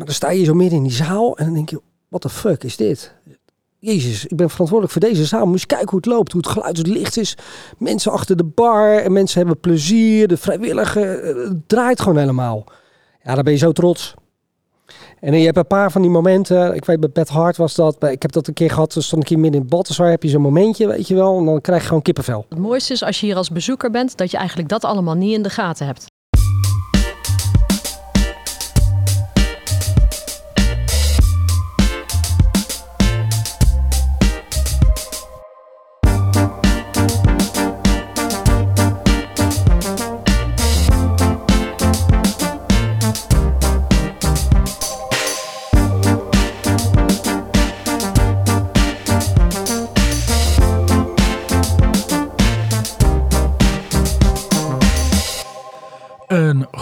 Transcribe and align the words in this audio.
Maar 0.00 0.08
dan 0.08 0.18
sta 0.18 0.30
je 0.30 0.44
zo 0.44 0.54
midden 0.54 0.78
in 0.78 0.84
die 0.84 0.92
zaal 0.92 1.36
en 1.36 1.44
dan 1.44 1.54
denk 1.54 1.70
je, 1.70 1.80
wat 2.08 2.22
de 2.22 2.28
fuck 2.28 2.64
is 2.64 2.76
dit? 2.76 3.14
Jezus, 3.78 4.26
ik 4.26 4.36
ben 4.36 4.50
verantwoordelijk 4.50 4.98
voor 4.98 5.08
deze 5.08 5.24
zaal. 5.24 5.46
Moet 5.46 5.60
je 5.60 5.66
kijken 5.66 5.88
hoe 5.88 5.98
het 5.98 6.06
loopt, 6.06 6.32
hoe 6.32 6.40
het 6.40 6.50
geluid, 6.50 6.76
hoe 6.76 6.86
het 6.86 6.96
licht 6.96 7.16
is. 7.16 7.36
Mensen 7.78 8.12
achter 8.12 8.36
de 8.36 8.44
bar 8.44 8.96
en 8.96 9.12
mensen 9.12 9.38
hebben 9.38 9.60
plezier. 9.60 10.28
De 10.28 10.36
vrijwilligen, 10.36 11.22
eh, 11.22 11.34
het 11.34 11.68
draait 11.68 12.00
gewoon 12.00 12.18
helemaal. 12.18 12.64
Ja, 13.22 13.34
dan 13.34 13.44
ben 13.44 13.52
je 13.52 13.58
zo 13.58 13.72
trots. 13.72 14.14
En 15.20 15.38
je 15.38 15.44
hebt 15.44 15.56
een 15.56 15.66
paar 15.66 15.92
van 15.92 16.02
die 16.02 16.10
momenten. 16.10 16.74
Ik 16.74 16.84
weet, 16.84 17.00
bij 17.00 17.10
Beth 17.10 17.28
Hart 17.28 17.56
was 17.56 17.74
dat. 17.74 18.04
Ik 18.04 18.22
heb 18.22 18.32
dat 18.32 18.46
een 18.46 18.54
keer 18.54 18.70
gehad. 18.70 18.92
Dan 18.92 19.02
stond 19.02 19.22
ik 19.22 19.28
hier 19.28 19.38
midden 19.38 19.60
in 19.60 19.66
Balthasar. 19.66 20.10
Heb 20.10 20.22
je 20.22 20.28
zo'n 20.28 20.42
momentje, 20.42 20.86
weet 20.86 21.08
je 21.08 21.14
wel. 21.14 21.38
En 21.38 21.44
dan 21.44 21.60
krijg 21.60 21.80
je 21.80 21.86
gewoon 21.86 22.02
kippenvel. 22.02 22.46
Het 22.48 22.58
mooiste 22.58 22.92
is 22.92 23.02
als 23.02 23.20
je 23.20 23.26
hier 23.26 23.36
als 23.36 23.50
bezoeker 23.50 23.90
bent, 23.90 24.16
dat 24.16 24.30
je 24.30 24.36
eigenlijk 24.36 24.68
dat 24.68 24.84
allemaal 24.84 25.14
niet 25.14 25.34
in 25.34 25.42
de 25.42 25.50
gaten 25.50 25.86
hebt. 25.86 26.04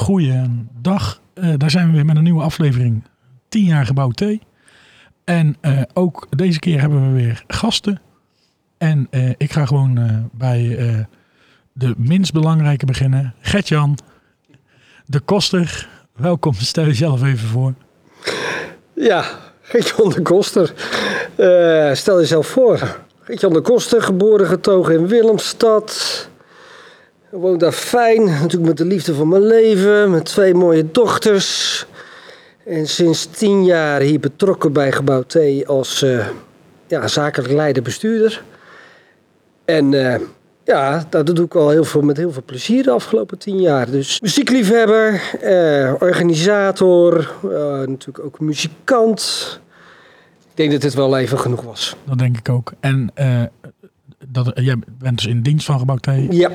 Een 0.09 0.15
goede 0.15 0.48
dag. 0.80 1.21
Eh, 1.35 1.53
daar 1.57 1.71
zijn 1.71 1.87
we 1.87 1.93
weer 1.93 2.05
met 2.05 2.17
een 2.17 2.23
nieuwe 2.23 2.43
aflevering. 2.43 3.05
10 3.48 3.65
jaar 3.65 3.87
gebouw 3.87 4.11
T. 4.11 4.25
En 5.25 5.57
eh, 5.61 5.83
ook 5.95 6.27
deze 6.37 6.59
keer 6.59 6.81
hebben 6.81 7.06
we 7.06 7.20
weer 7.20 7.45
gasten. 7.47 8.01
En 8.79 9.06
eh, 9.11 9.31
ik 9.36 9.53
ga 9.53 9.67
gewoon 9.67 10.29
bij 10.33 10.77
de 11.73 11.95
minst 11.97 12.33
belangrijke 12.33 12.86
beginnen. 12.86 13.34
Gertjan, 13.41 13.98
de 15.06 15.20
koster. 15.20 15.89
Welkom, 16.17 16.55
stel 16.55 16.84
jezelf 16.84 17.23
even 17.23 17.48
voor. 17.48 17.75
Ja, 18.95 19.25
Geert-Jan 19.61 20.09
de 20.09 20.23
Koster. 20.23 20.73
Stel 21.97 22.19
jezelf 22.19 22.47
voor. 22.47 22.98
Geert-Jan 23.20 23.53
de 23.53 23.61
Koster, 23.61 24.03
geboren 24.03 24.47
getogen 24.47 24.95
in 24.95 25.06
Willemstad. 25.06 26.29
Woont 27.31 27.61
daar 27.61 27.73
fijn, 27.73 28.25
natuurlijk 28.25 28.65
met 28.65 28.77
de 28.77 28.84
liefde 28.84 29.15
van 29.15 29.29
mijn 29.29 29.47
leven. 29.47 30.11
Met 30.11 30.25
twee 30.25 30.55
mooie 30.55 30.91
dochters. 30.91 31.87
En 32.65 32.89
sinds 32.89 33.27
tien 33.27 33.65
jaar 33.65 34.01
hier 34.01 34.20
betrokken 34.20 34.73
bij 34.73 34.93
Gebouw 34.93 35.23
T 35.23 35.37
als 35.67 36.03
eh, 36.03 36.27
ja, 36.87 37.09
zakelijk 37.09 37.53
leider 37.53 37.83
bestuurder. 37.83 38.43
En 39.65 39.95
eh, 39.95 40.20
ja, 40.69 41.05
dat 41.09 41.27
doe 41.27 41.45
ik 41.45 41.55
al 41.55 41.70
heel 41.70 41.85
veel, 41.85 42.01
met 42.01 42.17
heel 42.17 42.33
veel 42.33 42.43
plezier 42.45 42.83
de 42.83 42.91
afgelopen 42.91 43.39
tien 43.39 43.61
jaar. 43.61 43.91
Dus 43.91 44.20
muziekliefhebber, 44.20 45.20
eh, 45.41 45.95
organisator, 45.98 47.35
eh, 47.42 47.51
natuurlijk 47.87 48.25
ook 48.25 48.41
muzikant. 48.41 49.61
Ik 50.39 50.57
denk 50.57 50.70
dat 50.70 50.81
dit 50.81 50.95
wel 50.95 51.19
even 51.19 51.39
genoeg 51.39 51.63
was. 51.63 51.97
Dat 52.05 52.19
denk 52.19 52.39
ik 52.39 52.48
ook. 52.48 52.73
En 52.81 53.11
eh, 53.15 53.42
dat, 54.29 54.51
jij 54.55 54.77
bent 54.98 55.17
dus 55.17 55.27
in 55.27 55.42
dienst 55.42 55.67
van 55.67 55.79
Gebouw 55.79 55.97
T. 55.97 56.11
Ja, 56.31 56.51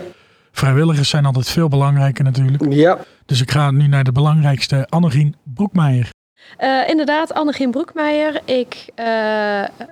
Vrijwilligers 0.56 1.10
zijn 1.10 1.26
altijd 1.26 1.50
veel 1.50 1.68
belangrijker 1.68 2.24
natuurlijk. 2.24 2.74
ja. 2.74 2.98
Dus 3.26 3.42
ik 3.42 3.52
ga 3.52 3.72
nu 3.72 3.88
naar 3.88 4.04
de 4.04 4.12
belangrijkste, 4.12 4.86
Annegien 4.90 5.36
Broekmeijer. 5.44 6.10
Eh, 6.58 6.90
inderdaad, 6.90 7.34
Annegien 7.34 7.72
Broekmeijer. 7.72 8.42
Ik 8.46 8.86
eh, 8.96 9.06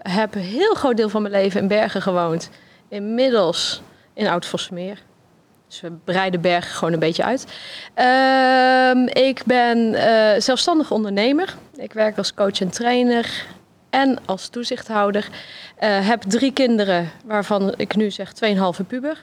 heb 0.01 0.35
een 0.35 0.41
heel 0.41 0.73
groot 0.73 0.97
deel 0.97 1.09
van 1.09 1.21
mijn 1.21 1.33
leven 1.33 1.61
in 1.61 1.67
Bergen 1.67 2.01
gewoond. 2.01 2.49
Inmiddels 2.89 3.81
in 4.13 4.27
Oud-Vosmeer. 4.27 5.01
Dus 5.67 5.81
we 5.81 5.91
breiden 6.03 6.41
Bergen 6.41 6.75
gewoon 6.75 6.93
een 6.93 6.99
beetje 6.99 7.23
uit. 7.23 7.45
Ehm, 7.93 9.25
ik 9.25 9.41
ben 9.45 9.93
eh, 9.93 10.41
zelfstandig 10.41 10.91
ondernemer. 10.91 11.55
Ik 11.75 11.93
werk 11.93 12.17
als 12.17 12.33
coach 12.33 12.61
en 12.61 12.69
trainer 12.69 13.45
en 13.89 14.19
als 14.25 14.47
toezichthouder. 14.47 15.29
Eh, 15.75 16.07
heb 16.07 16.21
drie 16.21 16.53
kinderen, 16.53 17.09
waarvan 17.25 17.73
ik 17.77 17.95
nu 17.95 18.11
zeg 18.11 18.33
2,5 18.33 18.87
puber. 18.87 19.17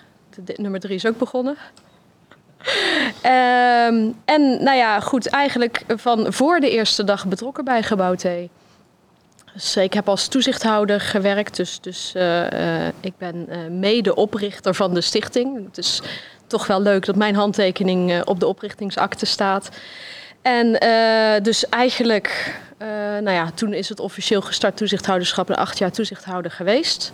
Nummer 0.57 0.81
drie 0.81 0.95
is 0.95 1.07
ook 1.07 1.19
begonnen. 1.19 1.57
Ehm, 3.23 4.11
en 4.25 4.63
nou 4.63 4.77
ja, 4.77 5.01
goed, 5.01 5.29
eigenlijk 5.29 5.85
van 5.87 6.33
voor 6.33 6.61
de 6.61 6.71
eerste 6.71 7.05
dag 7.05 7.27
betrokken 7.27 7.65
bij 7.65 7.83
Gebouw 7.83 8.15
T. 8.15 8.27
Dus 9.59 9.77
ik 9.77 9.93
heb 9.93 10.09
als 10.09 10.29
toezichthouder 10.29 11.01
gewerkt, 11.01 11.57
dus, 11.57 11.81
dus 11.81 12.13
eh, 12.15 12.87
eh, 12.87 12.95
ik 13.01 13.13
ben 13.19 13.49
eh, 13.49 13.59
medeoprichter 13.71 14.75
van 14.75 14.95
de 14.95 15.01
stichting. 15.01 15.65
Het 15.67 15.79
is 15.79 16.03
toch 16.47 16.67
wel 16.67 16.83
leuk 16.83 17.07
dat 17.07 17.17
mijn 17.17 17.35
handtekening 17.35 18.25
op 18.25 18.41
de 18.41 18.47
oprichtingsakte 18.47 19.27
staat. 19.27 19.69
En 20.43 20.73
dus 21.43 21.69
eigenlijk, 21.69 22.61
nou 23.21 23.31
ja, 23.31 23.51
toen 23.55 23.73
is 23.73 23.89
het 23.89 24.01
officieel 24.01 24.41
gestart 24.41 24.77
toezichthouderschap 24.77 25.51
en 25.51 25.57
acht 25.57 25.79
jaar 25.79 25.93
toezichthouder 25.93 26.51
geweest. 26.51 27.13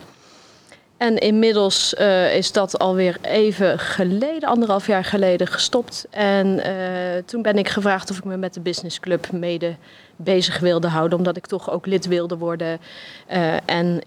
En 0.96 1.18
inmiddels 1.18 1.94
eh, 1.94 2.36
is 2.36 2.52
dat 2.52 2.78
alweer 2.78 3.16
even 3.22 3.78
geleden, 3.78 4.48
anderhalf 4.48 4.86
jaar 4.86 5.04
geleden, 5.04 5.46
gestopt. 5.46 6.06
En 6.10 6.64
eh, 6.64 7.22
toen 7.24 7.42
ben 7.42 7.58
ik 7.58 7.68
gevraagd 7.68 8.10
of 8.10 8.18
ik 8.18 8.24
me 8.24 8.36
met 8.36 8.54
de 8.54 8.60
businessclub 8.60 9.32
mede 9.32 9.76
bezig 10.16 10.58
wilde 10.58 10.88
houden. 10.88 11.18
Omdat 11.18 11.36
ik 11.36 11.46
toch 11.46 11.70
ook 11.70 11.86
lid 11.86 12.06
wilde 12.06 12.36
worden. 12.36 12.78
eh, 13.26 13.54
en 13.64 14.00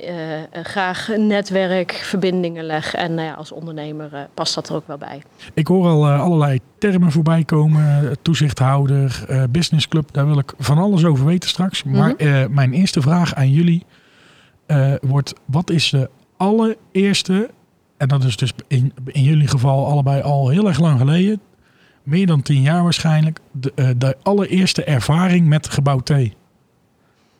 graag 0.63 1.07
netwerk, 1.17 1.91
verbindingen 1.91 2.63
leg. 2.63 2.93
En 2.93 3.13
nou 3.13 3.27
ja, 3.27 3.33
als 3.33 3.51
ondernemer 3.51 4.27
past 4.33 4.55
dat 4.55 4.69
er 4.69 4.75
ook 4.75 4.87
wel 4.87 4.97
bij. 4.97 5.21
Ik 5.53 5.67
hoor 5.67 5.87
al 5.87 6.07
allerlei 6.07 6.59
termen 6.77 7.11
voorbij 7.11 7.43
komen. 7.43 8.15
Toezichthouder, 8.21 9.23
eh 9.27 9.43
businessclub. 9.49 10.13
Daar 10.13 10.27
wil 10.27 10.39
ik 10.39 10.53
van 10.57 10.77
alles 10.77 11.05
over 11.05 11.25
weten 11.25 11.49
straks. 11.49 11.83
Maar 11.83 12.15
eh, 12.15 12.45
mijn 12.49 12.73
eerste 12.73 13.01
vraag 13.01 13.35
aan 13.35 13.49
jullie 13.49 13.85
wordt... 15.01 15.33
Wat 15.45 15.69
is 15.69 15.89
de 15.89 16.09
allereerste... 16.37 17.49
En 17.97 18.07
dat 18.07 18.23
is 18.23 18.37
dus 18.37 18.53
in, 18.67 18.93
in 19.05 19.23
jullie 19.23 19.47
geval 19.47 19.85
allebei 19.85 20.21
al 20.21 20.49
heel 20.49 20.67
erg 20.67 20.79
lang 20.79 20.99
geleden. 20.99 21.41
Meer 22.03 22.27
dan 22.27 22.41
tien 22.41 22.61
jaar 22.61 22.83
waarschijnlijk. 22.83 23.39
De, 23.51 23.71
eh, 23.75 23.89
de 23.97 24.17
allereerste 24.23 24.83
ervaring 24.83 25.47
met 25.47 25.69
gebouw 25.69 25.99
T. 25.99 26.11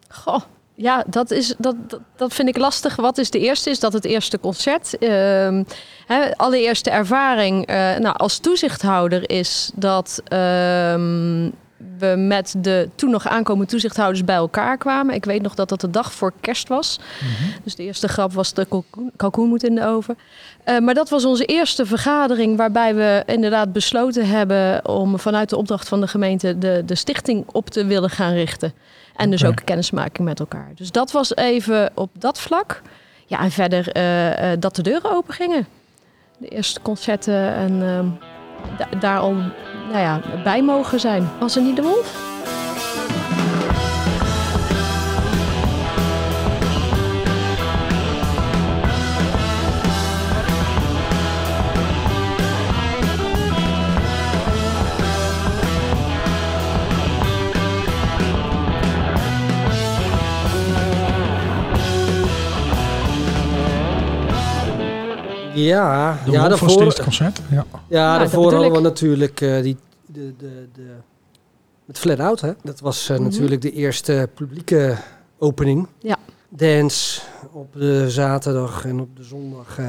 Goh, 0.08 0.42
ja, 0.74 1.04
dat, 1.08 1.32
is, 1.32 1.56
dat, 1.58 1.76
dat, 1.90 2.00
dat 2.16 2.34
vind 2.34 2.48
ik 2.48 2.58
lastig. 2.58 2.96
Wat 2.96 3.18
is 3.18 3.30
de 3.30 3.40
eerste? 3.40 3.70
Is 3.70 3.80
dat 3.80 3.94
het 3.94 4.06
eerste 4.06 4.40
concert? 4.40 4.98
Ehm 4.98 5.64
hè, 6.08 6.38
allereerste 6.38 6.90
ervaring 6.90 7.66
eh, 7.66 7.98
nou, 7.98 8.16
als 8.18 8.40
toezichthouder 8.40 9.30
is 9.30 9.72
dat 9.76 10.22
ehm, 10.24 11.50
we 11.98 12.16
met 12.18 12.56
de 12.58 12.90
toen 12.96 13.10
nog 13.10 13.28
aankomende 13.28 13.72
toezichthouders 13.72 14.24
bij 14.26 14.36
elkaar 14.36 14.78
kwamen. 14.78 15.16
Ik 15.16 15.26
weet 15.26 15.42
nog 15.42 15.56
dat 15.56 15.70
dat 15.70 15.82
de 15.82 15.90
dag 15.90 16.14
voor 16.14 16.34
kerst 16.42 16.68
was. 16.68 17.00
Dus 17.64 17.76
de 17.76 17.84
eerste 17.84 18.08
grap 18.08 18.34
was 18.34 18.54
de 18.54 18.66
kalkoen, 18.66 19.12
kalkoen 19.16 19.50
moet 19.50 19.64
in 19.64 19.76
de 19.76 19.86
oven. 19.86 20.18
Eh, 20.64 20.80
maar 20.80 20.94
dat 20.94 21.10
was 21.10 21.26
onze 21.26 21.46
eerste 21.46 21.86
vergadering 21.86 22.58
waarbij 22.58 22.96
we 22.96 23.24
inderdaad 23.26 23.74
besloten 23.74 24.28
hebben 24.28 24.88
om 24.88 25.20
vanuit 25.20 25.50
de 25.50 25.58
opdracht 25.58 25.88
van 25.88 26.02
de 26.02 26.08
gemeente 26.08 26.58
de, 26.58 26.84
de 26.86 26.96
stichting 26.96 27.44
op 27.52 27.70
te 27.70 27.86
willen 27.86 28.10
gaan 28.10 28.34
richten. 28.34 28.74
En 29.16 29.30
dus 29.30 29.46
ook 29.46 29.62
kennismaking 29.64 30.28
met 30.28 30.40
elkaar. 30.40 30.72
Dus 30.76 30.92
dat 30.92 31.12
was 31.12 31.36
even 31.36 31.92
op 31.94 32.10
dat 32.14 32.40
vlak. 32.40 32.82
Ja, 33.26 33.40
en 33.40 33.52
verder 33.52 33.92
eh, 33.92 34.52
eh, 34.52 34.60
dat 34.60 34.76
de 34.76 34.82
deuren 34.82 35.12
open 35.12 35.34
gingen. 35.34 35.68
De 36.38 36.48
eerste 36.48 36.82
concerten 36.82 37.54
en 37.54 37.82
ehm, 37.82 38.06
da- 38.78 39.00
daar 39.00 39.20
al 39.20 39.36
nou 39.92 40.00
ja, 40.00 40.20
bij 40.44 40.62
mogen 40.62 41.00
zijn. 41.00 41.30
Was 41.40 41.56
er 41.56 41.62
niet 41.62 41.76
de 41.76 41.82
wolf? 41.82 42.37
Ja, 65.68 66.18
De 66.26 66.32
ja 66.32 66.42
het 66.42 66.50
daarvoor, 66.50 66.82
eerste 66.84 67.04
concert. 67.04 67.42
Ja. 67.52 67.66
ja, 67.88 68.18
daarvoor 68.18 68.54
hadden 68.54 68.72
we 68.72 68.80
natuurlijk 68.80 69.42
eh, 69.42 69.62
die, 69.62 69.78
de, 70.06 70.34
de, 70.38 70.68
de, 70.74 70.88
met 71.86 72.00
Flat 72.00 72.20
Out. 72.20 72.42
Hè? 72.42 72.52
Dat 72.64 72.80
was 72.80 73.10
eh, 73.10 73.16
Mhm. 73.18 73.26
natuurlijk 73.26 73.62
de 73.62 73.72
eerste 73.72 74.30
publieke 74.34 74.96
opening. 75.38 75.88
Ja. 76.00 76.16
Dance 76.50 77.22
op 77.52 77.74
de 77.74 78.10
zaterdag 78.10 78.86
en 78.86 79.00
op 79.00 79.16
de 79.18 79.24
zondag. 79.24 79.78
eh, 79.80 79.86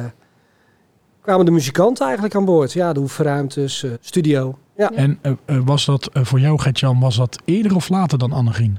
kwamen 1.20 1.44
de 1.46 1.50
muzikanten 1.50 2.04
eigenlijk 2.04 2.34
aan 2.34 2.44
boord. 2.44 2.72
Ja, 2.72 2.92
de 2.92 3.00
oefenruimtes, 3.00 3.82
eh, 3.82 3.90
studio. 4.00 4.58
Ja. 4.76 4.90
En 4.92 5.18
was 5.64 5.84
dat 5.84 6.10
voor 6.12 6.40
jou, 6.40 6.58
Gertjan, 6.58 7.00
was 7.00 7.16
dat 7.16 7.38
eerder 7.44 7.74
of 7.74 7.88
later 7.88 8.18
dan 8.18 8.32
Annegien? 8.32 8.78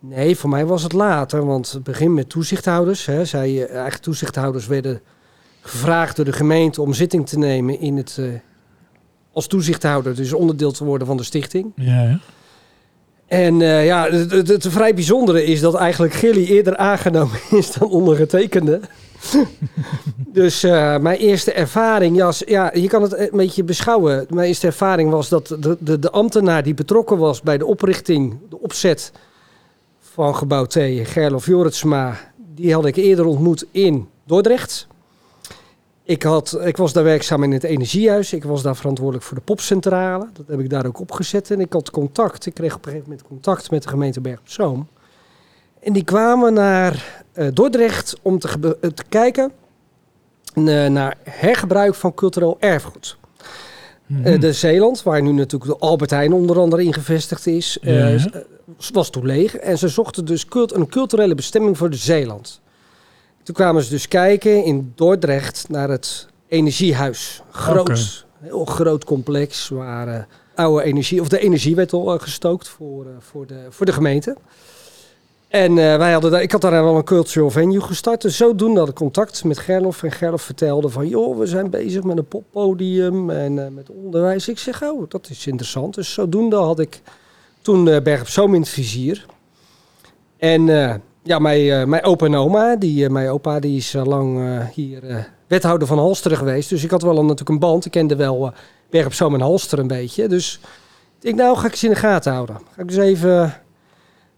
Nee, 0.00 0.36
voor 0.36 0.50
mij 0.50 0.66
was 0.66 0.82
het 0.82 0.92
later, 0.92 1.46
want 1.46 1.72
het 1.72 1.82
begin 1.82 2.14
met 2.14 2.28
toezichthouders. 2.28 3.06
Hè, 3.06 3.24
zij, 3.24 3.66
eigen 3.68 4.00
toezichthouders 4.00 4.66
werden 4.66 5.00
gevraagd 5.66 6.16
door 6.16 6.24
de 6.24 6.32
gemeente 6.32 6.82
om 6.82 6.94
zitting 6.94 7.28
te 7.28 7.38
nemen 7.38 7.80
in 7.80 7.96
het, 7.96 8.16
eh, 8.18 8.26
als 9.32 9.46
toezichthouder, 9.46 10.14
dus 10.14 10.32
onderdeel 10.32 10.72
te 10.72 10.84
worden 10.84 11.06
van 11.06 11.16
de 11.16 11.22
stichting. 11.22 11.72
Ja, 11.76 12.02
ja. 12.02 12.18
En 13.26 13.62
eh, 13.62 13.86
ja, 13.86 14.10
het, 14.10 14.30
het, 14.30 14.48
het 14.48 14.66
vrij 14.68 14.94
bijzondere 14.94 15.44
is 15.44 15.60
dat 15.60 15.74
eigenlijk 15.74 16.14
Gilly 16.14 16.46
eerder 16.46 16.76
aangenomen 16.76 17.38
is 17.50 17.72
dan 17.72 17.90
ondergetekende. 17.90 18.80
dus 20.32 20.62
eh, 20.62 20.98
mijn 20.98 21.18
eerste 21.18 21.52
ervaring, 21.52 22.16
ja, 22.16 22.32
ja, 22.46 22.70
je 22.74 22.88
kan 22.88 23.02
het 23.02 23.18
een 23.18 23.28
beetje 23.32 23.64
beschouwen. 23.64 24.26
Mijn 24.28 24.48
eerste 24.48 24.66
ervaring 24.66 25.10
was 25.10 25.28
dat 25.28 25.56
de, 25.60 25.76
de, 25.80 25.98
de 25.98 26.10
ambtenaar 26.10 26.62
die 26.62 26.74
betrokken 26.74 27.18
was 27.18 27.40
bij 27.40 27.58
de 27.58 27.66
oprichting, 27.66 28.38
de 28.48 28.60
opzet 28.60 29.12
van 30.00 30.36
gebouw 30.36 30.64
T, 30.64 30.78
Gerlof 31.02 31.46
Joritsma, 31.46 32.16
die 32.54 32.74
had 32.74 32.86
ik 32.86 32.96
eerder 32.96 33.24
ontmoet 33.24 33.66
in 33.70 34.08
Dordrecht. 34.24 34.86
Ik, 36.06 36.22
had, 36.22 36.58
ik 36.64 36.76
was 36.76 36.92
daar 36.92 37.04
werkzaam 37.04 37.42
in 37.42 37.52
het 37.52 37.64
energiehuis. 37.64 38.32
Ik 38.32 38.44
was 38.44 38.62
daar 38.62 38.76
verantwoordelijk 38.76 39.24
voor 39.24 39.36
de 39.36 39.42
popcentrale. 39.42 40.28
Dat 40.32 40.46
heb 40.46 40.60
ik 40.60 40.70
daar 40.70 40.86
ook 40.86 41.00
opgezet. 41.00 41.50
En 41.50 41.60
ik 41.60 41.72
had 41.72 41.90
contact. 41.90 42.46
Ik 42.46 42.54
kreeg 42.54 42.74
op 42.74 42.84
een 42.84 42.90
gegeven 42.90 43.10
moment 43.10 43.28
contact 43.28 43.70
met 43.70 43.82
de 43.82 43.88
gemeente 43.88 44.20
Berg 44.20 44.38
op 44.38 44.48
Zoom. 44.48 44.88
En 45.80 45.92
die 45.92 46.04
kwamen 46.04 46.52
naar 46.52 47.24
eh, 47.32 47.46
Dordrecht 47.52 48.16
om 48.22 48.38
te, 48.38 48.78
eh, 48.80 48.90
te 48.90 49.04
kijken 49.08 49.52
eh, 50.54 50.86
naar 50.86 51.16
hergebruik 51.22 51.94
van 51.94 52.14
cultureel 52.14 52.56
erfgoed. 52.60 53.16
Eh, 54.22 54.40
de 54.40 54.52
Zeeland, 54.52 55.02
waar 55.02 55.22
nu 55.22 55.32
natuurlijk 55.32 55.70
de 55.70 55.86
Albert 55.86 56.10
Heijn 56.10 56.32
onder 56.32 56.58
andere 56.58 56.84
in 56.84 56.92
gevestigd 56.92 57.46
is, 57.46 57.78
Ja, 57.80 58.18
was 58.92 59.10
toen 59.10 59.26
leeg. 59.26 59.56
En 59.56 59.78
ze 59.78 59.88
zochten 59.88 60.24
dus 60.24 60.46
cult 60.46 60.74
een 60.74 60.88
culturele 60.88 61.34
bestemming 61.34 61.78
voor 61.78 61.90
de 61.90 61.96
Zeeland. 61.96 62.60
Toen 63.46 63.54
kwamen 63.54 63.82
ze 63.82 63.90
dus 63.90 64.08
kijken 64.08 64.64
in 64.64 64.92
Dordrecht 64.94 65.68
naar 65.68 65.88
het 65.88 66.28
energiehuis. 66.48 67.42
Groot, 67.50 68.26
heel 68.40 68.64
groot 68.64 69.04
complex 69.04 69.68
waar 69.68 70.08
eh, 70.08 70.22
oude 70.54 70.82
energie, 70.82 71.20
of 71.20 71.28
de 71.28 71.38
energie 71.38 71.74
werd 71.74 71.92
al 71.92 72.14
eh, 72.14 72.20
gestookt 72.20 72.68
voor, 72.68 73.04
eh, 73.04 73.10
voor, 73.18 73.46
de, 73.46 73.66
voor 73.70 73.86
de 73.86 73.92
gemeente. 73.92 74.36
En 75.48 75.74
wij 75.74 76.12
hadden 76.12 76.30
daar, 76.30 76.42
ik 76.42 76.52
had 76.52 76.60
daar 76.60 76.84
wel 76.84 76.96
een 76.96 77.04
cultural 77.04 77.50
venue 77.50 77.80
gestart. 77.80 78.22
Dus 78.22 78.36
zodoende 78.36 78.78
had 78.80 78.88
ik 78.88 78.94
contact 78.94 79.44
met 79.44 79.58
Gerlof. 79.58 80.02
En 80.02 80.12
Gerlof 80.12 80.42
vertelde 80.42 80.88
van, 80.88 81.08
joh, 81.08 81.38
we 81.38 81.46
zijn 81.46 81.70
bezig 81.70 82.02
met 82.02 82.18
een 82.18 82.28
poppodium 82.28 83.30
en 83.30 83.74
met 83.74 83.90
onderwijs. 83.90 84.48
Ik 84.48 84.58
zeg, 84.58 84.82
oh, 84.82 85.04
dat 85.08 85.30
is 85.30 85.46
interessant. 85.46 85.94
Dus 85.94 86.12
zodoende 86.12 86.56
had 86.56 86.78
ik 86.78 87.00
toen 87.62 87.84
Berg 87.84 88.20
op 88.20 88.28
Zoom 88.28 88.54
in 88.54 88.60
het 88.60 88.70
vizier. 88.70 89.26
En 90.36 90.68
ja, 91.26 91.38
mijn, 91.38 91.70
eh, 91.70 91.84
mijn 91.84 92.04
opa 92.04 92.26
en 92.26 92.34
oma, 92.34 92.76
die, 92.76 93.04
eh, 93.04 93.10
mijn 93.10 93.28
opa 93.28 93.60
die 93.60 93.76
is 93.76 93.94
eh, 93.94 94.04
lang 94.04 94.38
hier 94.74 95.28
wethouder 95.46 95.88
van 95.88 95.98
Halsteren 95.98 96.38
geweest. 96.38 96.68
Dus 96.68 96.84
ik 96.84 96.90
had 96.90 97.02
wel 97.02 97.18
een, 97.18 97.22
natuurlijk 97.22 97.48
een 97.48 97.58
band. 97.58 97.84
Ik 97.84 97.90
kende 97.90 98.16
wel 98.16 98.52
Berg 98.90 99.06
op 99.06 99.12
Zoom 99.12 99.34
en 99.34 99.40
Halster 99.40 99.78
een 99.78 99.86
beetje. 99.86 100.28
Dus 100.28 100.60
ik 101.20 101.34
nou 101.34 101.56
ga 101.56 101.66
ik 101.66 101.74
ze 101.74 101.86
in 101.86 101.92
de 101.92 101.98
gaten 101.98 102.32
houden. 102.32 102.56
Ga 102.74 102.82
ik 102.82 102.88
dus 102.88 102.96
even... 102.96 103.54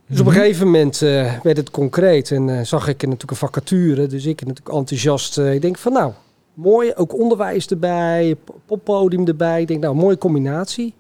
Dus 0.06 0.20
op 0.20 0.26
een 0.26 0.32
Mhm. 0.32 0.42
gegeven 0.42 0.66
moment 0.66 0.98
werd 1.42 1.56
het 1.56 1.70
concreet 1.70 2.30
en 2.30 2.66
zag 2.66 2.88
ik 2.88 3.02
natuurlijk 3.02 3.30
een 3.30 3.36
vacature. 3.36 4.06
Dus 4.06 4.26
ik 4.26 4.40
natuurlijk 4.40 4.76
enthousiast. 4.76 5.38
ik 5.38 5.62
denk 5.62 5.78
van 5.78 5.92
nou, 5.92 6.12
mooi. 6.54 6.92
Ook 6.94 7.18
onderwijs 7.18 7.66
erbij, 7.66 8.36
poppodium 8.66 9.26
erbij. 9.26 9.60
Ik 9.60 9.68
denk 9.68 9.80
nou, 9.80 9.94
mooie 9.94 10.18
combinatie. 10.18 10.94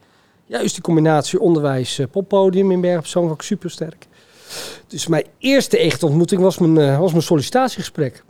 Juist 0.48 0.74
die 0.74 0.82
combinatie 0.82 1.40
onderwijs, 1.40 1.98
eh, 1.98 2.06
poppodium 2.10 2.70
in 2.70 2.80
Berg 2.80 2.98
op 2.98 3.06
Zoom 3.06 3.32
ik 3.32 3.42
super 3.42 3.70
sterk. 3.70 4.06
Dus 4.86 5.06
mijn 5.06 5.24
eerste 5.38 5.78
echte 5.78 6.06
ontmoeting 6.06 6.40
was 6.40 6.58
mijn, 6.58 6.78
eh, 6.78 6.98
was 6.98 7.10
mijn 7.10 7.22
sollicitatiegesprek. 7.22 8.24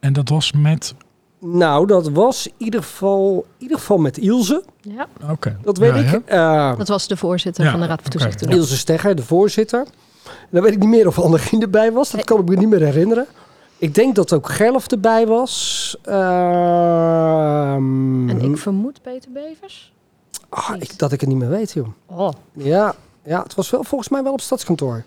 En 0.00 0.12
dat 0.12 0.28
was 0.28 0.52
met... 0.52 0.94
Nou, 1.40 1.86
dat 1.86 2.08
was 2.08 2.46
in 2.46 2.52
ieder 2.56 2.82
geval, 2.82 3.46
in 3.56 3.62
ieder 3.62 3.78
geval 3.78 3.98
met 3.98 4.18
Ilse. 4.18 4.64
Ja, 4.80 5.06
Oké. 5.30 5.58
Dat 5.62 5.78
weet 5.78 5.90
Ja, 5.94 5.96
ik. 5.96 6.22
ja. 6.28 6.70
Eh, 6.72 6.78
dat 6.78 6.88
was 6.88 7.06
de 7.08 7.16
voorzitter 7.16 7.64
Ja, 7.64 7.70
van 7.70 7.80
de 7.80 7.86
Raad 7.86 8.02
van 8.02 8.10
Toezicht 8.10 8.40
ja. 8.40 8.50
Ilse 8.50 8.76
Stegger, 8.76 9.14
de 9.14 9.22
voorzitter. 9.22 9.80
En 10.24 10.48
dan 10.50 10.62
weet 10.62 10.72
ik 10.72 10.78
niet 10.78 10.88
meer 10.88 11.06
of 11.06 11.18
Annegien 11.18 11.62
erbij 11.62 11.92
was. 11.92 12.10
Dat 12.10 12.24
kan 12.24 12.40
ik 12.40 12.48
me 12.48 12.56
niet 12.56 12.68
meer 12.68 12.82
herinneren. 12.82 13.26
Ik 13.78 13.94
denk 13.94 14.14
dat 14.14 14.32
ook 14.32 14.48
Gerlof 14.48 14.86
erbij 14.86 15.26
was. 15.26 15.96
Ehm, 16.02 16.18
En 18.30 18.40
ik 18.40 18.58
vermoed 18.58 19.02
Peter 19.02 19.30
Bevers. 19.32 19.92
ah, 20.48 20.70
ik, 20.78 20.98
dat 20.98 21.12
ik 21.12 21.20
het 21.20 21.28
niet 21.28 21.38
meer 21.38 21.48
weet, 21.48 21.72
joh. 21.72 21.88
Oh, 22.06 22.30
Ja, 22.52 22.94
ja 23.24 23.42
het 23.42 23.54
was 23.54 23.70
wel, 23.70 23.84
volgens 23.84 24.10
mij 24.10 24.22
wel 24.22 24.32
op 24.32 24.40
stadskantoor. 24.40 25.04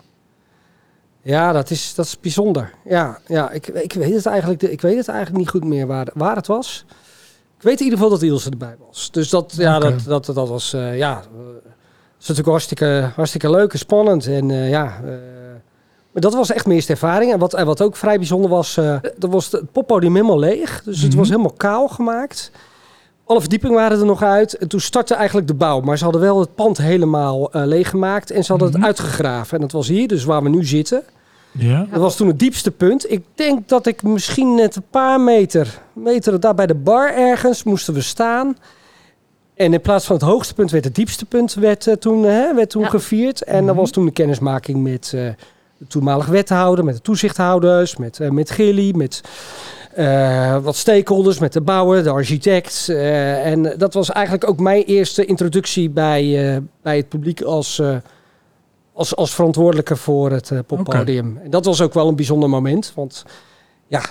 Ja, 1.24 1.52
dat 1.52 1.70
is, 1.70 1.96
dat 1.96 2.06
is 2.06 2.20
bijzonder. 2.20 2.74
Ja, 2.86 3.20
ja 3.28 3.52
ik, 3.52 3.68
ik, 3.68 3.94
weet 3.94 4.14
het 4.14 4.26
eigenlijk, 4.26 4.62
ik 4.62 4.82
weet 4.82 4.98
het 4.98 5.08
eigenlijk 5.08 5.38
niet 5.40 5.50
goed 5.50 5.64
meer 5.64 5.88
waar, 5.88 6.08
waar 6.14 6.36
het 6.36 6.48
was. 6.48 6.86
Ik 7.58 7.64
weet 7.68 7.78
in 7.80 7.84
ieder 7.84 8.00
geval 8.00 8.14
dat 8.14 8.22
Ilse 8.22 8.50
erbij 8.50 8.76
was. 8.88 9.12
Dus 9.12 9.30
dat, 9.30 9.54
ja, 9.58 9.80
dat, 9.80 10.04
dat, 10.04 10.26
dat 10.26 10.50
was, 10.50 10.74
eh, 10.74 10.98
ja, 10.98 11.18
eh, 11.18 11.38
dat 11.38 11.64
is 12.20 12.28
natuurlijk 12.28 12.48
hartstikke, 12.48 13.12
hartstikke 13.16 13.50
leuk 13.50 13.74
en 13.74 13.80
spannend. 13.80 14.28
En 14.28 14.52
eh, 14.52 14.70
ja, 14.70 15.00
maar 16.12 16.22
dat 16.22 16.34
was 16.34 16.52
echt 16.52 16.66
mijn 16.66 16.76
eerste 16.78 16.92
ervaring. 16.92 17.32
En 17.34 17.40
wat, 17.40 17.54
en 17.54 17.66
wat 17.66 17.82
ook 17.82 17.96
vrij 17.96 18.18
bijzonder 18.18 18.50
was, 18.50 18.76
dat 19.18 19.30
was 19.32 19.52
het 19.52 19.72
poppodium 19.72 20.16
helemaal 20.16 20.40
leeg. 20.40 20.84
Dus 20.84 21.02
het 21.02 21.10
Mhm. 21.10 21.18
was 21.20 21.30
helemaal 21.30 21.54
kaal 21.58 21.88
gemaakt. 21.88 22.52
Alle 23.32 23.40
verdiepingen 23.40 23.76
waren 23.76 24.00
er 24.00 24.06
nog 24.06 24.24
uit. 24.24 24.54
En 24.58 24.68
toen 24.68 24.80
startte 24.80 25.14
eigenlijk 25.16 25.48
de 25.48 25.54
bouw. 25.54 25.80
Maar 25.82 25.98
ze 25.98 26.04
hadden 26.04 26.22
wel 26.22 26.40
het 26.40 26.56
pand 26.56 26.78
helemaal 26.78 27.52
eh 27.52 27.62
leeggemaakt. 27.66 28.32
En 28.32 28.44
ze 28.44 28.52
hadden 28.52 28.70
Mhm. 28.70 28.78
het 28.78 28.86
uitgegraven. 28.88 29.56
En 29.56 29.62
dat 29.62 29.72
was 29.72 29.88
hier, 29.88 30.08
dus 30.08 30.24
waar 30.24 30.44
we 30.44 30.50
nu 30.50 30.66
zitten. 30.66 31.04
Ja. 31.52 31.88
Dat 31.92 32.00
was 32.02 32.16
toen 32.16 32.28
het 32.28 32.40
diepste 32.40 32.72
punt. 32.72 33.12
Ik 33.12 33.24
denk 33.36 33.68
dat 33.70 33.86
ik 33.86 34.04
misschien 34.04 34.56
net 34.56 34.76
een 34.76 34.84
paar 34.90 35.20
meter, 35.22 35.82
meter 35.94 36.40
daar 36.40 36.56
bij 36.56 36.68
de 36.68 36.76
bar 36.76 37.14
ergens 37.16 37.64
moesten 37.64 37.94
we 37.94 38.02
staan. 38.02 38.58
En 39.56 39.74
in 39.74 39.82
plaats 39.82 40.06
van 40.06 40.16
het 40.16 40.26
hoogste 40.26 40.54
punt 40.54 40.72
werd 40.72 40.84
het 40.84 40.96
diepste 40.96 41.26
punt 41.26 41.54
werd, 41.54 41.88
eh, 41.88 41.94
toen, 41.96 42.24
hè, 42.24 42.54
werd 42.56 42.70
toen 42.70 42.82
Ja. 42.82 42.90
gevierd. 42.90 43.44
En 43.44 43.58
dat 43.66 43.66
Mhm. 43.66 43.76
was 43.76 43.92
toen 43.92 44.06
de 44.06 44.12
kennismaking 44.12 44.84
met 44.84 45.12
eh, 45.16 45.22
de 45.78 45.88
toenmalige 45.88 46.32
wethouder, 46.32 46.86
met 46.86 46.96
de 46.96 47.02
toezichthouders, 47.02 47.98
met, 47.98 48.20
eh, 48.20 48.30
met 48.30 48.52
Gilly, 48.52 48.94
met 48.96 49.22
eh, 49.96 50.58
wat 50.64 50.76
stakeholders, 50.76 51.40
met 51.40 51.54
de 51.54 51.62
bouwer, 51.62 52.04
de 52.04 52.10
architect. 52.10 52.90
eh, 52.90 53.46
en 53.46 53.74
dat 53.78 53.94
was 53.94 54.12
eigenlijk 54.12 54.50
ook 54.50 54.60
mijn 54.60 54.84
eerste 54.84 55.26
introductie 55.26 55.90
bij, 55.90 56.54
eh, 56.54 56.58
bij 56.82 56.98
het 56.98 57.10
publiek 57.10 57.42
als, 57.42 57.82
als, 58.94 59.16
als 59.16 59.34
verantwoordelijke 59.34 59.96
voor 59.96 60.32
het 60.32 60.52
poppodium. 60.68 61.40
En 61.44 61.50
dat 61.50 61.66
was 61.66 61.82
ook 61.82 61.94
wel 61.94 62.08
een 62.08 62.16
bijzonder 62.16 62.50
moment, 62.50 62.92
want 62.96 63.26
ja, 63.88 64.02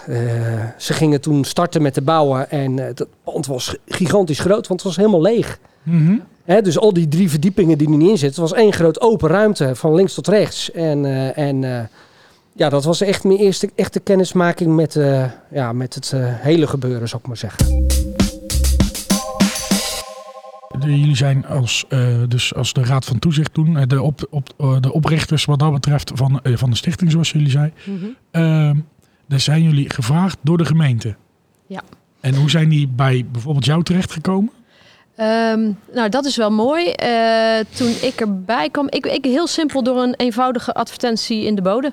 ze 0.77 0.93
gingen 0.93 1.21
toen 1.21 1.45
starten 1.45 1.83
met 1.83 1.95
de 1.95 2.03
bouwen 2.03 2.51
en 2.51 2.77
dat 2.77 3.07
pand 3.25 3.47
was 3.47 3.77
gigantisch 3.87 4.41
groot, 4.41 4.67
want 4.67 4.81
het 4.81 4.83
was 4.83 4.97
helemaal 4.97 5.23
leeg. 5.23 5.59
Mhm. 5.83 6.19
Dus 6.63 6.79
al 6.79 6.93
die 6.93 7.09
drie 7.09 7.31
verdiepingen 7.31 7.79
die 7.79 7.91
er 7.91 7.97
niet 7.97 8.11
in 8.11 8.19
zitten, 8.19 8.43
was 8.43 8.53
één 8.53 8.73
groot 8.73 9.01
open 9.01 9.29
ruimte 9.29 9.75
van 9.75 9.95
links 9.95 10.15
tot 10.15 10.29
rechts. 10.29 10.71
En, 10.71 11.05
en 11.35 11.89
ja, 12.61 12.69
dat 12.69 12.85
was 12.85 13.01
echt 13.01 13.25
mijn 13.25 13.39
eerste 13.39 13.71
echte 13.75 14.01
kennismaking 14.01 14.75
met, 14.77 14.97
eh, 14.97 15.25
ja, 15.51 15.73
met 15.73 15.95
het 15.95 16.13
eh, 16.13 16.21
hele 16.25 16.67
gebeuren, 16.67 17.09
zou 17.09 17.21
ik 17.23 17.29
maar 17.29 17.37
zeggen. 17.37 17.87
Jullie 20.81 21.17
zijn 21.17 21.47
als, 21.47 21.85
eh, 21.89 22.23
dus 22.29 22.55
als 22.55 22.73
de 22.73 22.85
Raad 22.85 23.05
van 23.05 23.19
Toezicht 23.19 23.55
toen, 23.55 23.85
de, 23.89 24.03
op, 24.03 24.27
op, 24.31 24.49
eh, 24.59 24.77
de 24.81 24.93
oprichters 24.93 25.45
wat 25.45 25.59
dat 25.59 25.73
betreft 25.73 26.13
van, 26.15 26.41
eh, 26.43 26.57
van 26.57 26.71
de 26.71 26.77
stichting, 26.77 27.11
zoals 27.11 27.31
jullie 27.31 27.51
zei. 27.51 27.73
Ehm, 28.31 28.77
daar 29.29 29.41
zijn 29.41 29.63
jullie 29.63 29.91
gevraagd 29.91 30.39
door 30.43 30.59
de 30.59 30.65
gemeente. 30.65 31.15
Ja. 31.67 31.83
En 32.21 32.35
hoe 32.35 32.51
zijn 32.51 32.69
die 32.69 32.89
bij 32.89 33.27
bijvoorbeeld 33.33 33.65
jou 33.65 33.83
terechtgekomen? 33.83 34.53
Ehm, 35.17 35.73
nou, 35.95 36.09
dat 36.09 36.25
is 36.25 36.37
wel 36.37 36.51
mooi. 36.51 36.91
Eh, 36.91 37.59
toen 37.77 37.95
ik 38.03 38.21
erbij 38.21 38.71
kwam, 38.71 38.87
ik, 38.89 39.07
ik 39.07 39.25
heel 39.25 39.47
simpel 39.47 39.83
door 39.83 40.03
een 40.03 40.15
eenvoudige 40.15 40.75
advertentie 40.75 41.45
in 41.45 41.55
de 41.55 41.63
bode. 41.63 41.93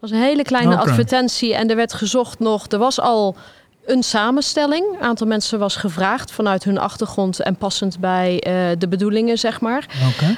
Het 0.00 0.10
was 0.10 0.20
een 0.20 0.26
hele 0.26 0.42
kleine 0.42 0.76
advertentie 0.76 1.54
en 1.54 1.70
er 1.70 1.76
werd 1.76 1.92
gezocht 1.92 2.38
nog. 2.38 2.66
Er 2.66 2.78
was 2.78 3.00
al 3.00 3.36
een 3.84 4.02
samenstelling. 4.02 4.84
Een 4.94 5.06
aantal 5.06 5.26
mensen 5.26 5.58
was 5.58 5.76
gevraagd 5.76 6.32
vanuit 6.32 6.64
hun 6.64 6.78
achtergrond 6.78 7.40
en 7.40 7.56
passend 7.56 8.00
bij 8.00 8.40
eh, 8.40 8.52
de 8.78 8.88
bedoelingen, 8.88 9.38
zeg 9.38 9.60
maar. 9.60 9.86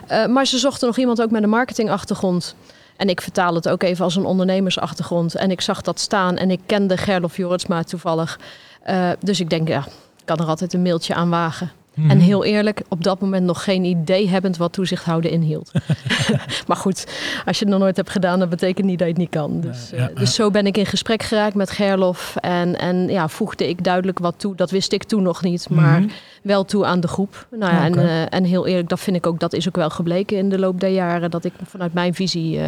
Eh, 0.06 0.26
maar 0.26 0.46
ze 0.46 0.58
zochten 0.58 0.86
nog 0.86 0.96
iemand 0.96 1.22
ook 1.22 1.30
met 1.30 1.42
een 1.42 1.48
marketingachtergrond. 1.48 2.54
En 2.96 3.08
ik 3.08 3.20
vertaal 3.20 3.54
het 3.54 3.68
ook 3.68 3.82
even 3.82 4.04
als 4.04 4.16
een 4.16 4.24
ondernemersachtergrond. 4.24 5.34
En 5.34 5.50
ik 5.50 5.60
zag 5.60 5.82
dat 5.82 6.00
staan 6.00 6.36
en 6.36 6.50
ik 6.50 6.60
kende 6.66 6.96
Gerlof 6.96 7.36
Joritsma 7.36 7.82
toevallig. 7.82 8.38
Eh, 8.82 9.10
dus 9.20 9.40
ik 9.40 9.50
denk, 9.50 9.68
ja, 9.68 9.84
ik 10.16 10.24
kan 10.24 10.38
er 10.38 10.46
altijd 10.46 10.72
een 10.72 10.82
mailtje 10.82 11.14
aan 11.14 11.30
wagen. 11.30 11.72
Mhm. 11.98 12.10
En 12.10 12.18
heel 12.18 12.44
eerlijk, 12.44 12.82
op 12.88 13.04
dat 13.04 13.20
moment 13.20 13.44
nog 13.44 13.64
geen 13.64 13.84
idee 13.84 14.28
hebbend 14.28 14.56
wat 14.56 14.72
toezicht 14.72 15.04
houden 15.04 15.30
inhield. 15.30 15.72
maar 16.66 16.76
goed, 16.76 17.06
als 17.46 17.58
je 17.58 17.64
het 17.64 17.72
nog 17.74 17.82
nooit 17.82 17.96
hebt 17.96 18.10
gedaan, 18.10 18.38
dat 18.38 18.48
betekent 18.48 18.86
niet 18.86 18.98
dat 18.98 19.06
je 19.06 19.12
het 19.12 19.22
niet 19.22 19.30
kan. 19.30 19.60
Dus, 19.60 19.90
Ja, 19.90 19.96
ja, 19.96 20.08
eh, 20.08 20.16
dus 20.16 20.34
zo 20.34 20.50
ben 20.50 20.66
ik 20.66 20.76
in 20.76 20.86
gesprek 20.86 21.22
geraakt 21.22 21.54
met 21.54 21.70
Gerlof. 21.70 22.36
En, 22.36 22.78
en 22.78 23.08
ja, 23.08 23.28
voegde 23.28 23.68
ik 23.68 23.84
duidelijk 23.84 24.18
wat 24.18 24.34
toe. 24.36 24.54
Dat 24.56 24.70
wist 24.70 24.92
ik 24.92 25.04
toen 25.04 25.22
nog 25.22 25.42
niet, 25.42 25.68
maar 25.70 26.00
Mhm. 26.00 26.08
wel 26.42 26.64
toe 26.64 26.84
aan 26.86 27.00
de 27.00 27.08
groep. 27.08 27.46
Nou 27.50 27.72
ja, 27.74 27.84
en, 27.84 27.98
eh, 27.98 28.22
en 28.38 28.44
heel 28.44 28.66
eerlijk, 28.66 28.88
dat 28.88 29.00
vind 29.00 29.16
ik 29.16 29.26
ook, 29.26 29.40
dat 29.40 29.52
is 29.52 29.68
ook 29.68 29.76
wel 29.76 29.90
gebleken 29.90 30.36
in 30.36 30.48
de 30.48 30.58
loop 30.58 30.80
der 30.80 30.90
jaren. 30.90 31.30
Dat 31.30 31.44
ik 31.44 31.52
vanuit 31.66 31.92
mijn 31.92 32.14
visie 32.14 32.58
eh, 32.60 32.66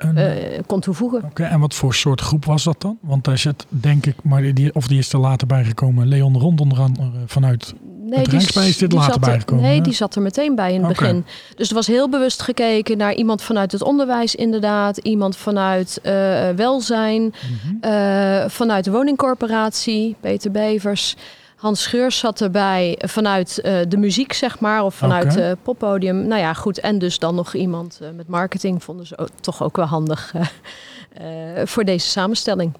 En, 0.00 0.16
eh, 0.16 0.58
kon 0.66 0.80
toevoegen. 0.80 1.22
Oké, 1.24 1.42
en 1.42 1.60
wat 1.60 1.74
voor 1.74 1.94
soort 1.94 2.20
groep 2.20 2.44
was 2.44 2.64
dat 2.64 2.80
dan? 2.80 2.98
Want 3.00 3.24
daar 3.24 3.38
zit, 3.38 3.66
denk 3.68 4.06
ik, 4.06 4.14
maar 4.22 4.54
die, 4.54 4.74
of 4.74 4.88
die 4.88 4.98
is 4.98 5.12
er 5.12 5.18
later 5.18 5.46
bijgekomen, 5.46 6.08
Leon 6.08 6.38
Rond 6.38 6.60
onder 6.60 6.80
andere 6.80 7.10
vanuit 7.26 7.74
Nee, 8.02 8.18
Het 8.18 8.28
Rijksspel 8.28 8.62
is 8.62 8.76
dit 8.78 8.92
later 8.92 9.14
er- 9.14 9.20
bijgekomen, 9.20 9.64
Nee, 9.64 9.76
hè? 9.76 9.80
die 9.82 9.92
zat 9.92 10.14
er 10.14 10.22
meteen 10.22 10.54
bij 10.54 10.72
in 10.74 10.84
het 10.84 10.96
begin. 10.98 11.24
Dus 11.56 11.68
er 11.68 11.74
was 11.74 11.86
heel 11.86 12.08
bewust 12.08 12.42
gekeken 12.42 12.96
naar 12.98 13.14
iemand 13.14 13.42
vanuit 13.42 13.72
het 13.72 13.82
onderwijs 13.82 14.34
inderdaad. 14.34 14.96
Iemand 14.98 15.36
vanuit 15.36 15.98
eh, 16.02 16.12
welzijn. 16.56 17.22
Mhm. 17.22 17.74
eh, 17.92 18.44
vanuit 18.48 18.84
de 18.84 18.90
woningcorporatie, 18.90 20.16
Peter 20.20 20.50
Bevers. 20.50 21.16
Hans 21.60 21.82
Scheurs 21.82 22.18
zat 22.18 22.40
erbij 22.40 22.98
vanuit 23.06 23.60
eh, 23.60 23.78
de 23.88 23.96
muziek, 23.96 24.32
zeg 24.32 24.60
maar. 24.60 24.84
Of 24.84 24.94
vanuit 24.94 25.32
Oké. 25.32 25.40
het 25.40 25.62
poppodium. 25.62 26.26
Nou 26.26 26.40
ja, 26.40 26.54
goed. 26.54 26.80
En 26.80 26.98
dus 26.98 27.18
dan 27.18 27.34
nog 27.34 27.54
iemand 27.54 27.98
eh, 28.02 28.08
met 28.16 28.28
marketing. 28.28 28.82
Vonden 28.84 29.06
ze 29.06 29.18
ook, 29.18 29.28
toch 29.40 29.62
ook 29.62 29.76
wel 29.76 29.86
handig 29.86 30.32
eh, 30.34 31.60
eh, 31.60 31.66
voor 31.66 31.84
deze 31.84 32.06
samenstelling. 32.08 32.72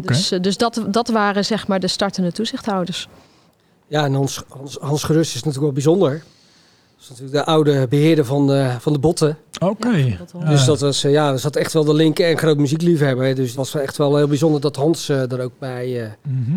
Dus, 0.00 0.30
eh, 0.30 0.40
dus 0.40 0.56
dat, 0.56 0.84
dat 0.88 1.08
waren 1.08 1.44
zeg 1.44 1.66
maar 1.66 1.80
de 1.80 1.86
startende 1.88 2.32
toezichthouders. 2.32 3.08
Ja, 3.86 4.04
en 4.04 4.14
Hans, 4.14 4.42
Hans, 4.48 4.76
Hans 4.80 5.02
Gerust 5.02 5.28
is 5.30 5.42
natuurlijk 5.42 5.62
wel 5.64 5.72
bijzonder. 5.72 6.10
Dat 6.10 7.02
is 7.02 7.08
natuurlijk 7.08 7.36
de 7.36 7.44
oude 7.52 7.86
beheerder 7.88 8.24
van 8.24 8.46
de, 8.46 8.70
van 8.78 8.92
de 8.92 8.98
botten. 8.98 9.38
Oké. 9.58 9.88
Ja. 9.96 10.16
Dus 10.50 10.64
dat 10.64 10.80
was, 10.80 11.04
eh, 11.04 11.12
ja, 11.12 11.30
er 11.32 11.38
zat 11.38 11.56
echt 11.56 11.72
wel 11.72 11.84
de 11.84 11.94
link 11.94 12.18
en 12.18 12.38
groot 12.38 12.56
muziekliefhebber. 12.58 13.26
hè. 13.26 13.34
Dus 13.34 13.46
het 13.46 13.56
was 13.56 13.74
echt 13.74 13.96
wel 13.96 14.16
heel 14.16 14.28
bijzonder 14.28 14.60
dat 14.60 14.76
Hans 14.76 15.08
eh, 15.08 15.32
er 15.32 15.40
ook 15.40 15.52
bij... 15.58 16.02
eh, 16.04 16.10
Mhm. 16.22 16.56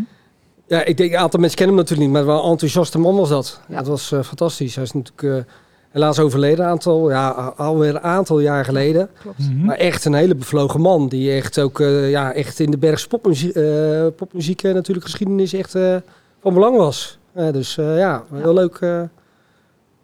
Ja, 0.71 0.83
ik 0.85 0.97
denk, 0.97 1.11
een 1.11 1.17
aantal 1.17 1.39
mensen 1.39 1.57
kennen 1.57 1.75
hem 1.75 1.85
natuurlijk 1.85 2.11
niet, 2.11 2.19
maar 2.19 2.33
wel 2.35 2.43
een 2.43 2.51
enthousiaste 2.51 2.99
man 2.99 3.15
was 3.15 3.29
dat. 3.29 3.61
Ja. 3.67 3.77
Dat 3.77 3.87
was 3.87 4.11
eh, 4.11 4.23
fantastisch. 4.23 4.75
Hij 4.75 4.83
is 4.83 4.91
natuurlijk 4.91 5.47
eh, 5.47 5.53
helaas 5.89 6.19
overleden, 6.19 6.65
een 6.65 6.71
aantal, 6.71 7.09
ja, 7.09 7.29
alweer 7.57 7.95
een 7.95 8.01
aantal 8.01 8.39
jaar 8.39 8.65
geleden. 8.65 9.09
Klopt. 9.21 9.39
Mhm. 9.39 9.65
Maar 9.65 9.77
echt 9.77 10.05
een 10.05 10.13
hele 10.13 10.35
bevlogen 10.35 10.81
man. 10.81 11.07
Die 11.07 11.31
echt 11.31 11.59
ook 11.59 11.79
eh, 11.79 12.09
ja, 12.09 12.33
echt 12.33 12.59
in 12.59 12.71
de 12.71 12.77
Bergse 12.77 13.07
popmuziek, 13.07 13.55
eh, 13.55 14.05
popmuziek 14.15 14.61
natuurlijk 14.61 15.05
geschiedenis 15.05 15.53
echt 15.53 15.75
eh, 15.75 15.95
van 16.41 16.53
belang 16.53 16.77
was. 16.77 17.19
Dus 17.33 17.77
eh, 17.77 17.97
ja, 17.97 18.23
een 18.31 18.41
heel 18.41 18.53
leuk, 18.53 18.75
eh, 18.75 18.89
een 18.89 19.09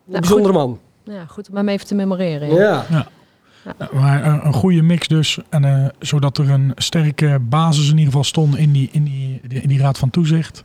bijzondere 0.05 0.53
man. 0.53 0.79
Ja, 1.03 1.25
goed 1.25 1.49
om 1.49 1.55
hem 1.55 1.69
even 1.69 1.87
te 1.87 1.95
memoreren. 1.95 2.53
Ja. 2.53 2.85
ja. 2.89 3.07
Maar 3.93 4.25
een, 4.25 4.45
een 4.45 4.53
goede 4.53 4.81
mix 4.81 5.07
dus. 5.07 5.39
En, 5.49 5.65
eh, 5.65 5.89
zodat 5.99 6.37
er 6.37 6.49
een 6.49 6.71
sterke 6.75 7.39
basis 7.41 7.83
in 7.85 7.97
ieder 7.97 8.05
geval 8.05 8.23
stond 8.23 8.57
in 8.57 8.71
die, 8.71 8.89
in 8.91 9.03
die, 9.03 9.41
in 9.49 9.69
die 9.69 9.79
raad 9.79 9.97
van 9.97 10.09
toezicht. 10.09 10.63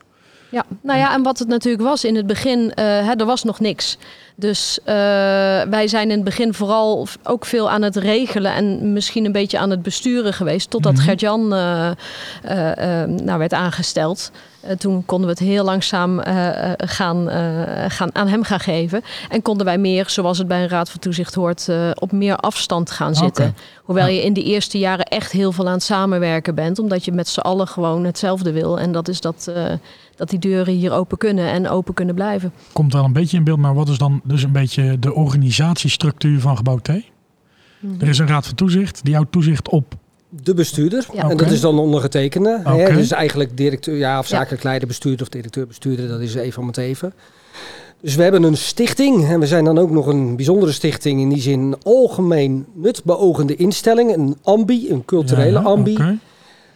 Ja, 0.52 0.64
nou 0.80 0.98
ja, 0.98 1.14
en 1.14 1.22
wat 1.22 1.38
het 1.38 1.48
natuurlijk 1.48 1.82
was 1.82 2.04
in 2.04 2.16
het 2.16 2.26
begin, 2.26 2.74
eh, 2.74 2.84
hè, 2.84 3.12
er 3.12 3.26
was 3.26 3.44
nog 3.44 3.60
niks. 3.60 3.98
Dus 4.34 4.78
eh, 4.84 4.94
wij 5.62 5.88
zijn 5.88 6.10
in 6.10 6.16
het 6.16 6.24
begin 6.24 6.54
vooral 6.54 7.06
ook 7.22 7.44
veel 7.44 7.70
aan 7.70 7.82
het 7.82 7.96
regelen 7.96 8.54
en 8.54 8.92
misschien 8.92 9.24
een 9.24 9.32
beetje 9.32 9.58
aan 9.58 9.70
het 9.70 9.82
besturen 9.82 10.32
geweest. 10.32 10.70
Totdat 10.70 10.92
Mhm. 10.92 11.02
Gert-Jan 11.02 11.54
eh, 11.54 11.90
nou, 13.06 13.38
werd 13.38 13.52
aangesteld. 13.52 14.30
Toen 14.78 15.04
konden 15.06 15.26
we 15.26 15.32
het 15.32 15.42
heel 15.42 15.64
langzaam 15.64 16.20
gaan, 16.76 17.28
gaan, 17.88 18.14
aan 18.14 18.28
hem 18.28 18.42
gaan 18.42 18.60
geven. 18.60 19.02
En 19.28 19.42
konden 19.42 19.66
wij 19.66 19.78
meer, 19.78 20.04
zoals 20.08 20.38
het 20.38 20.48
bij 20.48 20.62
een 20.62 20.68
raad 20.68 20.90
van 20.90 21.00
toezicht 21.00 21.34
hoort, 21.34 21.68
op 21.94 22.12
meer 22.12 22.36
afstand 22.36 22.90
gaan 22.90 23.14
zitten. 23.14 23.56
Hoewel 23.84 24.06
je 24.06 24.22
in 24.22 24.32
de 24.32 24.42
eerste 24.42 24.78
jaren 24.78 25.04
echt 25.04 25.32
heel 25.32 25.52
veel 25.52 25.66
aan 25.66 25.72
het 25.72 25.82
samenwerken 25.82 26.54
bent. 26.54 26.78
Omdat 26.78 27.04
je 27.04 27.12
met 27.12 27.28
z'n 27.28 27.40
allen 27.40 27.68
gewoon 27.68 28.04
hetzelfde 28.04 28.52
wil. 28.52 28.78
En 28.78 28.92
dat 28.92 29.08
is 29.08 29.20
dat, 29.20 29.52
dat 30.16 30.30
die 30.30 30.38
deuren 30.38 30.74
hier 30.74 30.92
open 30.92 31.18
kunnen 31.18 31.46
en 31.50 31.68
open 31.68 31.94
kunnen 31.94 32.14
blijven. 32.14 32.52
Komt 32.72 32.92
wel 32.92 33.04
een 33.04 33.12
beetje 33.12 33.36
in 33.36 33.44
beeld, 33.44 33.58
maar 33.58 33.74
wat 33.74 33.88
is 33.88 33.98
dan 33.98 34.20
dus 34.24 34.42
een 34.42 34.52
beetje 34.52 34.98
de 34.98 35.14
organisatiestructuur 35.14 36.40
van 36.40 36.56
gebouw 36.56 36.78
T? 36.78 36.88
Er 36.88 38.08
is 38.08 38.18
een 38.18 38.26
raad 38.26 38.46
van 38.46 38.54
toezicht, 38.54 39.04
die 39.04 39.14
houdt 39.14 39.32
toezicht 39.32 39.68
op. 39.68 39.94
De 40.42 40.54
bestuurder. 40.54 41.06
Ja. 41.12 41.28
En 41.30 41.36
dat 41.36 41.50
is 41.50 41.60
dan 41.60 41.78
ondergetekende. 41.78 42.60
hè. 42.64 42.94
Dus 42.94 43.10
eigenlijk 43.10 43.56
directeur, 43.56 43.96
ja, 43.96 44.18
of 44.18 44.28
Ja. 44.28 44.36
zakelijk 44.36 44.62
leider, 44.62 44.88
bestuurder 44.88 45.22
of 45.22 45.28
directeur, 45.28 45.66
bestuurder. 45.66 46.08
Dat 46.08 46.20
is 46.20 46.34
even 46.34 46.60
om 46.62 46.66
het 46.68 46.76
even. 46.76 47.12
Dus 48.00 48.14
we 48.14 48.22
hebben 48.22 48.42
een 48.42 48.56
stichting. 48.56 49.24
En 49.28 49.40
we 49.40 49.46
zijn 49.46 49.64
dan 49.64 49.78
ook 49.78 49.90
nog 49.90 50.06
een 50.06 50.36
bijzondere 50.36 50.72
stichting. 50.72 51.20
In 51.20 51.28
die 51.28 51.40
zin 51.42 51.60
een 51.60 51.76
algemeen 51.82 52.66
nutbeogende 52.74 53.56
instelling. 53.56 54.14
Een 54.14 54.36
ambi, 54.42 54.90
een 54.90 55.04
culturele 55.04 55.58
Ja, 55.58 55.64
ambi. 55.64 56.18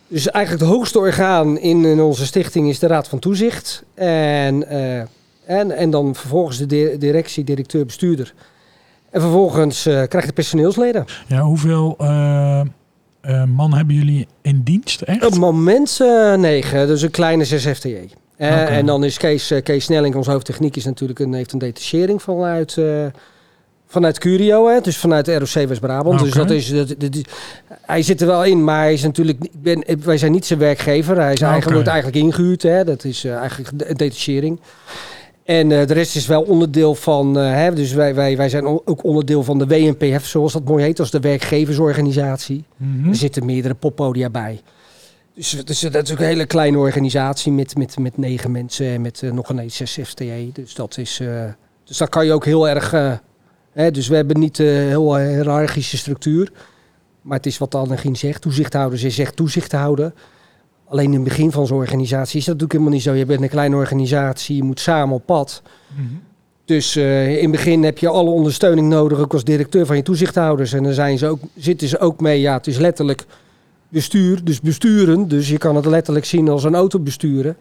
Dus 0.09 0.31
eigenlijk 0.31 0.65
het 0.65 0.73
hoogste 0.75 0.99
orgaan 0.99 1.59
in, 1.59 1.85
in 1.85 2.01
onze 2.01 2.27
stichting 2.27 2.69
is 2.69 2.79
de 2.79 2.87
Raad 2.87 3.09
van 3.09 3.19
Toezicht. 3.19 3.83
En, 3.95 4.69
eh, 4.69 4.99
en, 5.47 5.71
en 5.71 5.91
dan 5.91 6.15
vervolgens 6.15 6.59
de 6.59 6.67
di- 6.67 6.99
directie, 6.99 7.45
directeur, 7.45 7.87
bestuurder. 7.87 8.35
En 9.11 9.21
vervolgens 9.21 9.87
eh 9.87 10.03
krijgt 10.09 10.27
de 10.29 10.35
personeelsleden. 10.35 11.05
Ja, 11.27 11.41
hoeveel 11.41 11.95
eh, 11.99 12.61
man 13.45 13.75
hebben 13.75 13.95
jullie 13.95 14.27
in 14.43 14.61
dienst? 14.65 15.03
Op 15.03 15.09
Echt? 15.09 15.21
het 15.23 15.39
moment 15.39 15.99
negen, 16.37 16.87
dus 16.87 17.03
een 17.03 17.11
kleine 17.11 17.45
6 17.45 17.67
FTE. 17.67 18.09
En 18.37 18.87
dan 18.87 19.05
is 19.05 19.17
Kees, 19.17 19.53
Kees 19.63 19.85
Snelling, 19.85 20.15
onze 20.15 20.31
hoofdtechniek, 20.31 20.77
is 20.77 20.85
natuurlijk 20.85 21.19
een, 21.19 21.33
heeft 21.33 21.53
een 21.53 21.59
detachering 21.59 22.23
vanuit, 22.23 22.77
vanuit 23.87 24.19
Curio, 24.19 24.69
hè, 24.69 24.81
dus 24.81 24.97
vanuit 24.97 25.25
de 25.25 25.39
ROC 25.39 25.69
West-Brabant. 25.69 26.21
Dus 26.21 26.33
dat 26.33 26.51
is, 26.51 26.69
dat, 26.69 26.95
hij 27.81 28.03
zit 28.03 28.21
er 28.21 28.27
wel 28.27 28.45
in, 28.45 28.65
maar 28.65 28.81
hij 28.81 28.93
is 28.93 29.03
natuurlijk, 29.03 29.39
ben, 29.63 29.85
wij 30.05 30.19
zijn 30.19 30.33
niet 30.33 30.47
zijn 30.47 30.59
werkgever. 30.59 31.17
Hij 31.17 31.33
is 31.33 31.41
eigenlijk, 31.41 31.73
wordt 31.73 31.89
eigenlijk 31.89 32.25
ingehuurd, 32.25 32.63
hè, 32.63 32.85
dat 32.85 33.05
is 33.05 33.25
eh, 33.25 33.37
eigenlijk 33.37 33.71
een 33.77 33.97
detachering. 33.97 34.61
En 35.45 35.73
eh, 35.73 35.87
de 35.87 35.95
rest 35.95 36.17
is 36.17 36.27
wel 36.27 36.43
onderdeel 36.43 36.95
van, 36.95 37.39
eh, 37.39 37.51
hè, 37.51 37.75
dus 37.75 37.93
wij, 37.93 38.15
wij, 38.15 38.37
wij 38.37 38.49
zijn 38.49 38.67
ook 38.67 39.05
onderdeel 39.05 39.43
van 39.43 39.59
de 39.59 39.67
WNPF, 39.67 40.27
zoals 40.27 40.53
dat 40.53 40.65
mooi 40.65 40.85
heet, 40.85 41.01
als 41.01 41.11
de 41.11 41.21
werkgeversorganisatie. 41.21 42.65
Mhm. 42.77 43.09
Er 43.09 43.17
zitten 43.17 43.45
meerdere 43.45 43.75
poppodia 43.75 44.31
bij. 44.31 44.61
Dus, 45.35 45.51
dus 45.65 45.81
dat 45.81 46.07
is 46.07 46.13
ook 46.13 46.19
een 46.19 46.25
hele 46.25 46.47
kleine 46.47 46.79
organisatie 46.79 47.53
met, 47.53 47.77
met, 47.77 47.99
met 47.99 48.19
negen 48.19 48.51
mensen 48.51 48.87
en 48.87 49.01
met 49.01 49.23
nog 49.33 49.49
een 49.49 49.71
6 49.71 49.99
FTE. 50.03 50.51
Dus 50.53 50.75
dat 50.75 50.99
is. 50.99 51.21
dus 51.85 51.99
dat 51.99 52.09
kan 52.09 52.27
je 52.27 52.33
ook 52.33 52.45
heel 52.45 52.69
erg. 52.69 52.95
Eh, 53.85 53.93
dus 53.93 54.09
we 54.09 54.17
hebben 54.17 54.41
niet 54.41 54.59
een 54.59 54.67
heel 54.67 55.19
eh, 55.19 55.27
hiërarchische 55.27 55.97
structuur. 55.97 56.53
Maar 57.23 57.37
het 57.37 57.47
is 57.47 57.59
wat 57.59 57.75
Annegien 57.75 58.17
zegt. 58.17 58.43
Toezichthouders 58.43 59.03
is 59.03 59.19
echt 59.19 59.37
toezicht 59.37 59.73
houden. 59.73 60.15
Alleen 60.89 61.07
in 61.07 61.13
het 61.13 61.25
begin 61.25 61.53
van 61.53 61.67
zo'n 61.67 61.77
organisatie 61.77 62.39
is 62.39 62.45
dat 62.45 62.55
natuurlijk 62.55 62.73
helemaal 62.73 62.93
niet 62.93 63.03
zo. 63.03 63.13
Je 63.13 63.27
bent 63.27 63.43
een 63.43 63.49
kleine 63.49 63.77
organisatie, 63.77 64.57
je 64.57 64.63
moet 64.63 64.81
samen 64.81 65.15
op 65.15 65.27
pad. 65.27 65.63
Mhm. 65.95 66.03
Dus 66.65 66.97
eh, 66.97 67.37
in 67.37 67.43
het 67.43 67.51
begin 67.51 67.83
heb 67.83 67.99
je 67.99 68.09
alle 68.09 68.31
ondersteuning 68.31 68.89
nodig, 68.89 69.19
ook 69.19 69.33
als 69.33 69.45
directeur 69.45 69.87
van 69.87 69.97
je 69.97 70.03
toezichthouders. 70.03 70.73
En 70.73 70.83
dan 70.83 70.93
zijn 70.93 71.19
ze 71.19 71.27
ook, 71.27 71.41
zitten 71.57 71.89
ze 71.89 71.99
ook 71.99 72.21
mee, 72.21 72.41
ja, 72.41 72.57
het 72.57 72.67
is 72.67 72.79
letterlijk 72.79 73.27
bestuur, 73.89 74.45
dus 74.45 74.61
besturen. 74.61 75.29
Dus 75.29 75.49
je 75.49 75.59
kan 75.59 75.77
het 75.77 75.87
letterlijk 75.87 76.25
zien 76.25 76.49
als 76.49 76.65
een 76.65 76.75
auto 76.75 76.99
besturen. 76.99 77.57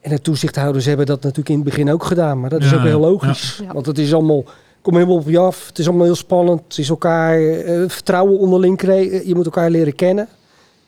En 0.00 0.10
de 0.10 0.20
toezichthouders 0.20 0.84
hebben 0.84 1.06
dat 1.06 1.22
natuurlijk 1.22 1.48
in 1.48 1.54
het 1.54 1.64
begin 1.64 1.90
ook 1.90 2.04
gedaan. 2.04 2.40
Maar 2.40 2.50
dat 2.50 2.62
is 2.62 2.70
Ja, 2.70 2.76
ook 2.76 2.82
heel 2.82 3.00
logisch. 3.00 3.60
Ja. 3.62 3.72
Want 3.72 3.86
het 3.86 3.98
is 3.98 4.14
allemaal, 4.14 4.44
kom 4.84 4.94
helemaal 4.94 5.16
op 5.16 5.28
je 5.28 5.38
af. 5.38 5.66
Het 5.68 5.78
is 5.78 5.86
allemaal 5.88 6.04
heel 6.06 6.14
spannend. 6.14 6.60
Het 6.68 6.78
is 6.78 6.88
elkaar 6.88 7.38
eh, 7.42 7.82
vertrouwen 7.86 8.38
onderling 8.38 8.76
kregen. 8.76 9.28
Je 9.28 9.34
moet 9.34 9.44
elkaar 9.44 9.70
leren 9.70 9.94
kennen. 9.94 10.28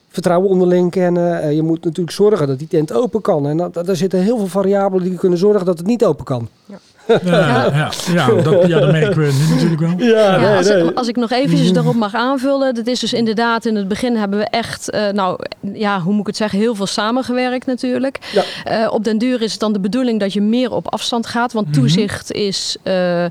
Vertrouwen 0.09 0.49
onderling 0.49 0.91
kennen. 0.91 1.41
Eh, 1.41 1.51
je 1.53 1.63
moet 1.63 1.83
natuurlijk 1.83 2.15
zorgen 2.15 2.47
dat 2.47 2.59
die 2.59 2.67
tent 2.67 2.93
open 2.93 3.21
kan. 3.21 3.47
En 3.47 3.57
dat, 3.57 3.73
dat- 3.73 3.87
er 3.87 3.95
zitten 3.95 4.19
heel 4.19 4.37
veel 4.37 4.47
variabelen 4.47 5.03
die 5.09 5.17
kunnen 5.17 5.37
zorgen 5.39 5.65
dat 5.65 5.77
het 5.77 5.87
niet 5.87 6.05
open 6.05 6.25
kan. 6.25 6.49
Ja, 6.65 6.77
ja, 7.23 7.91
ja, 8.13 8.27
dat, 8.41 8.67
ja, 8.67 8.79
dat 8.79 8.91
merken 8.91 9.17
we 9.21 9.31
nu 9.47 9.53
natuurlijk 9.55 9.79
wel. 9.81 10.07
Ja, 10.07 10.39
Ja, 10.41 10.57
als, 10.57 10.67
ik, 10.67 10.91
als 10.97 11.07
ik 11.07 11.15
nog 11.15 11.31
eventjes 11.31 11.65
Mhm. 11.65 11.73
daarop 11.73 11.95
mag 11.95 12.13
aanvullen. 12.13 12.75
Dat 12.75 12.87
is 12.87 12.99
dus 12.99 13.13
inderdaad, 13.13 13.65
in 13.65 13.75
het 13.75 13.87
begin 13.87 14.15
hebben 14.15 14.39
we 14.39 14.45
echt, 14.45 14.89
eh, 14.89 15.09
nou 15.09 15.39
ja, 15.73 15.99
hoe 16.01 16.11
moet 16.11 16.21
ik 16.21 16.27
het 16.27 16.35
zeggen, 16.37 16.59
heel 16.59 16.75
veel 16.75 16.85
samengewerkt 16.87 17.65
natuurlijk. 17.65 18.19
Ja. 18.33 18.43
Eh, 18.63 18.93
op 18.93 19.03
den 19.03 19.17
duur 19.17 19.41
is 19.41 19.51
het 19.51 19.59
dan 19.59 19.73
de 19.73 19.79
bedoeling 19.79 20.19
dat 20.19 20.33
je 20.33 20.41
meer 20.41 20.71
op 20.71 20.91
afstand 20.91 21.25
gaat. 21.27 21.53
Want 21.53 21.67
Mhm. 21.67 21.75
toezicht 21.79 22.31
is, 22.31 22.77
eh, 22.83 23.25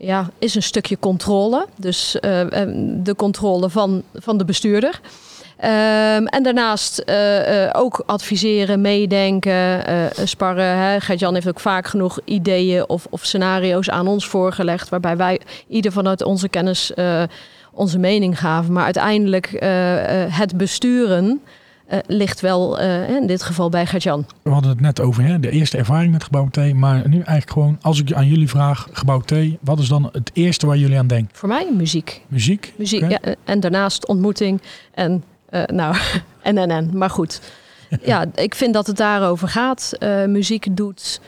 ja, 0.00 0.30
is 0.38 0.54
een 0.54 0.62
stukje 0.62 0.98
controle. 0.98 1.66
Dus 1.76 2.20
eh, 2.20 2.62
eh, 2.62 2.68
de 3.02 3.14
controle 3.16 3.70
van, 3.70 4.02
van 4.14 4.38
de 4.38 4.44
bestuurder. 4.44 5.00
Ehm, 5.56 6.26
en 6.26 6.42
daarnaast 6.42 6.98
eh, 6.98 7.64
eh, 7.64 7.70
ook 7.72 8.02
adviseren, 8.06 8.80
meedenken, 8.80 9.82
sparren. 10.24 11.00
Gert-Jan 11.00 11.34
heeft 11.34 11.48
ook 11.48 11.60
vaak 11.60 11.86
genoeg 11.86 12.18
ideeën 12.24 12.88
of, 12.88 13.06
of 13.10 13.24
scenario's 13.24 13.90
aan 13.90 14.06
ons 14.06 14.26
voorgelegd. 14.26 14.88
Waarbij 14.88 15.16
wij 15.16 15.40
ieder 15.68 15.92
vanuit 15.92 16.22
onze 16.22 16.48
kennis 16.48 16.92
onze 17.72 17.98
mening 17.98 18.38
gaven. 18.38 18.72
Maar 18.72 18.84
uiteindelijk 18.84 19.56
het 20.30 20.56
besturen 20.56 21.42
eh, 21.90 21.98
ligt 22.06 22.40
wel 22.40 22.78
eh, 22.78 23.10
in 23.10 23.26
dit 23.26 23.42
geval 23.42 23.68
bij 23.68 23.86
Gert-Jan. 23.86 24.26
We 24.42 24.50
hadden 24.50 24.70
het 24.70 24.80
net 24.80 25.00
over 25.00 25.22
hè, 25.22 25.40
de 25.40 25.50
eerste 25.50 25.76
ervaring 25.76 26.12
met 26.12 26.24
gebouw 26.24 26.48
T. 26.48 26.74
Maar 26.74 27.08
nu 27.08 27.16
eigenlijk 27.16 27.50
gewoon, 27.50 27.78
als 27.80 28.00
ik 28.00 28.12
aan 28.12 28.26
jullie 28.26 28.48
vraag, 28.48 28.88
gebouw 28.92 29.20
T. 29.20 29.34
Wat 29.60 29.78
is 29.78 29.88
dan 29.88 30.08
het 30.12 30.30
eerste 30.32 30.66
waar 30.66 30.76
jullie 30.76 30.98
aan 30.98 31.06
denken? 31.06 31.36
Voor 31.36 31.48
mij 31.48 31.68
muziek. 31.76 32.22
Muziek? 32.28 32.72
Muziek 32.76 33.10
ja, 33.10 33.18
en 33.44 33.60
daarnaast 33.60 34.06
ontmoeting 34.06 34.62
en 34.94 35.24
eh, 35.50 35.62
nou, 35.64 35.96
en 36.42 36.58
en 36.58 36.70
en. 36.70 36.90
Maar 36.92 37.10
goed, 37.10 37.40
ja, 38.02 38.24
ik 38.34 38.54
vind 38.54 38.74
dat 38.74 38.86
het 38.86 38.96
daarover 38.96 39.48
gaat. 39.48 39.92
Eh, 39.98 40.24
muziek 40.24 40.76
doet 40.76 41.20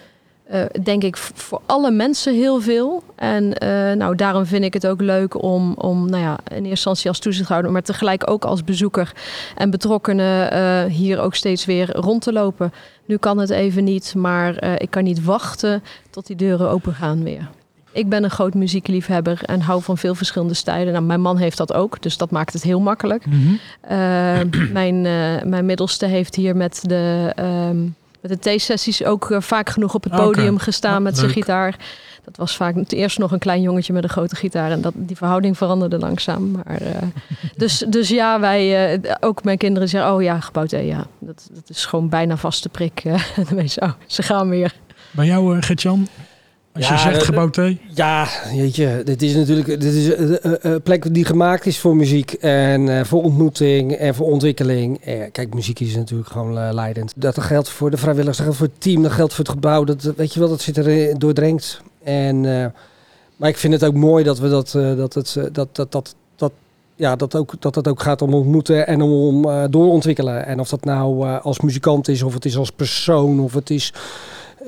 uh, 0.51 0.65
denk 0.83 1.03
ik 1.03 1.17
voor 1.17 1.61
alle 1.67 1.91
mensen 1.91 2.35
heel 2.35 2.61
veel. 2.61 3.03
En 3.15 3.45
uh, 3.45 3.93
nou, 3.93 4.17
daarom 4.17 4.47
vind 4.47 4.65
ik 4.65 4.75
het 4.75 4.87
ook 4.87 5.01
leuk 5.01 5.43
om, 5.43 5.75
om 5.75 6.11
nou 6.11 6.23
ja, 6.23 6.39
in 6.45 6.57
eerste 6.57 6.69
instantie 6.69 7.09
als 7.09 7.19
toezichthouder, 7.19 7.71
maar 7.71 7.83
tegelijk 7.83 8.31
ook 8.31 8.45
als 8.45 8.65
bezoeker 8.65 9.13
en 9.57 9.71
betrokkenen 9.71 10.55
uh, 10.55 10.85
hier 10.93 11.21
ook 11.21 11.35
steeds 11.35 11.65
weer 11.65 11.97
rond 11.97 12.23
te 12.23 12.33
lopen. 12.33 12.73
Nu 13.05 13.17
kan 13.17 13.39
het 13.39 13.51
even 13.51 13.85
niet, 13.85 14.15
maar 14.17 14.81
ik 14.81 14.91
kan 14.91 15.05
niet 15.05 15.25
wachten 15.25 15.83
tot 16.11 16.27
die 16.27 16.37
deuren 16.37 16.71
open 16.71 16.95
gaan 16.95 17.23
weer. 17.23 17.51
Ik 17.93 18.09
ben 18.09 18.25
een 18.25 18.31
groot 18.31 18.55
muziekliefhebber 18.55 19.41
en 19.43 19.61
hou 19.61 19.83
van 19.83 19.99
veel 19.99 20.15
verschillende 20.15 20.55
stijlen. 20.55 20.93
Nou, 20.93 21.05
mijn 21.05 21.21
man 21.21 21.37
heeft 21.37 21.57
dat 21.57 21.73
ook, 21.73 22.03
dus 22.03 22.17
dat 22.17 22.31
maakt 22.31 22.53
het 22.53 22.63
heel 22.63 22.81
makkelijk. 22.81 23.27
Mm 23.27 23.33
-hmm. 23.33 24.51
mijn, 24.73 25.01
mijn 25.49 25.67
middelste 25.67 26.07
heeft 26.07 26.35
hier 26.35 26.57
met 26.57 26.81
de 26.87 27.33
um, 27.71 27.95
met 28.23 28.31
de 28.31 28.39
theesessies 28.39 29.05
ook 29.05 29.31
uh, 29.31 29.41
vaak 29.41 29.71
genoeg 29.71 29.95
op 29.95 30.05
het 30.05 30.15
podium 30.15 30.59
gestaan 30.59 31.03
met 31.03 31.19
zijn 31.19 31.31
gitaar. 31.31 31.77
Dat 32.25 32.37
was 32.37 32.57
vaak 32.57 32.75
eerst 32.87 33.19
nog 33.19 33.33
een 33.33 33.39
klein 33.39 33.63
jongetje 33.63 33.93
met 33.93 34.03
een 34.03 34.09
grote 34.09 34.37
gitaar. 34.37 34.71
En 34.71 34.81
dat, 34.81 34.93
die 34.97 35.17
verhouding 35.17 35.57
veranderde 35.57 35.99
langzaam. 35.99 36.51
Maar, 36.51 36.83
uh, 36.83 36.89
dus, 37.57 37.85
dus 37.89 38.09
ja, 38.09 38.41
wij, 38.41 38.95
uh, 38.99 39.13
ook 39.21 39.45
mijn 39.45 39.59
kinderen 39.59 39.89
zeggen, 39.89 40.13
oh 40.13 40.23
ja, 40.23 40.41
gebouwd 40.41 40.71
ja. 40.71 41.07
Dat, 41.19 41.49
dat 41.53 41.71
is 41.71 41.85
gewoon 41.85 42.09
bijna 42.09 42.37
vaste 42.37 42.69
prik. 42.69 43.03
Uh, 43.53 43.93
ze 44.07 44.23
gaan 44.23 44.49
weer. 44.49 44.75
Bij 45.11 45.27
jou, 45.27 45.63
Gertjan, 45.63 46.09
als 46.75 46.89
ja, 46.89 46.93
je 46.93 46.99
zegt 46.99 47.23
gebouwd? 47.23 47.61
Ja, 47.95 48.29
weet 48.55 48.77
je, 48.77 49.01
dit 49.05 49.23
is 49.23 49.35
natuurlijk 49.35 49.67
dit 49.67 49.95
is 49.95 50.11
een 50.61 50.83
plek 50.83 51.15
die 51.15 51.25
gemaakt 51.25 51.67
is 51.67 51.79
voor 51.79 51.97
muziek 51.97 52.33
en 52.33 53.07
voor 53.07 53.23
ontmoeting 53.23 53.93
en 53.93 54.15
voor 54.15 54.27
ontwikkeling. 54.27 55.01
Kijk, 55.33 55.55
muziek 55.55 55.81
is 55.81 55.97
natuurlijk 55.97 56.31
gewoon 56.31 56.75
leidend. 56.75 57.13
Dat 57.17 57.41
geldt 57.41 57.69
voor 57.69 57.91
de 57.91 57.97
vrijwilligers, 57.97 58.37
dat 58.37 58.47
geldt 58.47 58.61
voor 58.61 58.71
het 58.73 58.81
team, 58.81 59.03
dat 59.03 59.13
geldt 59.13 59.35
voor 59.35 59.45
het 59.45 59.55
gebouw. 59.55 59.85
Dat, 59.85 60.13
weet 60.17 60.35
je 60.35 60.41
wel, 60.41 60.49
dat 60.49 60.61
zit 60.61 60.77
er 60.77 61.19
doordrenkt. 61.19 61.83
En, 62.05 62.41
maar 63.37 63.49
ik 63.49 63.57
vind 63.57 63.73
het 63.73 63.85
ook 63.85 63.95
mooi 63.95 64.25
dat 64.25 64.39
we 64.39 64.49
dat, 64.49 64.71
dat, 64.97 65.15
het, 65.15 65.37
dat, 65.53 65.69
dat, 65.73 65.93
dat, 65.93 66.15
dat, 66.37 66.53
ja, 66.97 67.17
dat, 67.17 67.37
ook, 67.37 67.55
dat 67.59 67.75
het 67.75 67.89
ook 67.89 68.03
gaat 68.03 68.23
om 68.23 68.35
ontmoeten 68.35 68.87
en 68.87 69.03
om 69.03 69.43
doorontwikkelen. 69.71 70.47
En 70.47 70.61
of 70.61 70.69
dat 70.69 70.85
nou 70.85 71.39
als 71.41 71.61
muzikant 71.61 72.09
is, 72.09 72.23
of 72.23 72.35
het 72.35 72.45
is 72.45 72.57
als 72.57 72.71
persoon, 72.71 73.41
of 73.41 73.55
het 73.55 73.71
is 73.71 73.93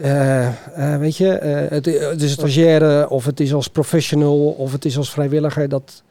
uh, 0.02 0.48
uh, 0.78 0.96
weet 0.96 1.16
je, 1.16 1.40
uh, 1.42 1.70
het, 1.70 1.86
het, 1.86 2.22
is 2.22 2.32
stagiaire 2.32 3.10
of 3.10 3.24
het 3.24 3.40
is 3.40 3.54
als 3.54 3.68
professional 3.68 4.46
of 4.58 4.72
het 4.72 4.84
is 4.84 4.96
als 4.96 5.10
vrijwilliger. 5.10 5.68
Dat 5.68 6.02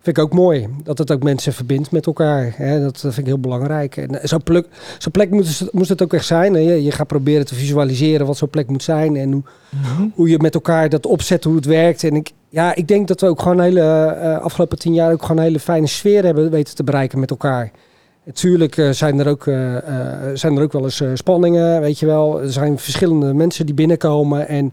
vind 0.00 0.16
ik 0.16 0.22
ook 0.22 0.32
mooi. 0.32 0.68
Dat 0.84 0.98
het 0.98 1.10
ook 1.10 1.22
mensen 1.22 1.52
verbindt 1.52 1.90
met 1.90 2.06
elkaar. 2.06 2.52
Hè? 2.56 2.80
Dat 2.80 3.00
vind 3.00 3.18
ik 3.18 3.26
heel 3.26 3.38
belangrijk. 3.38 3.96
En 3.96 4.18
zo'n 4.22 4.42
plek, 4.42 4.66
zo 4.98 5.10
plek 5.10 5.30
moest, 5.30 5.72
moest 5.72 5.88
het 5.88 6.02
ook 6.02 6.12
echt 6.12 6.26
zijn. 6.26 6.54
Hè? 6.54 6.60
Je, 6.60 6.82
je 6.82 6.90
gaat 6.90 7.06
proberen 7.06 7.46
te 7.46 7.54
visualiseren 7.54 8.26
wat 8.26 8.36
zo'n 8.36 8.50
plek 8.50 8.68
moet 8.68 8.82
zijn. 8.82 9.16
En 9.16 9.32
hoe, 9.32 9.42
mhm. 9.68 10.08
hoe 10.14 10.28
je 10.28 10.38
met 10.38 10.54
elkaar 10.54 10.88
dat 10.88 11.06
opzet, 11.06 11.44
hoe 11.44 11.56
het 11.56 11.64
werkt. 11.64 12.04
En 12.04 12.14
ik, 12.14 12.30
ja, 12.48 12.74
ik 12.74 12.88
denk 12.88 13.08
dat 13.08 13.20
we 13.20 13.26
ook 13.26 13.42
gewoon 13.42 13.58
een 13.58 13.64
hele, 13.64 14.40
afgelopen 14.42 14.78
tien 14.78 14.94
jaar 14.94 15.12
ook 15.12 15.22
gewoon 15.22 15.36
een 15.36 15.42
hele 15.42 15.60
fijne 15.60 15.86
sfeer 15.86 16.24
hebben 16.24 16.50
weten 16.50 16.74
te 16.74 16.84
bereiken 16.84 17.20
met 17.20 17.30
elkaar. 17.30 17.70
Natuurlijk 18.30 18.76
uh, 18.76 18.90
zijn, 18.90 19.18
er 19.18 19.28
ook, 19.28 19.46
uh, 19.46 19.76
zijn 20.34 20.56
er 20.56 20.62
ook 20.62 20.72
wel 20.72 20.84
eens 20.84 21.02
spanningen, 21.14 21.80
weet 21.80 21.98
je 21.98 22.06
wel. 22.06 22.40
Er 22.40 22.52
zijn 22.52 22.78
verschillende 22.78 23.34
mensen 23.34 23.66
die 23.66 23.74
binnenkomen. 23.74 24.48
En, 24.48 24.72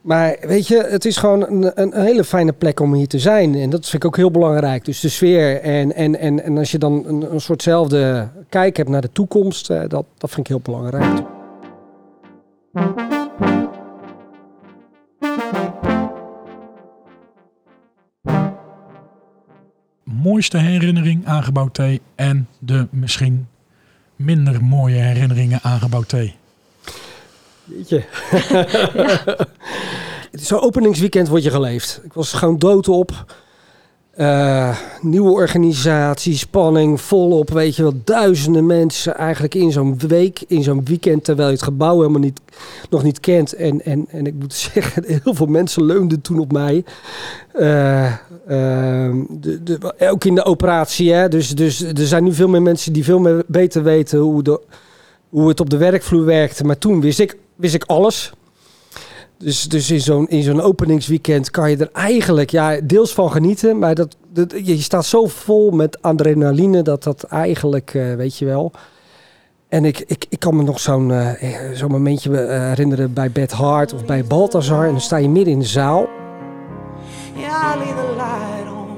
maar 0.00 0.36
weet 0.40 0.66
je, 0.66 0.86
het 0.88 1.04
is 1.04 1.16
gewoon 1.16 1.46
een, 1.46 1.70
een, 1.74 1.94
hele 1.94 2.24
fijne 2.24 2.52
plek 2.52 2.80
om 2.80 2.94
hier 2.94 3.06
te 3.06 3.18
zijn. 3.18 3.54
En 3.54 3.70
dat 3.70 3.84
vind 3.84 4.02
ik 4.02 4.04
ook 4.04 4.16
heel 4.16 4.30
belangrijk. 4.30 4.84
Dus 4.84 5.00
de 5.00 5.08
sfeer 5.08 5.60
en, 5.60 5.94
en, 5.94 6.18
en, 6.18 6.42
en 6.42 6.58
als 6.58 6.70
je 6.70 6.78
dan 6.78 7.04
een, 7.06 7.32
een 7.32 7.40
soortzelfde 7.40 8.28
kijk 8.48 8.76
hebt 8.76 8.88
naar 8.88 9.00
de 9.00 9.12
toekomst, 9.12 9.68
dat, 9.68 10.04
dat 10.18 10.30
vind 10.30 10.38
ik 10.38 10.46
heel 10.46 10.60
belangrijk. 10.62 11.22
Mooiste 20.26 20.58
herinnering 20.58 21.26
aan 21.26 21.42
gebouw 21.42 21.68
T 21.68 21.80
en 22.14 22.48
de 22.58 22.86
misschien 22.90 23.48
minder 24.16 24.64
mooie 24.64 24.96
herinneringen 24.96 25.60
aan 25.62 25.80
gebouw 25.80 26.02
T? 26.02 26.12
Weet 27.64 27.88
je. 27.88 28.02
Zo'n 30.46 30.60
openingsweekend 30.60 31.28
word 31.28 31.42
je 31.42 31.50
geleefd. 31.50 32.00
Ik 32.04 32.12
was 32.12 32.32
gewoon 32.32 32.58
dood 32.58 32.88
op. 32.88 33.24
Uh, 34.20 34.76
nieuwe 35.00 35.30
organisatie, 35.30 36.36
spanning, 36.36 37.00
volop, 37.00 37.50
weet 37.50 37.76
je 37.76 37.82
wel, 37.82 38.00
duizenden 38.04 38.66
mensen 38.66 39.16
eigenlijk 39.16 39.54
in 39.54 39.72
zo'n 39.72 39.98
week, 39.98 40.44
in 40.46 40.62
zo'n 40.62 40.84
weekend, 40.84 41.24
terwijl 41.24 41.48
je 41.48 41.54
het 41.54 41.62
gebouw 41.62 41.96
helemaal 41.96 42.20
niet, 42.20 42.40
nog 42.90 43.02
niet 43.02 43.20
kent. 43.20 43.52
En, 43.52 43.84
en, 43.84 44.06
en 44.08 44.26
ik 44.26 44.34
moet 44.34 44.54
zeggen, 44.72 45.04
heel 45.06 45.34
veel 45.34 45.46
mensen 45.46 45.84
leunden 45.84 46.20
toen 46.20 46.38
op 46.38 46.52
mij. 46.52 46.84
Uh, 47.54 48.12
uh, 48.48 49.14
de, 49.28 49.62
de, 49.62 49.94
ook 49.98 50.24
in 50.24 50.34
de 50.34 50.44
operatie, 50.44 51.12
hè. 51.12 51.28
Dus, 51.28 51.48
dus 51.48 51.80
er 51.80 52.06
zijn 52.06 52.24
nu 52.24 52.32
veel 52.32 52.48
meer 52.48 52.62
mensen 52.62 52.92
die 52.92 53.04
veel 53.04 53.18
meer 53.18 53.44
beter 53.46 53.82
weten 53.82 54.18
hoe, 54.18 54.42
de, 54.42 54.60
hoe 55.28 55.48
het 55.48 55.60
op 55.60 55.70
de 55.70 55.76
werkvloer 55.76 56.24
werkt. 56.24 56.62
Maar 56.62 56.78
toen 56.78 57.00
wist 57.00 57.18
ik, 57.18 57.36
wist 57.56 57.74
ik 57.74 57.84
alles. 57.84 58.32
Dus, 59.38 59.62
dus 59.62 59.90
in 59.90 60.00
zo'n 60.00 60.26
zo'n 60.30 60.60
openingsweekend 60.60 61.50
kan 61.50 61.70
je 61.70 61.76
er 61.76 61.90
eigenlijk 61.92 62.50
ja, 62.50 62.80
deels 62.82 63.14
van 63.14 63.30
genieten. 63.30 63.78
Maar 63.78 63.94
dat, 63.94 64.16
je 64.64 64.80
staat 64.80 65.06
zo 65.06 65.26
vol 65.26 65.70
met 65.70 66.02
adrenaline 66.02 66.82
dat 66.82 67.02
dat 67.02 67.22
eigenlijk, 67.22 67.94
uh, 67.94 68.14
weet 68.14 68.38
je 68.38 68.44
wel. 68.44 68.72
En 69.68 69.84
ik, 69.84 70.04
ik, 70.06 70.26
ik 70.28 70.38
kan 70.38 70.56
me 70.56 70.62
nog 70.62 70.80
zo'n 70.80 71.10
uh, 71.10 71.30
zo'n 71.72 71.90
momentje 71.90 72.30
uh, 72.30 72.38
herinneren 72.48 73.12
bij 73.12 73.30
Beth 73.30 73.52
Hart 73.52 73.92
of 73.92 74.04
bij 74.04 74.24
Balthazar. 74.24 74.84
En 74.84 74.90
dan 74.90 75.00
sta 75.00 75.16
je 75.16 75.28
midden 75.28 75.52
in 75.52 75.58
de 75.58 75.66
zaal. 75.66 76.08
Yeah, 77.34 77.76
leave 77.76 77.94
the 77.94 78.14
light 78.16 78.68
on. 78.72 78.96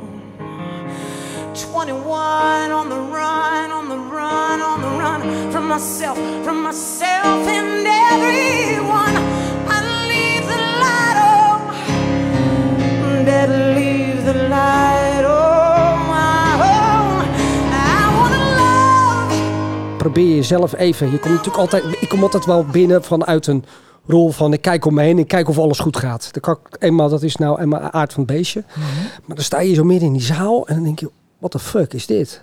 21 1.53 2.73
on 2.73 2.89
the 2.89 3.01
run, 3.13 3.73
on 3.73 3.89
the 3.89 4.01
run, 4.11 4.63
on 4.63 4.81
the 4.81 4.97
run. 4.99 5.51
From 5.51 5.67
myself, 5.67 6.19
from 6.43 6.63
myself 6.63 7.47
and 7.47 7.87
everyone. 7.87 9.08
Leave 13.31 14.25
the 14.25 14.35
light 14.49 15.09
Probeer 19.99 20.35
jezelf 20.35 20.75
even. 20.75 21.11
Je 21.11 21.19
komt 21.19 21.35
natuurlijk 21.35 21.57
altijd. 21.57 21.85
Ik 22.01 22.09
kom 22.09 22.23
altijd 22.23 22.45
wel 22.45 22.65
binnen 22.65 23.05
vanuit 23.05 23.47
een 23.47 23.65
rol 24.07 24.31
van 24.31 24.53
ik 24.53 24.61
kijk 24.61 24.85
om 24.85 24.95
me 24.95 25.03
heen, 25.03 25.19
ik 25.19 25.29
kijk 25.29 25.49
of 25.49 25.59
alles 25.59 25.79
goed 25.79 25.97
gaat. 25.97 26.29
Dan 26.33 26.43
kan 26.43 26.59
ik, 26.65 26.83
eenmaal, 26.83 27.09
dat 27.09 27.23
is 27.23 27.37
nou 27.37 27.61
eenmaal 27.61 27.81
aard 27.81 28.13
van 28.13 28.23
het 28.23 28.33
beestje. 28.33 28.65
Mhm. 28.69 28.81
Maar 29.25 29.37
dan 29.37 29.45
sta 29.45 29.61
je 29.61 29.75
zo 29.75 29.85
midden 29.85 30.07
in 30.07 30.13
die 30.13 30.23
zaal 30.23 30.67
en 30.67 30.75
dan 30.75 30.85
denk 30.85 30.99
je, 30.99 31.11
wat 31.39 31.53
de 31.53 31.59
fuck 31.59 31.93
is 31.93 32.07
dit? 32.07 32.43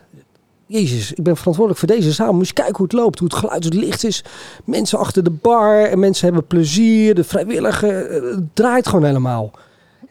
Jezus, 0.65 1.13
ik 1.13 1.23
ben 1.23 1.37
verantwoordelijk 1.37 1.85
voor 1.85 1.95
deze 1.95 2.11
zaal. 2.11 2.33
Moet 2.33 2.47
je 2.47 2.53
kijken 2.53 2.75
hoe 2.75 2.85
het 2.85 2.93
loopt, 2.93 3.19
hoe 3.19 3.27
het 3.27 3.37
geluid, 3.37 3.63
hoe 3.63 3.73
het 3.73 3.83
licht 3.83 4.03
is. 4.03 4.23
Mensen 4.63 4.99
achter 4.99 5.23
de 5.23 5.29
bar 5.29 5.83
en 5.83 5.99
mensen 5.99 6.25
hebben 6.25 6.47
plezier. 6.47 7.15
De 7.15 7.23
vrijwilligen, 7.23 7.95
het 8.23 8.43
draait 8.53 8.87
gewoon 8.87 9.05
helemaal. 9.05 9.51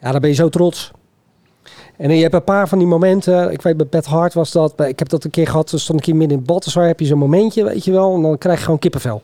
Ja, 0.01 0.11
dan 0.11 0.21
ben 0.21 0.29
je 0.29 0.35
zo 0.35 0.49
trots. 0.49 0.91
En 1.97 2.15
je 2.15 2.21
hebt 2.21 2.33
een 2.33 2.43
paar 2.43 2.67
van 2.67 2.77
die 2.77 2.87
momenten. 2.87 3.51
Ik 3.51 3.61
weet 3.61 3.77
bij 3.77 3.87
Beth 3.87 4.05
Hart 4.05 4.33
was 4.33 4.51
dat. 4.51 4.81
Ik 4.81 4.99
heb 4.99 5.09
dat 5.09 5.23
een 5.23 5.29
keer 5.29 5.47
gehad. 5.47 5.71
stond 5.75 5.99
ik 5.99 6.05
hier 6.05 6.15
midden 6.15 6.37
in 6.37 6.43
Balthasar. 6.43 6.87
Heb 6.87 6.99
je 6.99 7.05
zo'n 7.05 7.17
momentje, 7.17 7.63
weet 7.63 7.85
je 7.85 7.91
wel. 7.91 8.15
En 8.15 8.21
dan 8.21 8.37
krijg 8.37 8.57
je 8.57 8.63
gewoon 8.63 8.79
kippenvel. 8.79 9.21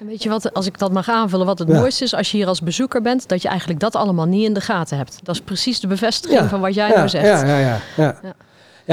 En 0.00 0.06
weet 0.06 0.22
je 0.22 0.28
wat, 0.28 0.54
als 0.54 0.66
ik 0.66 0.78
dat 0.78 0.92
mag 0.92 1.08
aanvullen, 1.08 1.46
wat 1.46 1.58
het 1.58 1.68
mooiste 1.68 2.04
is 2.04 2.14
als 2.14 2.30
je 2.30 2.36
hier 2.36 2.46
als 2.46 2.60
bezoeker 2.60 3.02
bent, 3.02 3.28
dat 3.28 3.42
je 3.42 3.48
eigenlijk 3.48 3.80
dat 3.80 3.96
allemaal 3.96 4.26
niet 4.26 4.44
in 4.44 4.54
de 4.54 4.60
gaten 4.60 4.96
hebt. 4.96 5.18
Dat 5.22 5.34
is 5.34 5.40
precies 5.40 5.80
de 5.80 5.86
bevestiging 5.86 6.48
van 6.48 6.60
wat 6.60 6.74
jij 6.74 6.88
ja. 6.88 7.02
nu 7.02 7.08
zegt. 7.08 7.26
Ja, 7.26 7.58
ja, 7.58 7.80
ja. 7.96 8.16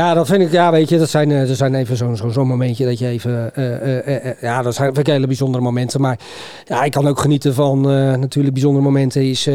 Ja. 0.02 0.14
dat 0.14 0.28
vind 0.28 0.42
ik, 0.42 0.52
ja, 0.52 0.72
weet 0.72 0.90
je, 0.90 0.98
dat 0.98 1.10
zijn, 1.10 1.30
uh, 1.30 1.48
dat 1.48 1.58
zijn 1.58 1.76
even 1.76 1.98
zo'n 1.98 2.16
zo'n 2.16 2.32
zo 2.32 2.46
momentje 2.46 2.86
dat 2.86 3.00
je 3.00 3.08
even, 3.08 3.52
uh, 3.56 4.08
uh, 4.08 4.42
ja, 4.42 4.62
dat 4.62 4.76
zijn 4.76 4.94
vind 4.94 5.08
ik 5.08 5.14
hele 5.14 5.28
bijzondere 5.28 5.64
momenten. 5.64 6.02
Maar 6.02 6.20
ja, 6.66 6.84
ik 6.84 6.92
kan 6.92 7.08
ook 7.08 7.20
genieten 7.20 7.54
van 7.54 7.82
natuurlijk 8.20 8.54
bijzondere 8.54 8.86
momenten. 8.86 9.30
Is, 9.30 9.44
dat 9.44 9.54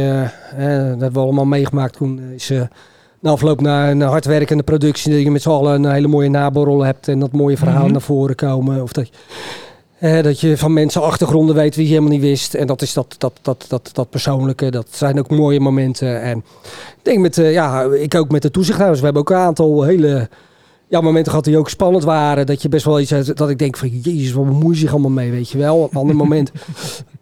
hebben 0.58 1.12
we 1.12 1.18
allemaal 1.18 1.44
meegemaakt 1.44 1.96
toen, 1.96 2.20
is 2.34 2.52
na 3.20 3.30
afloop 3.30 3.60
naar 3.60 3.90
een 3.90 4.00
hardwerkende 4.00 4.62
productie, 4.62 5.12
dat 5.12 5.22
je 5.22 5.30
met 5.30 5.42
z'n 5.42 5.50
allen 5.50 5.84
een 5.84 5.92
hele 5.92 6.08
mooie 6.08 6.28
naborrel 6.28 6.84
hebt 6.84 7.08
en 7.08 7.18
dat 7.18 7.32
mooie 7.32 7.56
verhaal 7.56 7.82
mhm. 7.82 7.92
naar 7.92 8.00
voren 8.00 8.34
komen. 8.34 8.82
Of 8.82 8.92
dat, 8.92 9.10
eh, 10.02 10.22
dat 10.22 10.40
je 10.40 10.56
van 10.56 10.72
mensen 10.72 11.02
achtergronden 11.02 11.54
weet 11.54 11.74
wie 11.74 11.84
je 11.84 11.90
helemaal 11.90 12.12
niet 12.12 12.20
wist. 12.20 12.54
En 12.54 12.66
dat 12.66 12.82
is 12.82 12.92
dat, 12.92 13.14
dat, 13.18 13.32
dat, 13.42 13.64
dat, 13.68 13.90
dat 13.92 14.10
persoonlijke. 14.10 14.70
Dat 14.70 14.86
zijn 14.90 15.18
ook 15.18 15.30
mooie 15.30 15.60
momenten. 15.60 16.22
En 16.22 16.38
ik 16.68 17.02
denk 17.02 17.18
met, 17.18 17.36
uh, 17.36 17.52
ja, 17.52 17.82
ik 17.82 18.14
ook 18.14 18.30
met 18.30 18.42
de 18.42 18.50
toezichthouders. 18.50 19.00
We 19.00 19.04
hebben 19.04 19.22
ook 19.22 19.30
een 19.30 19.46
aantal 19.46 19.82
hele 19.82 20.28
ja, 20.92 21.00
momenten 21.00 21.30
gehad 21.30 21.44
die 21.44 21.58
ook 21.58 21.68
spannend 21.68 22.04
waren. 22.04 22.46
Dat 22.46 22.62
je 22.62 22.68
best 22.68 22.84
wel 22.84 23.00
iets 23.00 23.10
dat 23.34 23.50
ik 23.50 23.58
denk 23.58 23.76
van 23.76 23.88
jezus, 23.88 24.32
wat 24.32 24.44
bemoei 24.44 24.74
je 24.74 24.80
zich 24.80 24.90
allemaal 24.90 25.10
mee, 25.10 25.30
weet 25.30 25.50
je 25.50 25.58
wel. 25.58 25.88
Een 25.90 25.98
ander 25.98 26.16
moment, 26.24 26.52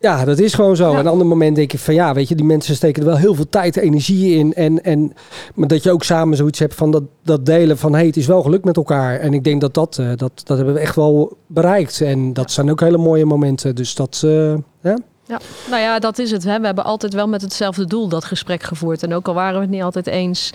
ja, 0.01 0.25
dat 0.25 0.39
is 0.39 0.55
gewoon 0.55 0.77
zo. 0.77 0.95
Een 0.95 1.07
ander 1.07 1.27
moment 1.27 1.57
denk 1.57 1.73
ik 1.73 1.79
van 1.79 1.95
ja, 1.95 2.15
weet 2.15 2.29
je, 2.29 2.35
die 2.35 2.45
mensen 2.45 2.75
steken 2.75 3.03
er 3.03 3.09
wel 3.09 3.19
heel 3.19 3.35
veel 3.35 3.49
tijd 3.49 3.77
en 3.77 3.83
energie 3.83 4.35
in. 4.37 4.55
En, 4.55 4.85
en 4.85 5.13
maar 5.55 5.69
dat 5.69 5.83
je 5.83 5.93
ook 5.93 6.03
samen 6.03 6.37
zoiets 6.37 6.59
hebt 6.59 6.75
van 6.75 6.91
dat, 6.91 7.03
dat 7.23 7.47
delen 7.47 7.79
van 7.79 7.95
hey, 7.95 8.07
het 8.07 8.17
is 8.17 8.27
wel 8.27 8.43
gelukt 8.43 8.65
met 8.65 8.77
elkaar. 8.77 9.19
En 9.19 9.35
ik 9.35 9.45
denk 9.45 9.61
dat 9.61 9.75
dat, 9.75 9.99
uh, 10.01 10.09
dat, 10.17 10.33
dat 10.45 10.57
hebben 10.57 10.75
we 10.75 10.81
echt 10.81 10.97
wel 10.97 11.37
bereikt. 11.47 12.01
En 12.01 12.33
dat 12.33 12.51
zijn 12.51 12.71
ook 12.71 12.81
hele 12.81 12.99
mooie 12.99 13.25
momenten. 13.25 13.75
Dus 13.75 13.95
dat, 13.95 14.23
uh, 14.25 14.55
ja. 14.83 14.99
Ja, 15.31 15.39
nou 15.69 15.83
ja, 15.83 15.99
dat 15.99 16.19
is 16.19 16.31
het. 16.31 16.45
Hè. 16.45 16.61
We 16.61 16.67
hebben 16.67 16.85
altijd 16.85 17.15
wel 17.15 17.29
met 17.29 17.43
hetzelfde 17.43 17.87
doel 17.87 18.09
dat 18.09 18.25
gesprek 18.25 18.63
gevoerd. 18.63 19.03
En 19.03 19.15
ook 19.15 19.29
al 19.29 19.35
waren 19.35 19.55
we 19.55 19.61
het 19.61 19.71
niet 19.71 19.83
altijd 19.83 20.07
eens 20.07 20.53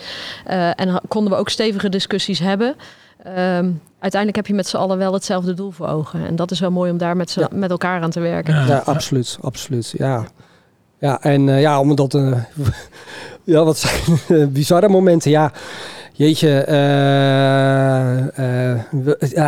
uh, 0.48 0.80
en 0.80 1.00
konden 1.08 1.32
we 1.32 1.38
ook 1.38 1.48
stevige 1.48 1.88
discussies 1.88 2.38
hebben. 2.38 2.74
Ehm, 3.22 3.70
uiteindelijk 3.98 4.36
heb 4.36 4.46
je 4.46 4.54
met 4.54 4.68
z'n 4.68 4.76
allen 4.76 4.98
wel 4.98 5.12
hetzelfde 5.12 5.54
doel 5.54 5.70
voor 5.70 5.88
ogen. 5.88 6.26
En 6.26 6.36
dat 6.36 6.50
is 6.50 6.60
wel 6.60 6.70
mooi 6.70 6.90
om 6.90 6.98
daar 6.98 7.16
met, 7.16 7.32
ja. 7.32 7.48
met 7.52 7.70
elkaar 7.70 8.02
aan 8.02 8.10
te 8.10 8.20
werken. 8.20 8.54
Ja, 8.54 8.66
ja 8.66 8.82
absoluut, 8.84 9.38
absoluut. 9.40 9.94
Ja, 9.96 10.24
ja 10.98 11.22
en 11.22 11.46
uh, 11.46 11.60
ja, 11.60 11.80
omdat... 11.80 12.14
Uh, 12.14 12.38
ja, 13.44 13.64
wat 13.64 13.78
zijn 13.78 14.52
bizarre 14.52 14.88
momenten. 14.88 15.30
Ja, 15.30 15.52
Jeetje, 16.18 16.66
uh, 16.68 16.74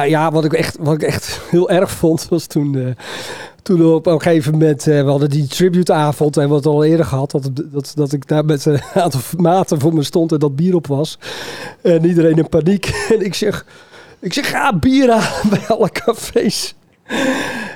ja, 0.09 0.31
wat 0.31 0.45
ik, 0.45 0.53
echt, 0.53 0.77
wat 0.81 0.95
ik 0.95 1.03
echt 1.03 1.41
heel 1.51 1.71
erg 1.71 1.91
vond 1.91 2.29
was 2.29 2.47
toen, 2.47 2.75
uh, 2.75 2.95
toen 3.63 3.95
op 3.95 4.07
een 4.07 4.23
gegeven 4.23 4.53
moment, 4.53 4.85
we 4.85 4.93
hadden 4.93 5.31
die 5.31 5.47
tributeavond 5.47 6.37
en 6.37 6.49
wat 6.49 6.67
al 6.67 6.85
eerder 6.85 7.07
gehad, 7.07 7.31
dat, 7.31 7.51
dat, 7.55 7.93
dat 7.95 8.13
ik 8.13 8.29
daar 8.29 8.45
met 8.45 8.65
een 8.65 8.81
aantal 9.03 9.21
maten 9.37 9.81
voor 9.81 9.95
me 9.95 10.03
stond 10.03 10.33
en 10.33 10.39
dat 10.39 10.57
bier 10.57 10.75
op 10.75 10.87
was. 10.87 11.19
En 11.83 12.05
iedereen 12.05 12.37
in 12.37 12.49
paniek. 12.49 12.87
En 13.15 13.25
ik 13.25 13.35
zeg, 13.35 13.67
ik 14.21 14.33
zeg, 14.33 14.51
ga 14.51 14.79
bier 14.79 15.11
aan 15.11 15.49
bij 15.51 15.67
alle 15.69 15.91
cafés. 15.91 16.75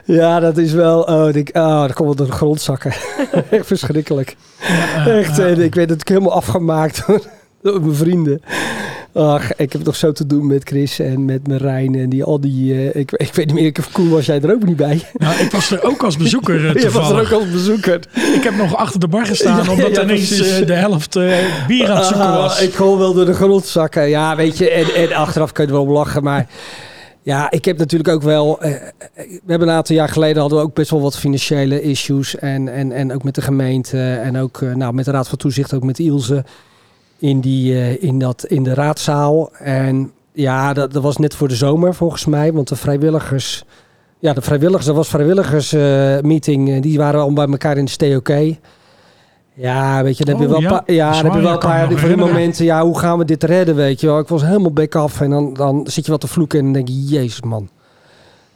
Ja, 0.05 0.41
dat 0.41 0.59
is 0.59 0.73
wel. 0.73 1.03
Oh, 1.03 1.33
denk, 1.33 1.49
oh 1.53 1.81
dan 1.81 1.93
komen 1.93 2.13
we 2.13 2.19
door 2.19 2.27
de 2.27 2.33
grond 2.33 2.61
zakken. 2.61 2.93
Echt 3.51 3.67
verschrikkelijk. 3.67 4.37
Echt, 5.07 5.39
en 5.39 5.61
ik 5.61 5.75
weet 5.75 5.91
het 5.91 6.01
ik 6.01 6.09
helemaal 6.09 6.33
afgemaakt 6.33 7.07
door 7.63 7.81
mijn 7.81 7.95
vrienden. 7.95 8.43
Ach, 9.15 9.57
ik 9.57 9.73
heb 9.73 9.85
nog 9.85 9.97
zo 9.97 10.13
te 10.13 10.27
doen 10.27 10.47
met 10.47 10.63
Chris 10.65 10.99
en 10.99 11.25
met 11.25 11.49
Marijn 11.49 11.95
en 11.95 12.09
die 12.09 12.25
al 12.25 12.41
die... 12.41 12.75
Uh, 12.75 12.95
ik, 12.95 13.13
ik 13.13 13.35
weet 13.35 13.47
niet 13.47 13.55
meer, 13.55 13.65
ik, 13.65 13.79
Koen 13.93 14.11
was 14.11 14.27
jij 14.27 14.41
er 14.41 14.53
ook 14.53 14.65
niet 14.65 14.77
bij? 14.77 15.03
Nou, 15.13 15.41
ik 15.41 15.51
was 15.51 15.71
er 15.71 15.83
ook 15.83 16.03
als 16.03 16.17
bezoeker 16.17 16.77
uh, 16.77 16.83
Je 16.83 16.91
was 16.91 17.11
er 17.11 17.21
ook 17.21 17.33
als 17.33 17.51
bezoeker. 17.51 18.01
Ik 18.35 18.43
heb 18.43 18.57
nog 18.57 18.77
achter 18.77 19.01
de 19.01 19.09
bar 19.09 19.27
gestaan, 19.27 19.69
omdat 19.69 19.97
ja, 19.97 20.03
ineens 20.03 20.61
uh, 20.61 20.67
de 20.67 20.73
helft 20.73 21.13
bier 21.67 21.91
aan 21.91 21.97
het 21.97 22.07
zoeken 22.07 22.33
was. 22.33 22.61
ik 22.61 22.73
kon 22.73 22.99
wel 22.99 23.15
door 23.15 23.27
de 23.27 23.35
grond 23.35 23.67
zakken. 23.67 24.09
Ja, 24.09 24.37
weet 24.37 24.59
je, 24.59 24.71
en, 24.71 24.95
en 24.95 25.13
achteraf 25.13 25.53
kun 25.53 25.65
je 25.65 25.71
er 25.71 25.77
wel 25.77 25.87
om 25.87 25.93
lachen, 25.93 26.23
maar... 26.23 26.47
Ja, 27.25 27.51
ik 27.51 27.65
heb 27.65 27.79
natuurlijk 27.79 28.11
ook 28.11 28.23
wel. 28.23 28.59
we 28.61 29.41
hebben 29.47 29.69
een 29.69 29.75
aantal 29.75 29.97
jaar 29.97 30.09
geleden 30.09 30.41
hadden 30.41 30.59
we 30.59 30.65
ook 30.65 30.75
best 30.75 30.91
wel 30.91 31.01
wat 31.01 31.19
financiële 31.19 31.83
issues. 31.83 32.37
En, 32.37 32.69
en, 32.69 32.93
en 32.93 33.13
ook 33.15 33.23
met 33.23 33.35
de 33.35 33.43
gemeente. 33.43 33.99
En 33.99 34.39
ook 34.39 34.61
nou, 34.61 34.95
met 34.95 35.05
de 35.05 35.11
Raad 35.11 35.29
van 35.29 35.39
Toezicht, 35.39 35.75
ook 35.75 35.83
met 35.83 35.99
Ilse 35.99 36.45
in, 37.23 37.41
die, 37.41 37.73
uh, 37.73 38.03
in, 38.03 38.19
dat, 38.19 38.45
in 38.45 38.63
de 38.63 38.75
raadzaal. 38.75 39.51
En 39.53 40.13
ja, 40.33 40.73
dat, 40.73 40.93
dat 40.93 41.03
was 41.03 41.17
net 41.17 41.35
voor 41.35 41.49
de 41.49 41.55
zomer 41.55 41.95
volgens 41.95 42.27
mij. 42.27 42.53
Want 42.53 42.69
de 42.69 42.77
vrijwilligers... 42.77 43.65
Ja, 44.19 44.33
de 44.33 44.41
vrijwilligers, 44.41 44.87
dat 44.87 44.97
was 44.97 45.09
vrijwilligersmeeting. 45.09 46.69
Uh, 46.69 46.83
die 46.83 46.99
waren 46.99 47.21
al 47.21 47.33
bij 47.33 47.47
elkaar 47.47 47.77
in 47.77 47.85
de 47.85 47.91
STOK. 47.91 48.31
Ja, 49.55 50.03
weet 50.03 50.19
je, 50.19 50.25
dan 50.25 50.41
heb 50.41 50.49
je 50.49 50.55
oh, 50.55 50.61
wel, 50.61 50.71
ja, 50.71 50.83
ja, 50.87 51.13
dan 51.13 51.25
heb 51.25 51.35
je 51.35 51.41
wel 51.41 51.53
een 51.53 51.59
paar 51.59 51.93
van 51.93 52.09
die 52.09 52.17
momenten. 52.17 52.65
Ja, 52.65 52.83
hoe 52.83 52.99
gaan 52.99 53.19
we 53.19 53.25
dit 53.25 53.45
redden, 53.45 53.75
weet 53.75 54.01
je 54.01 54.07
wel. 54.07 54.19
Ik 54.19 54.29
was 54.29 54.43
helemaal 54.43 54.73
bek 54.73 54.95
af 54.95 55.21
en 55.21 55.31
dan, 55.31 55.55
dan 55.55 55.87
zit 55.87 56.05
je 56.05 56.11
wat 56.11 56.21
te 56.21 56.29
vloeken 56.29 56.59
en 56.59 56.65
dan 56.65 56.73
denk 56.73 56.89
je, 56.89 57.05
jezus 57.05 57.43
man. 57.43 57.69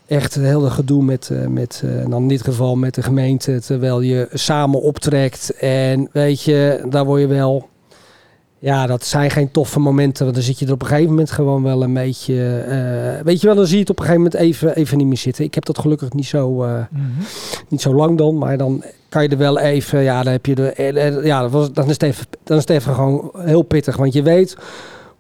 Echt 0.07 0.35
het 0.35 0.45
hele 0.45 0.71
gedoe 0.71 1.03
met, 1.03 1.31
uh, 1.33 1.47
met 1.47 1.83
dan 2.09 2.23
in 2.23 2.29
dit 2.29 2.43
geval 2.43 2.77
met 2.77 2.95
de 2.95 3.03
gemeente. 3.03 3.61
Terwijl 3.61 4.01
je 4.01 4.29
samen 4.33 4.83
optrekt 4.83 5.57
en 5.61 6.09
weet 6.13 6.43
je, 6.43 6.87
daar 6.89 7.05
word 7.05 7.21
je 7.21 7.27
wel 7.27 7.69
ja, 8.67 8.87
dat 8.87 9.05
zijn 9.05 9.31
geen 9.31 9.51
toffe 9.51 9.81
momenten. 9.81 10.25
Want 10.25 10.37
dan 10.37 10.45
zit 10.45 10.59
je 10.59 10.67
er 10.67 10.73
op 10.73 10.83
een 10.83 10.87
gegeven 10.87 11.11
moment 11.11 11.31
gewoon 11.31 11.63
wel 11.63 11.83
een 11.83 11.95
beetje. 11.95 12.35
Uh, 12.69 13.25
weet 13.25 13.41
je 13.41 13.47
wel, 13.47 13.57
dan 13.57 13.67
zie 13.67 13.75
je 13.75 13.81
het 13.81 13.91
op 13.91 13.99
een 13.99 14.05
gegeven 14.05 14.25
moment 14.25 14.41
even, 14.41 14.77
even 14.77 14.99
niet 14.99 15.07
meer 15.07 15.17
zitten. 15.17 15.45
Ik 15.45 15.55
heb 15.55 15.65
dat 15.65 15.79
gelukkig 15.79 16.13
niet 16.13 16.27
zo, 16.27 16.65
uh, 16.65 16.71
mm 16.71 16.87
-hmm. 16.91 17.25
niet 17.69 17.81
zo 17.81 17.95
lang 17.95 18.19
dan. 18.19 18.39
Maar 18.39 18.57
dan 18.57 18.85
kan 19.09 19.23
je 19.23 19.29
er 19.29 19.39
wel 19.39 19.59
even. 19.59 20.03
Ja, 20.03 20.23
dan 20.23 20.33
heb 20.33 20.47
je 20.47 20.55
de. 20.55 20.73
Eh, 20.73 21.25
ja, 21.25 21.41
dat 21.41 21.51
was, 21.51 21.73
dan, 21.73 21.85
is 21.85 21.93
het 21.93 22.03
even, 22.03 22.27
dan 22.45 22.57
is 22.57 22.63
het 22.63 22.71
even 22.71 22.95
gewoon 22.95 23.31
heel 23.37 23.63
pittig. 23.63 23.97
Want 23.97 24.13
je 24.13 24.23
weet 24.23 24.57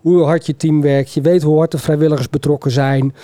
hoe 0.00 0.22
hard 0.22 0.46
je 0.46 0.56
team 0.56 0.80
werkt. 0.80 1.12
Je 1.12 1.20
weet 1.20 1.42
hoe 1.42 1.58
hard 1.58 1.70
de 1.70 1.78
vrijwilligers 1.78 2.30
betrokken 2.30 2.70
zijn. 2.70 3.14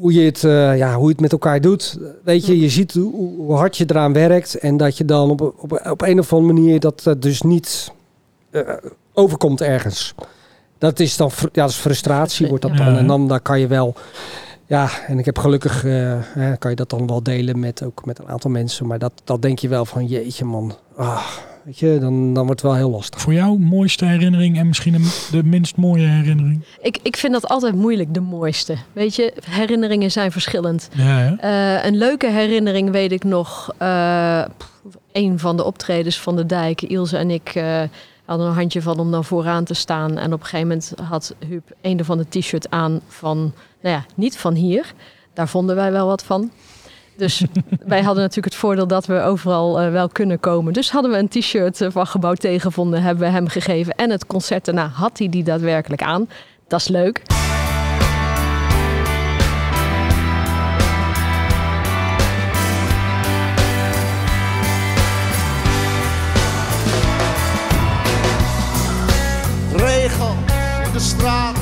Hoe 0.00 0.12
je, 0.12 0.20
het, 0.20 0.42
uh, 0.42 0.78
ja, 0.78 0.94
hoe 0.94 1.04
je 1.04 1.12
het 1.12 1.20
met 1.20 1.32
elkaar 1.32 1.60
doet. 1.60 1.98
Weet 2.24 2.46
je, 2.46 2.60
je 2.60 2.68
ziet 2.68 2.94
hoe, 2.94 3.36
hoe 3.36 3.54
hard 3.54 3.76
je 3.76 3.84
eraan 3.88 4.12
werkt. 4.12 4.54
En 4.54 4.76
dat 4.76 4.96
je 4.96 5.04
dan 5.04 5.30
op, 5.30 5.40
op, 5.40 5.80
op 5.90 6.02
een 6.02 6.18
of 6.18 6.32
andere 6.32 6.52
manier 6.52 6.80
dat 6.80 7.14
dus 7.18 7.42
niet 7.42 7.96
uh, 8.50 8.62
overkomt 9.18 9.60
ergens. 9.60 10.14
Dat 10.78 11.00
is 11.00 11.16
dan 11.16 11.30
ja, 11.40 11.48
dat 11.52 11.70
is 11.70 11.76
frustratie, 11.76 12.46
wordt 12.46 12.62
dat 12.62 12.76
dan. 12.76 12.96
En 12.96 13.06
dan 13.06 13.28
daar 13.28 13.40
kan 13.40 13.60
je 13.60 13.66
wel. 13.66 13.94
Ja, 14.66 14.88
en 15.06 15.18
ik 15.18 15.24
heb 15.24 15.38
gelukkig 15.38 15.84
uh, 15.84 16.18
kan 16.58 16.70
je 16.70 16.76
dat 16.76 16.90
dan 16.90 17.06
wel 17.06 17.22
delen 17.22 17.58
met 17.58 17.82
ook 17.82 18.04
met 18.04 18.18
een 18.18 18.28
aantal 18.28 18.50
mensen. 18.50 18.86
Maar 18.86 18.98
dat, 18.98 19.12
dat 19.24 19.42
denk 19.42 19.58
je 19.58 19.68
wel 19.68 19.84
van 19.84 20.06
jeetje 20.06 20.44
man. 20.44 20.76
Ah, 20.96 21.26
weet 21.64 21.78
je, 21.78 21.98
dan, 22.00 22.34
dan 22.34 22.46
wordt 22.46 22.62
het 22.62 22.70
wel 22.70 22.78
heel 22.78 22.90
lastig. 22.90 23.20
Voor 23.20 23.32
jou 23.32 23.58
mooiste 23.58 24.04
herinnering 24.04 24.58
en 24.58 24.66
misschien 24.66 25.04
de 25.30 25.44
minst 25.44 25.76
mooie 25.76 26.06
herinnering? 26.06 26.64
Ik, 26.80 26.98
ik 27.02 27.16
vind 27.16 27.32
dat 27.32 27.48
altijd 27.48 27.74
moeilijk, 27.74 28.14
de 28.14 28.20
mooiste. 28.20 28.76
Weet 28.92 29.16
je, 29.16 29.32
herinneringen 29.50 30.10
zijn 30.10 30.32
verschillend. 30.32 30.88
Ja, 30.92 31.20
ja. 31.20 31.38
Uh, 31.78 31.84
een 31.84 31.96
leuke 31.96 32.30
herinnering 32.30 32.90
weet 32.90 33.12
ik 33.12 33.24
nog. 33.24 33.74
Uh, 33.82 34.44
een 35.12 35.38
van 35.38 35.56
de 35.56 35.64
optredens 35.64 36.20
van 36.20 36.36
de 36.36 36.46
dijk, 36.46 36.82
Ilse 36.82 37.16
en 37.16 37.30
ik 37.30 37.54
hadden 38.28 38.46
een 38.46 38.54
handje 38.54 38.82
van 38.82 38.98
om 38.98 39.10
dan 39.10 39.24
vooraan 39.24 39.64
te 39.64 39.74
staan. 39.74 40.18
En 40.18 40.32
op 40.32 40.40
een 40.40 40.46
gegeven 40.46 40.68
moment 40.68 40.92
had 41.02 41.34
Huub 41.46 41.70
een 41.80 42.04
van 42.04 42.18
de 42.18 42.28
t-shirt 42.28 42.70
aan 42.70 43.00
van, 43.06 43.38
nou 43.80 43.94
ja, 43.94 44.04
niet 44.14 44.38
van 44.38 44.54
hier. 44.54 44.92
Daar 45.32 45.48
vonden 45.48 45.76
wij 45.76 45.92
wel 45.92 46.06
wat 46.06 46.22
van. 46.22 46.50
Dus 47.16 47.44
wij 47.86 48.02
hadden 48.02 48.22
natuurlijk 48.22 48.54
het 48.54 48.62
voordeel 48.62 48.86
dat 48.86 49.06
we 49.06 49.20
overal 49.20 49.82
uh, 49.82 49.90
wel 49.90 50.08
kunnen 50.08 50.40
komen. 50.40 50.72
Dus 50.72 50.90
hadden 50.90 51.10
we 51.10 51.18
een 51.18 51.28
t-shirt 51.28 51.86
van 51.88 52.06
Gebouw 52.06 52.34
Tegenvonden, 52.34 53.02
hebben 53.02 53.24
we 53.24 53.32
hem 53.32 53.48
gegeven. 53.48 53.94
En 53.94 54.10
het 54.10 54.26
concert 54.26 54.64
daarna 54.64 54.86
had 54.86 55.18
hij 55.18 55.28
die 55.28 55.44
daadwerkelijk 55.44 56.02
aan. 56.02 56.28
Dat 56.66 56.80
is 56.80 56.88
leuk. 56.88 57.47
Straat. 71.00 71.56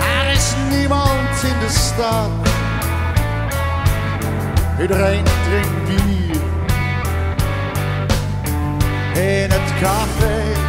Er 0.00 0.32
is 0.32 0.54
niemand 0.70 1.42
in 1.42 1.58
de 1.60 1.68
stad. 1.68 2.30
Iedereen 4.80 5.24
drinkt 5.24 5.84
bier 5.86 6.40
in 9.22 9.50
het 9.50 9.80
café. 9.80 10.67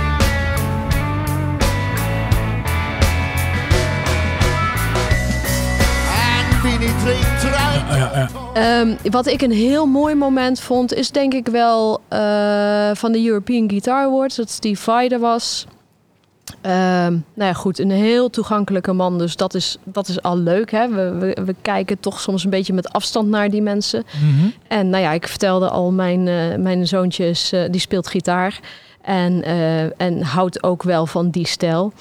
Ja, 7.42 7.96
ja, 7.96 8.30
ja. 8.54 8.80
Um, 8.80 8.98
wat 9.12 9.28
ik 9.28 9.42
een 9.42 9.52
heel 9.52 9.86
mooi 9.86 10.16
moment 10.16 10.60
vond, 10.60 10.94
is 10.94 11.12
denk 11.12 11.34
ik 11.34 11.48
wel 11.48 12.02
uh, 12.14 12.90
van 12.94 13.12
de 13.12 13.26
European 13.26 13.70
Guitar 13.70 14.04
Awards, 14.04 14.36
dat 14.36 14.50
Steve 14.50 14.82
Vai 14.82 15.08
er 15.08 15.20
was. 15.20 15.66
Um, 16.62 16.72
nou 16.72 17.24
ja, 17.34 17.54
goed, 17.54 17.80
een 17.80 17.92
heel 17.92 18.30
toegankelijke 18.30 18.94
man, 18.94 19.18
dus 19.18 19.36
dat 19.36 19.54
is, 19.54 19.78
dat 19.84 20.08
is 20.08 20.22
al 20.22 20.38
leuk. 20.38 20.72
Hè? 20.72 20.88
We, 20.88 21.12
we, 21.12 21.38
we 21.46 21.56
kijken 21.62 22.00
toch 22.00 22.20
soms 22.20 22.44
een 22.44 22.50
beetje 22.50 22.74
met 22.74 22.90
afstand 22.90 23.30
naar 23.30 23.50
die 23.50 23.62
mensen. 23.62 24.04
Mm 24.22 24.40
-hmm. 24.40 24.54
En 24.68 24.90
nou 24.90 25.04
ja, 25.04 25.12
ik 25.12 25.28
vertelde 25.28 25.70
al, 25.70 25.92
mijn, 25.92 26.28
uh, 26.28 26.56
mijn 26.56 26.88
zoontje 26.88 27.30
is, 27.30 27.54
uh, 27.54 27.64
die 27.70 27.82
speelt 27.82 28.08
gitaar 28.08 28.60
en, 29.02 29.44
en 29.98 30.22
houdt 30.22 30.64
ook 30.64 30.84
wel 30.84 31.06
van 31.06 31.30
die 31.30 31.48
stijl 31.48 31.94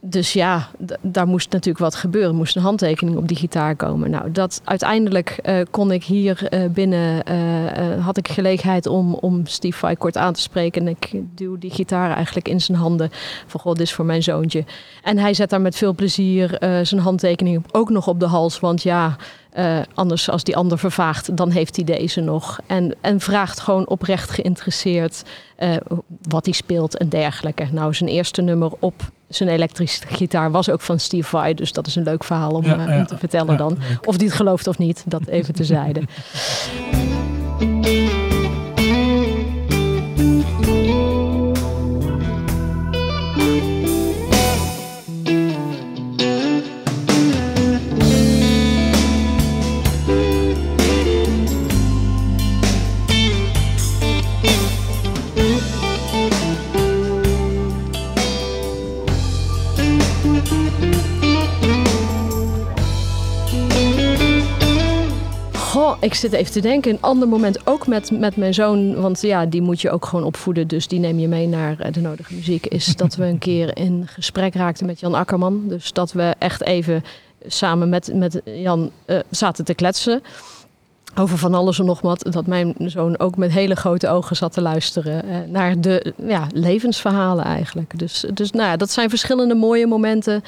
dus 0.00 0.32
ja, 0.32 0.68
daar 1.00 1.26
moest 1.26 1.52
natuurlijk 1.52 1.84
wat 1.84 1.94
gebeuren. 1.94 2.30
Er 2.30 2.36
moest 2.36 2.56
een 2.56 2.62
handtekening 2.62 3.16
op 3.16 3.28
die 3.28 3.36
gitaar 3.36 3.76
komen. 3.76 4.10
Nou, 4.10 4.30
dat 4.30 4.60
uiteindelijk 4.64 5.38
uh, 5.42 5.60
kon 5.70 5.92
ik 5.92 6.04
hier 6.04 6.54
uh, 6.54 6.70
binnen, 6.70 7.22
uh, 7.30 8.04
had 8.04 8.16
ik 8.16 8.28
gelegenheid 8.28 8.86
om, 8.86 9.14
om 9.14 9.46
Steve 9.46 9.78
Vai 9.78 9.96
kort 9.96 10.16
aan 10.16 10.32
te 10.32 10.40
spreken. 10.40 10.82
En 10.82 10.88
ik 10.88 11.10
duw 11.34 11.58
die 11.58 11.70
gitaar 11.70 12.14
eigenlijk 12.14 12.48
in 12.48 12.60
zijn 12.60 12.78
handen. 12.78 13.10
Van 13.46 13.60
god, 13.60 13.76
dit 13.76 13.86
is 13.86 13.92
voor 13.92 14.04
mijn 14.04 14.22
zoontje. 14.22 14.64
En 15.02 15.18
hij 15.18 15.34
zet 15.34 15.50
daar 15.50 15.60
met 15.60 15.76
veel 15.76 15.94
plezier 15.94 16.56
zijn 16.82 17.00
handtekening 17.00 17.64
ook 17.70 17.90
nog 17.90 18.08
op 18.08 18.20
de 18.20 18.26
hals. 18.26 18.60
Want 18.60 18.82
ja, 18.82 19.16
anders 19.94 20.30
als 20.30 20.44
die 20.44 20.56
ander 20.56 20.78
vervaagt, 20.78 21.36
dan 21.36 21.50
heeft 21.50 21.76
hij 21.76 21.84
deze 21.84 22.20
nog. 22.20 22.60
En, 22.66 22.94
en 23.00 23.20
vraagt 23.20 23.60
gewoon 23.60 23.88
oprecht 23.88 24.30
geïnteresseerd 24.30 25.22
wat 26.28 26.44
hij 26.44 26.54
speelt 26.54 26.96
en 26.96 27.08
dergelijke. 27.08 27.66
Nou, 27.72 27.94
zijn 27.94 28.10
eerste 28.10 28.42
nummer 28.42 28.72
op 28.78 28.94
zijn 29.30 29.48
elektrische 29.48 30.06
gitaar 30.06 30.50
was 30.50 30.70
ook 30.70 30.80
van 30.80 31.00
Steve 31.00 31.28
Vai. 31.28 31.54
Dus 31.54 31.72
dat 31.72 31.86
is 31.86 31.96
een 31.96 32.02
leuk 32.02 32.24
verhaal 32.24 32.50
om, 32.50 32.64
ja, 32.64 32.88
ja, 32.88 32.98
om 32.98 33.06
te 33.06 33.18
vertellen 33.18 33.56
dan. 33.56 33.78
Of 34.04 34.16
die 34.16 34.26
het 34.26 34.36
gelooft 34.36 34.66
of 34.66 34.78
niet, 34.78 35.02
dat 35.06 35.26
even 35.26 35.54
tezijde. 35.54 36.02
Goh, 37.60 38.08
ik 66.00 66.14
zit 66.14 66.32
even 66.32 66.52
te 66.52 66.60
denken. 66.60 66.90
Een 66.90 67.00
ander 67.00 67.28
moment 67.28 67.66
ook 67.66 67.86
met, 67.86 68.10
met 68.10 68.36
mijn 68.36 68.54
zoon. 68.54 69.00
Want 69.00 69.20
ja, 69.20 69.46
die 69.46 69.62
moet 69.62 69.80
je 69.80 69.90
ook 69.90 70.04
gewoon 70.04 70.24
opvoeden. 70.24 70.68
Dus 70.68 70.88
die 70.88 70.98
neem 70.98 71.18
je 71.18 71.28
mee 71.28 71.46
naar 71.46 71.80
eh, 71.80 71.92
de 71.92 72.00
nodige 72.00 72.34
muziek. 72.34 72.66
Is 72.66 72.96
dat 72.96 73.14
we 73.14 73.24
een 73.24 73.38
keer 73.38 73.76
in 73.76 74.06
gesprek 74.06 74.54
raakten 74.54 74.86
met 74.86 75.00
Jan 75.00 75.14
Akkerman. 75.14 75.68
Dus 75.68 75.92
dat 75.92 76.12
we 76.12 76.34
echt 76.38 76.62
even 76.62 77.04
samen 77.46 77.88
met, 77.88 78.10
met 78.14 78.40
Jan 78.44 78.90
uh, 79.06 79.18
zaten 79.30 79.64
te 79.64 79.74
kletsen. 79.74 80.22
Over 81.14 81.38
van 81.38 81.54
alles 81.54 81.78
en 81.78 81.84
nog 81.84 82.00
wat. 82.00 82.26
Dat 82.30 82.46
mijn 82.46 82.74
zoon 82.78 83.18
ook 83.18 83.36
met 83.36 83.52
hele 83.52 83.74
grote 83.74 84.08
ogen 84.08 84.36
zat 84.36 84.52
te 84.52 84.60
luisteren 84.60 85.24
uh, 85.24 85.36
naar 85.48 85.80
de 85.80 86.14
ja, 86.26 86.46
levensverhalen 86.52 87.44
eigenlijk. 87.44 87.98
Dus, 87.98 88.24
dus 88.34 88.50
nou 88.50 88.68
ja, 88.68 88.76
dat 88.76 88.90
zijn 88.90 89.08
verschillende 89.08 89.54
mooie 89.54 89.86
momenten. 89.86 90.44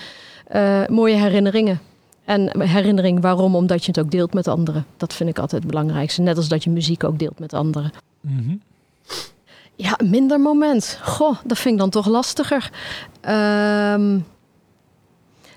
Uh, 0.55 0.87
mooie 0.87 1.17
herinneringen. 1.17 1.81
En 2.25 2.61
herinnering 2.61 3.21
waarom? 3.21 3.55
Omdat 3.55 3.85
je 3.85 3.93
het 3.93 4.01
ook 4.01 4.11
deelt 4.11 4.35
met 4.35 4.49
anderen. 4.49 4.87
Dat 4.97 5.15
vind 5.15 5.29
ik 5.29 5.39
altijd 5.39 5.63
het 5.63 5.71
belangrijkste. 5.71 6.23
Net 6.23 6.37
als 6.37 6.49
dat 6.49 6.65
je 6.65 6.71
muziek 6.71 7.05
ook 7.05 7.19
deelt 7.19 7.39
met 7.39 7.53
anderen. 7.53 7.93
Mm 8.21 8.39
-hmm. 8.39 8.61
Ja, 9.75 9.99
minder 10.05 10.41
moment. 10.41 10.99
Goh, 11.03 11.37
dat 11.45 11.59
vind 11.59 11.75
ik 11.75 11.81
dan 11.81 11.91
toch 11.91 12.07
lastiger. 12.07 12.71
Um, 13.29 14.25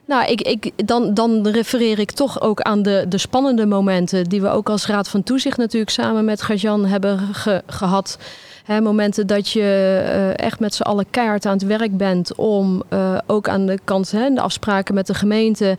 nou, 0.05 0.31
ik, 0.31 0.41
ik, 0.41 0.87
dan, 0.87 1.13
dan 1.13 1.47
refereer 1.47 1.99
ik 1.99 2.11
toch 2.11 2.41
ook 2.41 2.61
aan 2.61 2.81
de, 2.81 3.05
de 3.09 3.17
spannende 3.17 3.65
momenten... 3.65 4.23
die 4.23 4.41
we 4.41 4.49
ook 4.49 4.69
als 4.69 4.87
Raad 4.87 5.09
van 5.09 5.23
Toezicht 5.23 5.57
natuurlijk 5.57 5.91
samen 5.91 6.25
met 6.25 6.41
Gajan 6.41 6.85
hebben 6.85 7.19
ge, 7.19 7.63
gehad... 7.67 8.17
He, 8.65 8.81
momenten 8.81 9.27
dat 9.27 9.49
je 9.49 9.59
uh, 9.59 10.37
echt 10.37 10.59
met 10.59 10.75
z'n 10.75 10.81
allen 10.81 11.05
keihard 11.09 11.45
aan 11.45 11.53
het 11.53 11.65
werk 11.65 11.97
bent 11.97 12.35
om 12.35 12.83
uh, 12.89 13.17
ook 13.25 13.49
aan 13.49 13.65
de 13.65 13.79
kant, 13.83 14.11
he, 14.11 14.33
de 14.33 14.41
afspraken 14.41 14.95
met 14.95 15.07
de 15.07 15.13
gemeente, 15.13 15.77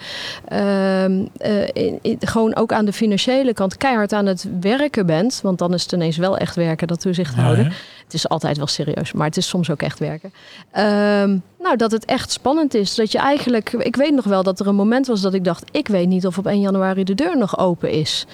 uh, 0.52 1.04
in, 1.04 1.98
in, 2.02 2.16
gewoon 2.20 2.56
ook 2.56 2.72
aan 2.72 2.84
de 2.84 2.92
financiële 2.92 3.52
kant 3.52 3.76
keihard 3.76 4.12
aan 4.12 4.26
het 4.26 4.46
werken 4.60 5.06
bent. 5.06 5.40
Want 5.42 5.58
dan 5.58 5.74
is 5.74 5.82
het 5.82 5.92
ineens 5.92 6.16
wel 6.16 6.38
echt 6.38 6.56
werken, 6.56 6.86
dat 6.86 7.00
toezicht 7.00 7.34
houden. 7.34 7.64
Ja, 7.64 7.70
het 8.06 8.14
is 8.14 8.28
altijd 8.28 8.56
wel 8.56 8.66
serieus, 8.66 9.12
maar 9.12 9.26
het 9.26 9.36
is 9.36 9.48
soms 9.48 9.70
ook 9.70 9.82
echt 9.82 9.98
werken. 9.98 10.32
Ehm, 10.70 11.38
nou, 11.58 11.76
dat 11.76 11.90
het 11.90 12.04
echt 12.04 12.30
spannend 12.30 12.74
is. 12.74 12.94
Dat 12.94 13.12
je 13.12 13.18
eigenlijk, 13.18 13.72
ik 13.72 13.96
weet 13.96 14.14
nog 14.14 14.24
wel 14.24 14.42
dat 14.42 14.60
er 14.60 14.66
een 14.66 14.74
moment 14.74 15.06
was 15.06 15.20
dat 15.20 15.34
ik 15.34 15.44
dacht, 15.44 15.64
ik 15.70 15.88
weet 15.88 16.08
niet 16.08 16.26
of 16.26 16.38
op 16.38 16.46
1 16.46 16.60
januari 16.60 17.04
de 17.04 17.14
deur 17.14 17.38
nog 17.38 17.58
open 17.58 17.90
is. 17.90 18.26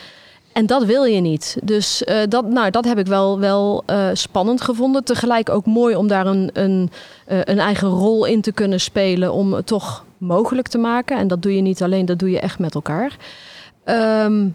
En 0.53 0.67
dat 0.67 0.85
wil 0.85 1.05
je 1.05 1.21
niet. 1.21 1.57
Dus 1.63 2.03
uh, 2.03 2.17
dat, 2.29 2.47
nou, 2.47 2.71
dat 2.71 2.85
heb 2.85 2.99
ik 2.99 3.07
wel, 3.07 3.39
wel 3.39 3.83
uh, 3.87 4.09
spannend 4.13 4.61
gevonden. 4.61 5.05
Tegelijk 5.05 5.51
ook 5.51 5.67
mooi 5.67 5.97
om 5.97 6.07
daar 6.07 6.27
een, 6.27 6.51
een, 6.53 6.91
uh, 7.29 7.39
een 7.45 7.59
eigen 7.59 7.89
rol 7.89 8.25
in 8.25 8.41
te 8.41 8.53
kunnen 8.53 8.81
spelen. 8.81 9.33
Om 9.33 9.53
het 9.53 9.67
toch 9.67 10.05
mogelijk 10.19 10.69
te 10.69 10.79
maken. 10.79 11.19
En 11.19 11.29
dat 11.29 11.43
doe 11.43 11.57
je 11.57 11.63
niet 11.63 11.83
alleen, 11.83 12.07
dat 12.07 12.19
doe 12.19 12.31
je 12.31 12.41
echt 12.41 12.59
met 12.59 12.75
elkaar. 12.75 13.17
Um, 14.25 14.55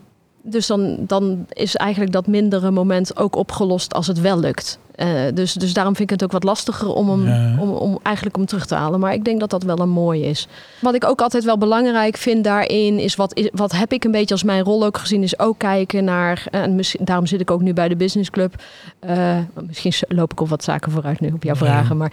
dus 0.50 0.68
dan, 0.68 0.98
dan 1.00 1.46
is 1.50 1.76
eigenlijk 1.76 2.12
dat 2.12 2.28
mindere 2.28 2.72
moment 2.72 3.18
ook 3.18 3.36
opgelost 3.36 3.94
als 3.94 4.08
het 4.08 4.22
wel 4.22 4.40
lukt. 4.40 4.80
Uh, 4.96 5.08
dus, 5.34 5.54
dus 5.54 5.74
daarom 5.74 5.96
vind 5.96 6.12
ik 6.12 6.20
het 6.20 6.24
ook 6.24 6.32
wat 6.32 6.44
lastiger 6.44 6.94
om 6.94 7.10
hem, 7.10 7.28
ja. 7.28 7.56
om, 7.60 7.70
om 7.70 8.00
eigenlijk 8.04 8.38
om 8.38 8.46
terug 8.46 8.66
te 8.66 8.76
halen. 8.76 9.00
Maar 9.00 9.14
ik 9.14 9.24
denk 9.24 9.40
dat 9.40 9.50
dat 9.50 9.64
wel 9.64 9.80
een 9.80 9.90
mooi 9.90 10.24
is. 10.24 10.48
Wat 10.82 10.94
ik 10.94 11.06
ook 11.06 11.22
altijd 11.22 11.44
wel 11.44 11.58
belangrijk 11.58 12.18
vind 12.18 12.44
daarin 12.44 13.00
is 13.00 13.16
wat, 13.16 13.36
is, 13.36 13.50
wat 13.54 13.72
heb 13.72 13.92
ik 13.92 14.04
een 14.04 14.12
beetje 14.12 14.34
als 14.34 14.44
mijn 14.44 14.64
rol 14.64 14.86
ook 14.86 14.98
gezien, 14.98 15.24
is 15.24 15.40
ook 15.40 15.58
kijken 15.58 16.04
naar. 16.04 16.48
En 16.52 16.76
misschien, 16.76 17.06
daarom 17.06 17.26
zit 17.26 17.42
ik 17.42 17.52
ook 17.52 17.62
nu 17.62 17.74
bij 17.74 17.88
de 17.88 17.96
Business 17.96 18.30
Club. 18.30 18.64
Uh, 19.08 19.38
misschien 19.68 19.94
loop 20.08 20.32
ik 20.32 20.42
op 20.42 20.50
wat 20.50 20.64
zaken 20.64 20.92
vooruit 20.92 21.20
nu 21.20 21.32
op 21.32 21.44
jouw 21.44 21.56
ja. 21.56 21.60
vragen. 21.60 21.98
Maar. 21.98 22.12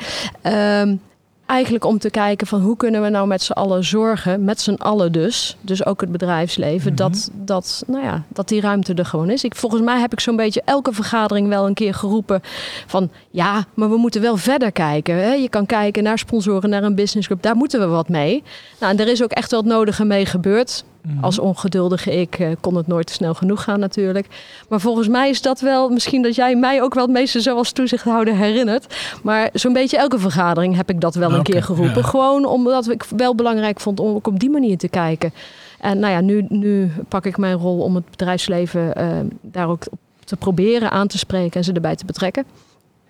Um, 0.83 1.01
eigenlijk 1.47 1.85
om 1.85 1.99
te 1.99 2.11
kijken 2.11 2.47
van 2.47 2.61
hoe 2.61 2.77
kunnen 2.77 3.03
we 3.03 3.09
nou 3.09 3.27
met 3.27 3.43
z'n 3.43 3.53
allen 3.53 3.85
zorgen, 3.85 4.45
met 4.45 4.61
z'n 4.61 4.75
allen 4.75 5.13
dus, 5.13 5.57
dus 5.61 5.87
ook 5.87 6.01
het 6.01 6.13
bedrijfsleven, 6.13 6.93
mm 6.93 6.99
-hmm. 6.99 7.13
dat, 7.13 7.31
dat, 7.33 7.85
nou 7.87 8.05
ja, 8.05 8.23
dat 8.29 8.49
die 8.49 8.61
ruimte 8.61 8.95
er 8.95 9.07
gewoon 9.07 9.31
is. 9.31 9.45
Ik, 9.45 9.55
volgens 9.55 9.83
mij 9.83 10.01
heb 10.01 10.13
ik 10.13 10.21
zo'n 10.21 10.37
beetje 10.37 10.63
elke 10.65 10.93
vergadering 10.93 11.49
wel 11.49 11.67
een 11.67 11.75
keer 11.75 11.95
geroepen 11.95 12.41
van 12.87 13.11
ja, 13.31 13.65
maar 13.75 13.91
we 13.91 13.97
moeten 13.97 14.21
wel 14.21 14.37
verder 14.37 14.73
kijken. 14.73 15.15
Hè? 15.15 15.33
Je 15.33 15.49
kan 15.49 15.67
kijken 15.67 16.03
naar 16.03 16.19
sponsoren, 16.19 16.71
naar 16.71 16.83
een 16.83 16.95
businessclub, 16.95 17.43
daar 17.43 17.57
moeten 17.57 17.81
we 17.81 17.87
wat 17.87 18.09
mee. 18.09 18.43
Nou, 18.81 18.93
en 18.93 19.01
er 19.01 19.09
is 19.09 19.23
ook 19.23 19.33
echt 19.33 19.51
wel 19.51 19.61
het 19.61 19.69
nodige 19.69 20.05
mee 20.05 20.27
gebeurd. 20.27 20.85
Mm-hmm. 21.07 21.25
Als 21.25 21.39
ongeduldige 21.39 22.21
ik 22.21 22.39
uh, 22.39 22.49
kon 22.61 22.75
het 22.77 22.87
nooit 22.87 23.11
snel 23.11 23.35
genoeg 23.35 23.63
gaan 23.63 23.81
natuurlijk. 23.81 24.27
Maar 24.69 24.81
volgens 24.81 25.09
mij 25.09 25.31
is 25.31 25.43
dat 25.43 25.61
wel, 25.61 25.89
misschien 25.89 26.23
dat 26.23 26.35
jij 26.35 26.57
mij 26.57 26.83
ook 26.83 26.95
wel 26.95 27.03
het 27.03 27.13
meeste 27.13 27.41
zoals 27.41 27.73
toezichthouder 27.73 28.35
herinnert. 28.35 28.97
Maar 29.23 29.51
zo'n 29.53 29.73
beetje 29.73 29.97
elke 29.97 30.19
vergadering 30.19 30.77
heb 30.77 30.91
ik 30.91 31.01
dat 31.01 31.15
wel 31.15 31.27
okay, 31.27 31.39
een 31.39 31.45
keer 31.45 31.63
geroepen. 31.63 32.03
Ja. 32.03 32.09
Gewoon 32.09 32.45
omdat 32.45 32.91
ik 32.91 33.05
wel 33.17 33.35
belangrijk 33.35 33.81
vond 33.81 34.01
om 34.01 34.15
ook 34.15 34.27
op 34.27 34.41
die 34.41 34.51
manier 34.51 34.79
te 34.79 34.89
kijken. 34.89 35.33
En 35.81 35.99
nou 35.99 36.13
ja, 36.13 36.21
nu, 36.21 36.47
nu 36.49 36.91
pak 37.09 37.27
ik 37.27 37.37
mijn 37.37 37.57
rol 37.57 37.81
om 37.81 37.95
het 37.95 38.11
bedrijfsleven 38.11 38.93
uh, 38.97 39.09
daar 39.41 39.69
ook 39.69 39.85
op 39.91 39.99
te 40.25 40.37
proberen 40.37 40.91
aan 40.91 41.07
te 41.07 41.19
spreken 41.19 41.57
en 41.57 41.65
ze 41.65 41.73
erbij 41.73 41.97
te 41.97 42.05
betrekken. 42.05 42.45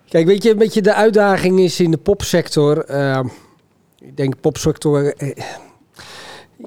Kijk, 0.09 0.25
weet 0.25 0.43
je, 0.43 0.51
een 0.51 0.57
beetje 0.57 0.81
de 0.81 0.93
uitdaging 0.93 1.59
is 1.59 1.79
in 1.79 1.91
de 1.91 1.97
popsector. 1.97 2.89
Uh, 2.89 3.19
ik 3.99 4.17
denk 4.17 4.39
popsector 4.41 5.13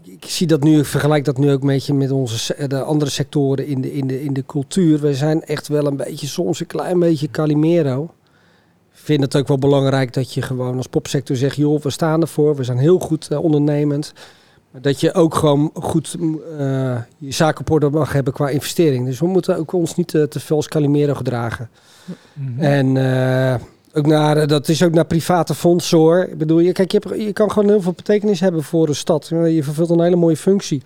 ik 0.02 0.24
zie 0.24 0.46
dat 0.46 0.62
nu, 0.62 0.78
ik 0.78 0.84
vergelijk 0.84 1.24
dat 1.24 1.38
nu 1.38 1.52
ook 1.52 1.60
een 1.60 1.66
beetje 1.66 1.94
met 1.94 2.10
onze 2.10 2.66
de 2.68 2.82
andere 2.82 3.10
sectoren 3.10 3.66
in 3.66 3.80
de, 3.80 3.92
in, 3.92 4.06
de, 4.06 4.24
in 4.24 4.32
de 4.32 4.46
cultuur. 4.46 5.00
We 5.00 5.14
zijn 5.14 5.42
echt 5.42 5.68
wel 5.68 5.86
een 5.86 5.96
beetje, 5.96 6.26
soms 6.26 6.60
een 6.60 6.66
klein 6.66 6.98
beetje 6.98 7.30
Calimero. 7.30 8.04
Ik 8.92 9.04
vind 9.04 9.22
het 9.22 9.36
ook 9.36 9.48
wel 9.48 9.58
belangrijk 9.58 10.12
dat 10.12 10.34
je 10.34 10.42
gewoon 10.42 10.76
als 10.76 10.86
popsector 10.86 11.36
zegt, 11.36 11.56
joh, 11.56 11.80
we 11.80 11.90
staan 11.90 12.20
ervoor, 12.20 12.56
we 12.56 12.64
zijn 12.64 12.78
heel 12.78 12.98
goed 12.98 13.28
uh, 13.32 13.42
ondernemend. 13.42 14.12
Dat 14.80 15.00
je 15.00 15.14
ook 15.14 15.34
gewoon 15.34 15.70
goed 15.74 16.16
uh, 16.20 16.28
je 17.18 17.30
zaken 17.30 17.60
op 17.60 17.70
orde 17.70 17.90
mag 17.90 18.12
hebben 18.12 18.32
qua 18.32 18.48
investering. 18.48 19.06
Dus 19.06 19.20
we 19.20 19.26
moeten 19.26 19.56
ook 19.56 19.72
ons 19.72 19.94
niet 19.94 20.14
uh, 20.14 20.22
te 20.22 20.40
veel 20.40 20.56
als 20.56 20.68
Calimero 20.68 21.14
gedragen. 21.14 21.70
Mm 22.32 22.46
-hmm. 22.46 22.64
En 22.64 22.96
ook 23.92 24.06
naar, 24.06 24.46
dat 24.46 24.68
is 24.68 24.82
ook 24.82 24.92
naar 24.92 25.04
private 25.04 25.54
fondsen 25.54 25.98
hoor. 25.98 26.26
Ik 26.30 26.38
bedoel, 26.38 26.58
je, 26.58 26.72
kijk, 26.72 26.92
je, 26.92 27.32
kan 27.32 27.50
gewoon 27.50 27.68
heel 27.68 27.80
veel 27.80 27.92
betekenis 27.92 28.40
hebben 28.40 28.62
voor 28.62 28.88
een 28.88 28.94
stad. 28.94 29.28
Je 29.28 29.62
vervult 29.62 29.90
een 29.90 30.02
hele 30.02 30.16
mooie 30.16 30.36
functie. 30.36 30.82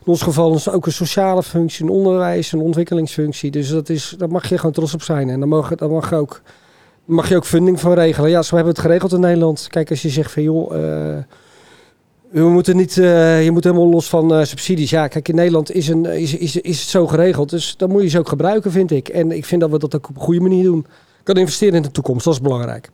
In 0.00 0.06
ons 0.06 0.22
geval 0.22 0.54
is 0.54 0.64
het 0.64 0.74
ook 0.74 0.86
een 0.86 0.92
sociale 0.92 1.42
functie, 1.42 1.84
een 1.84 1.90
onderwijs, 1.90 2.52
een 2.52 2.60
ontwikkelingsfunctie. 2.60 3.50
Dus 3.50 3.68
dat 3.68 3.88
is, 3.88 4.14
daar 4.18 4.28
mag 4.28 4.48
je 4.48 4.56
gewoon 4.56 4.72
trots 4.72 4.94
op 4.94 5.02
zijn. 5.02 5.30
En 5.30 5.40
dan 5.40 5.48
mag, 5.48 5.74
dan 5.74 5.90
mag, 5.90 6.12
ook, 6.12 6.40
mag 7.04 7.28
je 7.28 7.36
ook 7.36 7.44
funding 7.44 7.80
van 7.80 7.92
regelen. 7.92 8.30
Ja, 8.30 8.42
zo 8.42 8.54
hebben 8.56 8.74
we 8.74 8.80
het 8.80 8.88
geregeld 8.88 9.12
in 9.12 9.20
Nederland. 9.20 9.66
Kijk, 9.70 9.90
als 9.90 10.02
je 10.02 10.08
zegt 10.08 10.32
van 10.32 10.42
joh... 10.42 10.76
Uh, 10.76 11.16
we 12.30 12.48
moeten 12.48 12.76
niet, 12.76 12.94
je 12.94 13.48
moet 13.52 13.64
helemaal 13.64 13.88
los 13.88 14.08
van 14.08 14.46
subsidies. 14.46 14.90
Ja, 14.90 15.08
kijk, 15.08 15.28
in 15.28 15.34
Nederland 15.34 15.72
is, 15.72 15.88
een, 15.88 16.04
is, 16.04 16.36
is, 16.36 16.56
is 16.56 16.80
het 16.80 16.88
zo 16.88 17.06
geregeld. 17.06 17.50
Dus 17.50 17.76
dan 17.76 17.90
moet 17.90 18.02
je 18.02 18.08
ze 18.08 18.18
ook 18.18 18.28
gebruiken, 18.28 18.70
vind 18.70 18.90
ik. 18.90 19.08
En 19.08 19.32
ik 19.32 19.44
vind 19.44 19.60
dat 19.60 19.70
we 19.70 19.78
dat 19.78 19.94
ook 19.94 20.08
op 20.08 20.16
een 20.16 20.22
goede 20.22 20.40
manier 20.40 20.64
doen 20.64 20.86
kan 21.24 21.36
investeren 21.36 21.74
in 21.74 21.82
de 21.82 21.90
toekomst. 21.90 22.24
Dat 22.24 22.34
is 22.34 22.40
belangrijk. 22.40 22.90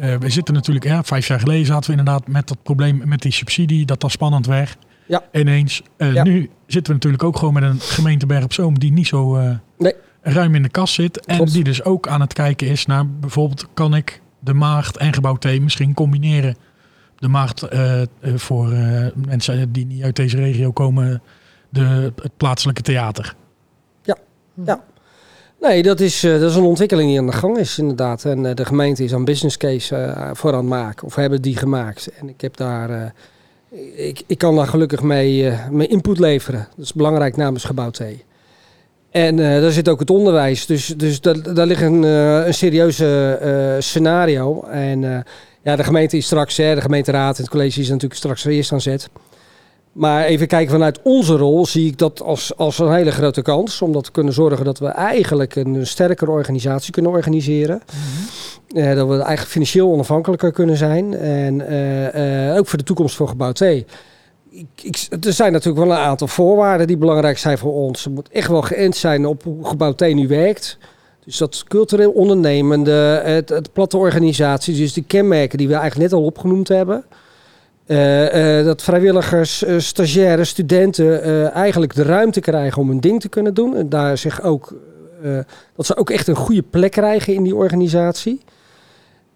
Uh, 0.00 0.16
we 0.16 0.30
zitten 0.30 0.54
natuurlijk, 0.54 0.84
ja, 0.84 1.04
vijf 1.04 1.26
jaar 1.26 1.40
geleden 1.40 1.66
zaten 1.66 1.90
we 1.90 1.98
inderdaad 1.98 2.28
met 2.28 2.48
dat 2.48 2.62
probleem 2.62 3.02
met 3.04 3.22
die 3.22 3.32
subsidie, 3.32 3.86
dat 3.86 4.00
dat 4.00 4.10
spannend 4.10 4.46
werd. 4.46 4.76
Ja. 5.06 5.22
Ineens. 5.32 5.82
Uh, 5.96 6.12
ja. 6.12 6.22
Nu 6.22 6.50
zitten 6.66 6.92
we 6.92 6.92
natuurlijk 6.92 7.22
ook 7.22 7.38
gewoon 7.38 7.54
met 7.54 7.62
een 7.62 7.80
gemeente 7.80 8.26
Berg 8.26 8.44
op 8.44 8.52
Zoom 8.52 8.78
die 8.78 8.92
niet 8.92 9.06
zo 9.06 9.36
uh, 9.36 9.50
nee. 9.78 9.94
ruim 10.20 10.54
in 10.54 10.62
de 10.62 10.68
kas 10.68 10.94
zit. 10.94 11.26
En 11.26 11.36
Klopt. 11.36 11.52
die 11.52 11.64
dus 11.64 11.84
ook 11.84 12.08
aan 12.08 12.20
het 12.20 12.32
kijken 12.32 12.66
is 12.66 12.86
naar 12.86 13.10
bijvoorbeeld, 13.10 13.66
kan 13.74 13.94
ik 13.94 14.20
de 14.38 14.54
maagd 14.54 14.96
en 14.96 15.12
gebouw 15.12 15.36
T 15.36 15.60
misschien 15.60 15.94
combineren? 15.94 16.56
De 17.16 17.28
maagd 17.28 17.66
voor 18.34 18.68
mensen 19.26 19.72
die 19.72 19.86
niet 19.86 20.02
uit 20.02 20.16
deze 20.16 20.36
regio 20.36 20.72
komen, 20.72 21.22
de, 21.68 22.12
het 22.22 22.36
plaatselijke 22.36 22.82
theater. 22.82 23.34
Ja, 24.02 24.16
ja. 24.64 24.84
Nee, 25.60 25.82
dat 25.82 26.00
is, 26.00 26.24
uh, 26.24 26.40
dat 26.40 26.50
is 26.50 26.56
een 26.56 26.62
ontwikkeling 26.62 27.08
die 27.08 27.18
aan 27.18 27.26
de 27.26 27.32
gang 27.32 27.58
is 27.58 27.78
inderdaad. 27.78 28.24
En 28.24 28.44
uh, 28.44 28.54
de 28.54 28.64
gemeente 28.64 29.04
is 29.04 29.12
een 29.12 29.24
business 29.24 29.56
case 29.56 29.96
uh, 29.96 30.30
voor 30.32 30.52
aan 30.52 30.58
het 30.58 30.68
maken. 30.68 31.06
Of 31.06 31.14
hebben 31.14 31.42
die 31.42 31.56
gemaakt. 31.56 32.10
En 32.20 32.28
ik 32.28 32.40
heb 32.40 32.56
daar... 32.56 33.14
ik, 33.96 34.22
ik 34.26 34.38
kan 34.38 34.56
daar 34.56 34.66
gelukkig 34.66 35.02
mee, 35.02 35.52
mee 35.70 35.86
input 35.86 36.18
leveren. 36.18 36.68
Dat 36.76 36.84
is 36.84 36.92
belangrijk 36.92 37.36
namens 37.36 37.64
Gebouw 37.64 37.90
T. 37.90 38.02
En 39.10 39.36
daar 39.36 39.70
zit 39.70 39.88
ook 39.88 40.00
het 40.00 40.10
onderwijs. 40.10 40.66
Dus, 40.66 40.86
dus 40.86 41.20
daar, 41.20 41.54
daar 41.54 41.66
ligt 41.66 41.82
een, 41.82 42.02
een 42.02 42.54
serieuze 42.54 43.76
scenario. 43.78 44.62
En 44.62 45.24
ja, 45.62 45.76
de 45.76 45.84
gemeente 45.84 46.16
is 46.16 46.26
straks, 46.26 46.56
de 46.56 46.80
gemeenteraad 46.80 47.36
en 47.36 47.42
het 47.42 47.52
college 47.52 47.80
is 47.80 47.88
natuurlijk 47.88 48.14
straks 48.14 48.44
eerst 48.44 48.72
aan 48.72 48.80
zet. 48.80 49.08
Maar 49.98 50.24
even 50.24 50.46
kijken 50.46 50.70
vanuit 50.70 51.00
onze 51.02 51.36
rol 51.36 51.66
zie 51.66 51.86
ik 51.86 51.98
dat 51.98 52.22
als, 52.22 52.56
als 52.56 52.78
een 52.78 52.92
hele 52.92 53.10
grote 53.10 53.42
kans. 53.42 53.82
Omdat 53.82 54.06
we 54.06 54.12
kunnen 54.12 54.32
zorgen 54.32 54.64
dat 54.64 54.78
we 54.78 54.86
eigenlijk 54.86 55.56
een 55.56 55.86
sterkere 55.86 56.30
organisatie 56.30 56.92
kunnen 56.92 57.10
organiseren. 57.10 57.82
Mm-hmm. 57.86 58.90
Uh, 58.90 58.96
dat 58.96 59.08
we 59.08 59.12
eigenlijk 59.14 59.48
financieel 59.48 59.90
onafhankelijker 59.90 60.52
kunnen 60.52 60.76
zijn. 60.76 61.14
En 61.14 61.60
uh, 61.60 62.48
uh, 62.48 62.56
ook 62.56 62.66
voor 62.66 62.78
de 62.78 62.84
toekomst 62.84 63.16
van 63.16 63.28
Gebouw 63.28 63.52
T. 63.52 63.60
Ik, 63.60 63.86
ik, 64.82 65.06
er 65.24 65.32
zijn 65.32 65.52
natuurlijk 65.52 65.86
wel 65.86 65.96
een 65.96 66.02
aantal 66.02 66.28
voorwaarden 66.28 66.86
die 66.86 66.96
belangrijk 66.96 67.38
zijn 67.38 67.58
voor 67.58 67.72
ons. 67.72 68.04
Het 68.04 68.14
moet 68.14 68.28
echt 68.28 68.48
wel 68.48 68.62
geënt 68.62 68.96
zijn 68.96 69.26
op 69.26 69.42
hoe 69.42 69.66
Gebouw 69.66 69.92
T 69.92 70.00
nu 70.14 70.28
werkt. 70.28 70.78
Dus 71.24 71.36
dat 71.36 71.64
cultureel 71.68 72.10
ondernemende, 72.10 73.20
het, 73.24 73.48
het 73.48 73.72
platte 73.72 73.96
organisatie, 73.96 74.76
dus 74.76 74.92
de 74.92 75.02
kenmerken 75.02 75.58
die 75.58 75.68
we 75.68 75.74
eigenlijk 75.74 76.10
net 76.10 76.20
al 76.20 76.26
opgenoemd 76.26 76.68
hebben. 76.68 77.04
Eh, 77.88 78.58
eh, 78.58 78.64
dat 78.64 78.82
vrijwilligers, 78.82 79.64
eh, 79.64 79.78
stagiaires, 79.78 80.48
studenten 80.48 81.52
eigenlijk 81.52 81.94
de 81.94 82.02
ruimte 82.02 82.40
krijgen 82.40 82.82
om 82.82 82.88
hun 82.88 83.00
ding 83.00 83.20
te 83.20 83.28
kunnen 83.28 83.54
doen. 83.54 83.76
En 83.76 83.88
daar 83.88 84.18
zich 84.18 84.42
ook, 84.42 84.74
dat 85.76 85.86
ze 85.86 85.96
ook 85.96 86.10
echt 86.10 86.28
een 86.28 86.36
goede 86.36 86.62
plek 86.62 86.90
krijgen 86.90 87.34
in 87.34 87.42
die 87.42 87.54
organisatie. 87.54 88.40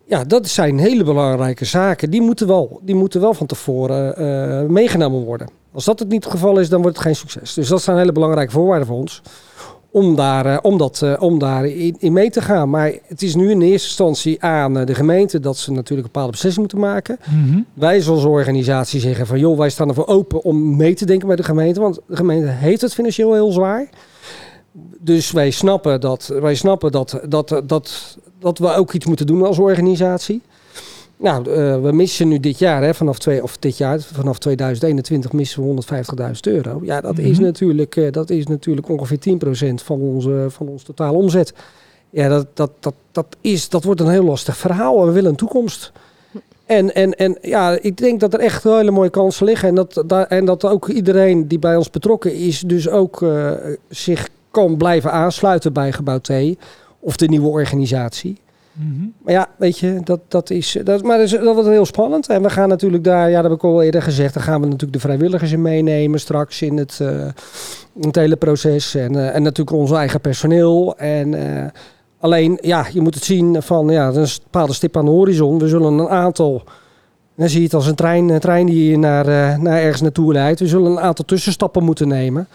Ja, 0.05 0.25
dat 0.25 0.49
zijn 0.49 0.79
hele 0.79 1.05
belangrijke 1.05 1.65
zaken. 1.65 2.11
Die 2.11 2.21
moeten 2.21 2.47
wel, 2.47 2.81
die 2.83 2.95
moeten 2.95 3.21
wel 3.21 3.35
van 3.35 3.47
tevoren 3.47 4.73
meegenomen 4.73 5.25
worden. 5.25 5.49
Als 5.73 5.85
dat 5.85 5.99
het 5.99 6.09
niet 6.09 6.25
het 6.25 6.33
geval 6.33 6.59
is, 6.59 6.69
dan 6.69 6.83
wordt 6.83 6.97
het 6.97 7.07
geen 7.07 7.17
succes. 7.17 7.55
Dus 7.55 7.69
dat 7.69 7.83
zijn 7.83 7.97
hele 7.97 8.13
belangrijke 8.13 8.53
voorwaarden 8.53 8.87
voor 8.87 8.97
ons. 8.97 9.23
Om 9.93 10.17
daar, 10.17 10.47
eh, 10.47 10.59
om 10.63 10.79
dat, 10.79 11.03
eh, 11.03 11.23
om 11.23 11.39
daar 11.39 11.67
in, 11.67 11.97
in 11.99 12.13
mee 12.13 12.31
te 12.31 12.41
gaan. 12.41 12.71
Maar 12.71 12.93
het 13.07 13.23
is 13.23 13.35
nu 13.35 13.51
in 13.51 13.61
eerste 13.61 13.87
instantie 13.87 14.43
aan 14.43 14.79
eh, 14.79 14.87
de 14.87 14.95
gemeente 14.95 15.41
dat 15.41 15.57
ze 15.57 15.71
natuurlijk 15.71 16.07
een 16.07 16.13
bepaalde 16.13 16.31
beslissing 16.31 16.61
moeten 16.61 16.91
maken. 16.91 17.19
Mhm. 17.31 17.61
Wij 17.75 18.09
als 18.09 18.25
organisatie 18.25 19.01
zeggen 19.01 19.27
van 19.27 19.39
joh, 19.39 19.59
wij 19.59 19.71
staan 19.71 19.89
ervoor 19.89 20.07
open 20.07 20.43
om 20.45 20.77
mee 20.77 20.95
te 20.95 21.07
denken 21.07 21.29
met 21.29 21.37
de 21.37 21.43
gemeente. 21.43 21.81
Want 21.81 22.01
de 22.07 22.17
gemeente 22.17 22.47
heeft 22.47 22.81
het 22.81 22.95
financieel 22.95 23.33
heel 23.33 23.53
zwaar. 23.53 23.89
Dus 25.01 25.31
wij 25.31 25.51
snappen 25.51 26.01
dat, 26.01 26.33
wij 26.41 26.55
snappen 26.55 26.93
dat, 26.93 27.21
dat, 27.29 27.63
dat, 27.65 28.19
dat 28.39 28.59
we 28.59 28.75
ook 28.75 28.93
iets 28.93 29.07
moeten 29.07 29.27
doen 29.27 29.47
als 29.47 29.59
organisatie. 29.59 30.43
Nou, 31.23 31.51
eh, 31.51 31.81
we 31.83 31.93
missen 31.93 32.29
nu 32.29 32.41
dit 32.41 32.59
jaar, 32.59 32.83
hè, 32.83 32.95
vanaf, 32.95 33.19
twee, 33.19 33.43
of 33.43 33.57
dit 33.57 33.77
jaar, 33.77 34.01
vanaf 34.01 34.39
2021 34.39 35.33
missen 35.33 35.61
we 35.63 35.67
150.000 35.67 36.47
euro. 36.47 36.81
Ja, 36.83 37.01
dat, 37.01 37.19
is 37.19 37.37
Mhm. 37.37 37.43
natuurlijk, 37.43 37.97
eh, 37.97 38.13
dat 38.13 38.31
is 38.31 38.47
natuurlijk 38.47 38.89
ongeveer 38.89 39.19
10% 39.19 39.83
van 39.83 40.01
onze, 40.01 40.47
van 40.49 40.69
ons 40.69 40.83
totale 40.83 41.17
omzet. 41.17 41.53
Ja, 42.11 42.29
dat, 42.29 42.47
dat, 42.55 42.71
dat, 42.81 42.95
dat, 43.13 43.27
is, 43.41 43.69
dat 43.69 43.85
wordt 43.85 44.01
een 44.01 44.09
heel 44.11 44.25
lastig 44.25 44.57
verhaal 44.57 45.07
we 45.07 45.13
willen 45.13 45.31
een 45.31 45.37
toekomst. 45.37 45.93
En, 46.67 46.95
en, 46.95 47.13
en 47.15 47.39
ja, 47.43 47.79
ik 47.81 47.97
denk 47.97 48.21
dat 48.21 48.35
er 48.35 48.41
echt 48.41 48.63
hele 48.63 48.91
mooie 48.91 49.11
kansen 49.11 49.47
liggen. 49.47 49.69
En 49.69 49.75
dat, 49.75 50.03
daar- 50.07 50.27
en 50.27 50.45
dat 50.45 50.65
ook 50.65 50.89
iedereen 50.89 51.49
die 51.49 51.59
bij 51.59 51.77
ons 51.77 51.91
betrokken 51.91 52.35
is, 52.35 52.61
dus 52.61 52.89
ook 52.89 53.23
eh, 53.23 53.51
zich 53.89 54.29
kan 54.51 54.77
blijven 54.77 55.13
aansluiten 55.13 55.73
bij 55.73 55.93
Gebouw 55.93 56.19
T. 56.19 56.31
Of 57.01 57.17
de 57.17 57.29
nieuwe 57.29 57.49
organisatie. 57.49 58.37
Mhm. 58.73 59.07
Maar 59.23 59.33
ja, 59.33 59.49
weet 59.57 59.79
je, 59.79 60.01
dat, 60.05 60.21
dat 60.29 60.51
is. 60.51 60.79
Dat, 60.85 61.03
maar 61.03 61.17
dat, 61.17 61.27
is, 61.27 61.33
dat 61.33 61.55
wordt 61.55 61.69
heel 61.69 61.87
spannend. 61.87 62.29
En 62.29 62.43
we 62.43 62.51
gaan 62.51 62.69
natuurlijk 62.69 63.05
daar, 63.05 63.31
ja, 63.31 63.43
dat 63.43 63.51
heb 63.51 63.59
ik 63.59 63.65
al 63.65 63.83
eerder 63.83 64.03
gezegd, 64.03 64.35
daar 64.35 64.43
gaan 64.43 64.61
we 64.61 64.67
natuurlijk 64.67 64.93
de 64.93 65.01
vrijwilligers 65.01 65.53
in 65.53 65.63
meenemen 65.63 66.21
straks 66.21 66.63
in 66.63 66.77
het, 66.77 66.99
eh, 67.01 67.27
het 68.01 68.17
hele 68.17 68.37
proces. 68.37 68.95
En, 68.95 69.17
eh, 69.17 69.35
en 69.35 69.43
natuurlijk 69.43 69.77
ons 69.77 69.91
eigen 69.91 70.21
personeel. 70.21 70.97
En 70.97 71.35
eh, 71.35 71.65
alleen, 72.19 72.59
ja, 72.61 72.87
je 72.93 73.01
moet 73.01 73.15
het 73.15 73.25
zien 73.25 73.63
van, 73.63 73.89
ja, 73.89 74.09
is 74.09 74.17
een 74.37 74.43
bepaalde 74.43 74.73
stip 74.73 74.97
aan 74.97 75.05
de 75.05 75.11
horizon. 75.11 75.59
We 75.59 75.69
zullen 75.69 75.99
een 75.99 76.09
aantal. 76.09 76.63
Dan 77.37 77.49
zie 77.49 77.59
je 77.59 77.65
het 77.65 77.75
als 77.75 77.87
een 77.87 77.95
trein, 77.95 78.29
een 78.29 78.41
trein 78.41 78.67
die 78.67 78.99
naar, 78.99 79.27
eh, 79.27 79.59
naar 79.59 79.81
ergens 79.81 80.01
naartoe 80.01 80.33
leidt. 80.33 80.61
We 80.61 80.67
zullen 80.67 80.91
een 80.91 81.01
aantal 81.01 81.25
tussenstappen 81.25 81.85
moeten 81.85 82.09
nemen. 82.09 82.49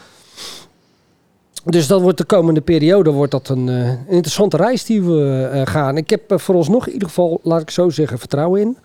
Dus 1.69 1.87
dat 1.87 2.01
wordt 2.01 2.17
de 2.17 2.23
komende 2.23 2.61
periode 2.61 3.11
wordt 3.11 3.31
dat 3.31 3.49
een, 3.49 3.69
eh, 3.69 3.91
interessante 4.07 4.57
reis 4.57 4.85
die 4.85 5.01
we 5.01 5.49
eh, 5.51 5.61
gaan. 5.65 5.97
Ik 5.97 6.09
heb 6.09 6.31
uh, 6.31 6.37
vooralsnog 6.37 6.87
in 6.87 6.93
ieder 6.93 7.07
geval, 7.07 7.39
laat 7.43 7.61
ik 7.61 7.69
zo 7.69 7.89
zeggen, 7.89 8.19
vertrouwen 8.19 8.61
in. 8.61 8.77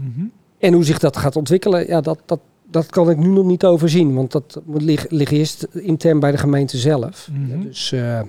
Mhm. 0.00 0.26
En 0.58 0.72
hoe 0.72 0.84
zich 0.84 0.98
dat 0.98 1.16
gaat 1.16 1.36
ontwikkelen, 1.36 1.86
ja, 1.86 2.00
dat, 2.00 2.18
dat, 2.26 2.40
dat 2.70 2.86
kan 2.86 3.10
ik 3.10 3.16
nu 3.16 3.28
nog 3.28 3.44
niet 3.44 3.64
overzien. 3.64 4.14
Want 4.14 4.32
dat 4.32 4.60
ligt, 4.66 5.10
ligt 5.10 5.32
eerst 5.32 5.66
intern 5.72 6.20
bij 6.20 6.30
de 6.30 6.38
gemeente 6.38 6.76
zelf. 6.76 7.28
Mhm. 7.32 7.58
Ja, 7.58 7.64
dus, 7.64 7.92
eh, 7.92 8.20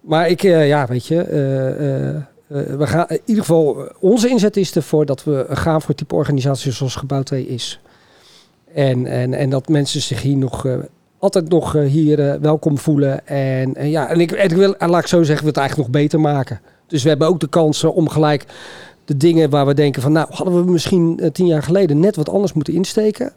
maar 0.00 0.28
ik, 0.28 0.42
ja, 0.42 0.86
weet 0.86 1.06
je, 1.06 1.16
we 2.48 2.86
gaan 2.86 3.06
in 3.08 3.20
ieder 3.24 3.44
geval, 3.44 3.88
onze 4.00 4.28
inzet 4.28 4.56
is 4.56 4.74
ervoor 4.74 5.06
dat 5.06 5.24
we 5.24 5.46
gaan 5.48 5.82
voor 5.82 5.94
type 5.94 6.14
organisaties 6.14 6.76
zoals 6.76 6.96
Gebouw 6.96 7.22
2 7.22 7.46
is. 7.46 7.80
En, 8.74 9.06
en, 9.06 9.34
en 9.34 9.50
dat 9.50 9.68
mensen 9.68 10.00
zich 10.00 10.22
hier 10.22 10.36
nog 10.36 10.66
altijd 11.18 11.48
nog 11.48 11.74
eh, 11.74 11.84
hier 11.84 12.30
eh, 12.30 12.40
welkom 12.40 12.78
voelen. 12.78 13.26
En, 13.26 13.74
en 13.74 13.90
ja, 13.90 14.08
en 14.08 14.20
ik, 14.20 14.32
en 14.32 14.44
ik 14.50 14.56
wil, 14.56 14.76
en 14.76 14.90
laat 14.90 15.00
ik 15.00 15.06
zo 15.06 15.22
zeggen, 15.22 15.42
we 15.44 15.50
het 15.50 15.58
eigenlijk 15.58 15.88
nog 15.88 16.00
beter 16.02 16.20
maken. 16.20 16.60
Dus 16.86 17.02
we 17.02 17.08
hebben 17.08 17.28
ook 17.28 17.40
de 17.40 17.48
kansen 17.48 17.94
om 17.94 18.08
gelijk 18.08 18.44
de 19.04 19.16
dingen 19.16 19.50
waar 19.50 19.66
we 19.66 19.74
denken 19.74 20.02
van, 20.02 20.12
nou, 20.12 20.26
hadden 20.30 20.64
we 20.64 20.70
misschien 20.70 21.18
eh, 21.20 21.30
tien 21.30 21.46
jaar 21.46 21.62
geleden 21.62 22.00
net 22.00 22.16
wat 22.16 22.28
anders 22.28 22.52
moeten 22.52 22.74
insteken. 22.74 23.32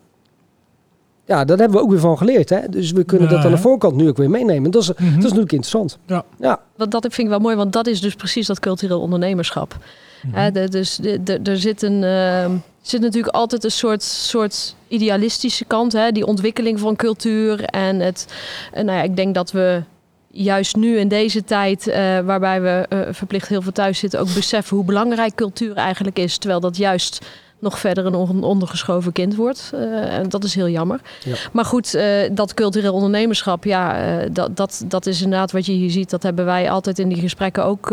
Ja, 1.25 1.45
daar 1.45 1.57
hebben 1.57 1.77
we 1.77 1.83
ook 1.83 1.89
weer 1.91 1.99
van 1.99 2.17
geleerd. 2.17 2.49
Hè? 2.49 2.69
Dus 2.69 2.91
we 2.91 3.03
kunnen 3.03 3.29
Ja, 3.29 3.35
dat 3.35 3.45
aan 3.45 3.51
de 3.51 3.57
voorkant 3.57 3.95
nu 3.95 4.07
ook 4.09 4.17
weer 4.17 4.29
meenemen. 4.29 4.71
Dat 4.71 4.81
is, 4.81 4.87
Mhm. 4.87 5.03
dat 5.03 5.09
is 5.09 5.15
natuurlijk 5.23 5.51
interessant. 5.51 5.97
Ja. 6.05 6.23
ja. 6.39 6.59
Want 6.75 6.91
dat 6.91 7.01
vind 7.01 7.17
ik 7.17 7.27
wel 7.27 7.39
mooi, 7.39 7.55
want 7.55 7.73
dat 7.73 7.87
is 7.87 8.01
dus 8.01 8.15
precies 8.15 8.47
dat 8.47 8.59
cultureel 8.59 9.01
ondernemerschap. 9.01 9.77
Mhm. 10.21 10.69
Dus 10.69 10.99
er 11.43 11.57
zit, 11.57 11.81
een, 11.81 12.03
ehm, 12.03 12.51
zit 12.81 13.01
natuurlijk 13.01 13.35
altijd 13.35 13.63
een 13.63 13.71
soort, 13.71 14.03
soort 14.03 14.75
idealistische 14.87 15.65
kant, 15.65 15.93
hè, 15.93 16.11
die 16.11 16.25
ontwikkeling 16.25 16.79
van 16.79 16.95
cultuur. 16.95 17.63
En 17.63 17.99
het, 17.99 18.25
en 18.71 18.85
nou 18.85 18.97
ja, 18.97 19.03
ik 19.03 19.15
denk 19.15 19.35
dat 19.35 19.51
we 19.51 19.83
juist 20.31 20.75
nu 20.75 20.97
in 20.97 21.07
deze 21.07 21.43
tijd, 21.43 21.87
eh, 21.87 22.19
waarbij 22.19 22.61
we 22.61 22.85
eh, 22.89 22.99
verplicht 23.11 23.47
heel 23.47 23.61
veel 23.61 23.71
thuis 23.71 23.99
zitten, 23.99 24.19
ook 24.19 24.33
beseffen 24.33 24.75
hoe 24.75 24.85
belangrijk 24.85 25.35
cultuur 25.35 25.75
eigenlijk 25.75 26.19
is. 26.19 26.37
Terwijl 26.37 26.59
dat 26.59 26.77
juist 26.77 27.25
nog 27.61 27.79
verder 27.79 28.05
een 28.05 28.15
on- 28.15 28.43
ondergeschoven 28.43 29.11
kind 29.11 29.35
wordt. 29.35 29.71
Eh, 29.73 30.17
en 30.17 30.29
dat 30.29 30.43
is 30.43 30.55
heel 30.55 30.69
jammer. 30.69 30.99
Ja. 31.23 31.35
Maar 31.51 31.65
goed, 31.65 31.93
eh, 31.93 32.05
dat 32.31 32.53
cultureel 32.53 32.93
ondernemerschap, 32.93 33.63
ja, 33.63 33.97
eh, 33.97 34.29
dat, 34.31 34.57
dat, 34.57 34.83
dat 34.87 35.05
is 35.05 35.21
inderdaad 35.21 35.51
wat 35.51 35.65
je 35.65 35.71
hier 35.71 35.89
ziet. 35.89 36.09
Dat 36.09 36.23
hebben 36.23 36.45
wij 36.45 36.71
altijd 36.71 36.99
in 36.99 37.09
die 37.09 37.19
gesprekken 37.19 37.65
ook, 37.65 37.91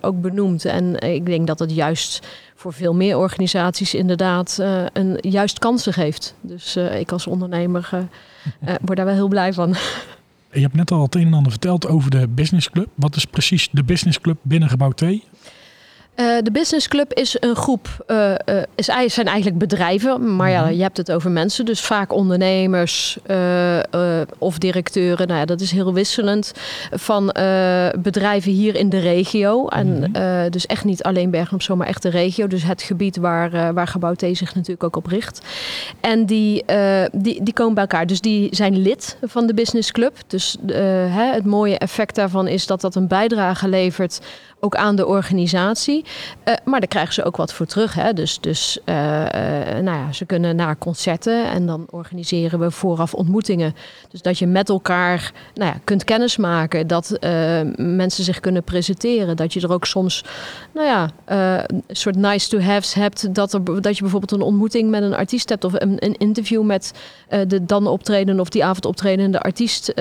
ook 0.00 0.20
benoemd. 0.20 0.64
En 0.64 0.98
ik 0.98 1.26
denk 1.26 1.46
dat 1.46 1.58
het 1.58 1.74
juist 1.74 2.26
voor 2.54 2.72
veel 2.72 2.94
meer 2.94 3.18
organisaties 3.18 3.94
inderdaad 3.94 4.58
een 4.92 5.18
juist 5.20 5.58
kansen 5.58 5.92
geeft. 5.92 6.34
Dus 6.40 6.76
ik 6.76 7.12
als 7.12 7.26
ondernemer 7.26 7.90
word 8.60 8.96
daar 8.96 9.06
wel 9.06 9.14
heel 9.14 9.28
blij 9.28 9.52
van. 9.52 9.74
Je 10.52 10.60
hebt 10.60 10.74
net 10.74 10.90
al 10.90 11.02
het 11.02 11.14
een 11.14 11.26
en 11.26 11.34
ander 11.34 11.52
verteld 11.52 11.88
over 11.88 12.10
de 12.10 12.28
Business 12.28 12.70
Club. 12.70 12.88
Wat 12.94 13.16
is 13.16 13.24
precies 13.24 13.68
de 13.72 13.82
Business 13.84 14.20
Club 14.20 14.36
binnen 14.42 14.68
Gebouw 14.68 14.90
T? 14.90 15.02
Eh, 16.14 16.26
de 16.42 16.50
Business 16.50 16.88
Club 16.88 17.12
is 17.12 17.36
een 17.40 17.56
groep, 17.56 17.88
eh, 18.06 18.32
is, 18.74 18.84
zijn 19.14 19.26
eigenlijk 19.26 19.58
bedrijven, 19.58 20.36
maar 20.36 20.50
ja, 20.50 20.62
Mhm. 20.64 20.72
je 20.74 20.82
hebt 20.82 20.96
het 20.96 21.12
over 21.12 21.30
mensen, 21.30 21.64
dus 21.64 21.80
vaak 21.80 22.12
ondernemers 22.12 23.18
of 24.38 24.58
directeuren. 24.58 25.26
Nou 25.26 25.38
ja, 25.40 25.44
dat 25.46 25.60
is 25.60 25.70
heel 25.70 25.92
wisselend 25.92 26.52
van 26.90 27.24
bedrijven 27.98 28.52
hier 28.52 28.74
in 28.74 28.88
de 28.88 28.98
regio. 28.98 29.68
En 29.68 30.10
Mhm. 30.10 30.50
dus 30.50 30.66
echt 30.66 30.84
niet 30.84 31.02
alleen 31.02 31.30
Bergen 31.30 31.54
op 31.54 31.62
Zoom, 31.62 31.78
maar 31.78 31.86
echt 31.86 32.02
de 32.02 32.08
regio. 32.08 32.46
Dus 32.46 32.62
het 32.62 32.82
gebied 32.82 33.16
waar, 33.16 33.74
waar 33.74 33.86
Gebouw 33.86 34.14
T 34.14 34.20
zich 34.32 34.54
natuurlijk 34.54 34.84
ook 34.84 34.96
op 34.96 35.06
richt. 35.06 35.40
En 36.00 36.26
die, 36.26 36.64
die, 37.12 37.42
die 37.42 37.54
komen 37.54 37.74
bij 37.74 37.82
elkaar. 37.82 38.06
Dus 38.06 38.20
die 38.20 38.48
zijn 38.50 38.78
lid 38.78 39.16
van 39.22 39.46
de 39.46 39.54
Business 39.54 39.92
Club. 39.92 40.16
Dus 40.26 40.56
hè, 40.66 41.32
het 41.32 41.44
mooie 41.44 41.78
effect 41.78 42.14
daarvan 42.14 42.48
is 42.48 42.66
dat 42.66 42.80
dat 42.80 42.94
een 42.94 43.08
bijdrage 43.08 43.68
levert 43.68 44.20
ook 44.64 44.76
aan 44.76 44.96
de 44.96 45.06
organisatie. 45.06 46.04
Eh, 46.44 46.54
maar 46.64 46.80
daar 46.80 46.88
krijgen 46.88 47.14
ze 47.14 47.24
ook 47.24 47.36
wat 47.36 47.52
voor 47.52 47.66
terug. 47.66 47.94
Hè? 47.94 48.12
Dus, 48.12 48.40
dus 48.40 48.78
eh, 48.84 49.76
eh, 49.76 49.84
nou 49.84 49.98
ja, 49.98 50.12
ze 50.12 50.24
kunnen 50.24 50.56
naar 50.56 50.78
concerten 50.78 51.50
en 51.50 51.66
dan 51.66 51.86
organiseren 51.90 52.58
we 52.58 52.70
vooraf 52.70 53.14
ontmoetingen. 53.14 53.74
Dus 54.10 54.22
dat 54.22 54.38
je 54.38 54.46
met 54.46 54.68
elkaar 54.68 55.32
nou 55.54 55.72
ja, 55.72 55.80
kunt 55.84 56.04
kennismaken, 56.04 56.86
dat 56.86 57.18
mensen 57.76 58.24
zich 58.24 58.40
kunnen 58.40 58.62
presenteren. 58.62 59.36
Dat 59.36 59.52
je 59.52 59.60
er 59.60 59.72
ook 59.72 59.84
soms 59.84 60.24
nou 60.72 60.86
ja, 60.86 61.10
een 61.24 61.82
soort 61.88 62.16
nice 62.16 62.48
to 62.48 62.60
haves 62.60 62.94
hebt. 62.94 63.34
Dat, 63.34 63.52
er, 63.52 63.64
dat 63.64 63.96
je 63.96 64.02
bijvoorbeeld 64.02 64.32
een 64.32 64.46
ontmoeting 64.46 64.90
met 64.90 65.02
een 65.02 65.14
artiest 65.14 65.48
hebt 65.48 65.64
of 65.64 65.72
een, 65.74 65.96
een 65.98 66.16
interview 66.16 66.62
met 66.62 66.92
de 67.46 67.64
dan 67.64 67.86
optreden 67.86 68.40
of 68.40 68.48
die 68.48 68.64
avond 68.64 68.84
optredende 68.84 69.40
artiest 69.40 69.94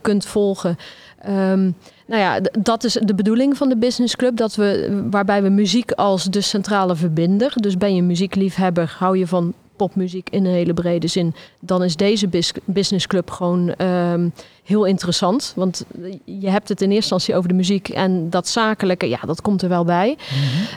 kunt 0.00 0.26
volgen. 0.26 0.76
Ehm, 1.18 1.70
nou 2.06 2.20
ja, 2.20 2.40
dat 2.58 2.84
is 2.84 2.98
de 3.02 3.14
bedoeling 3.14 3.56
van 3.56 3.68
de 3.68 3.76
Business 3.76 4.16
Club. 4.16 4.36
Dat 4.36 4.54
we, 4.54 5.00
waarbij 5.10 5.42
we 5.42 5.48
muziek 5.48 5.92
als 5.92 6.24
de 6.24 6.40
centrale 6.40 6.96
verbinder. 6.96 7.52
Dus 7.54 7.76
ben 7.76 7.94
je 7.94 8.02
muziekliefhebber, 8.02 8.94
hou 8.98 9.18
je 9.18 9.26
van 9.26 9.52
popmuziek 9.76 10.30
in 10.30 10.44
een 10.44 10.52
hele 10.52 10.74
brede 10.74 11.06
zin. 11.06 11.34
Dan 11.60 11.82
is 11.82 11.96
deze 11.96 12.28
Business 12.64 13.06
Club 13.06 13.30
gewoon 13.30 13.74
ehm, 13.74 14.28
heel 14.64 14.84
interessant. 14.84 15.52
Want 15.56 15.84
je 16.24 16.48
hebt 16.50 16.68
het 16.68 16.80
in 16.80 16.90
eerste 16.90 17.12
instantie 17.14 17.36
over 17.36 17.48
de 17.48 17.54
muziek. 17.54 17.88
En 17.88 18.30
dat 18.30 18.48
zakelijke, 18.48 19.08
ja, 19.08 19.18
dat 19.26 19.40
komt 19.40 19.62
er 19.62 19.68
wel 19.68 19.84
bij. 19.84 20.16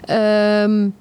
Ehm, 0.06 0.88
d- 0.88 0.92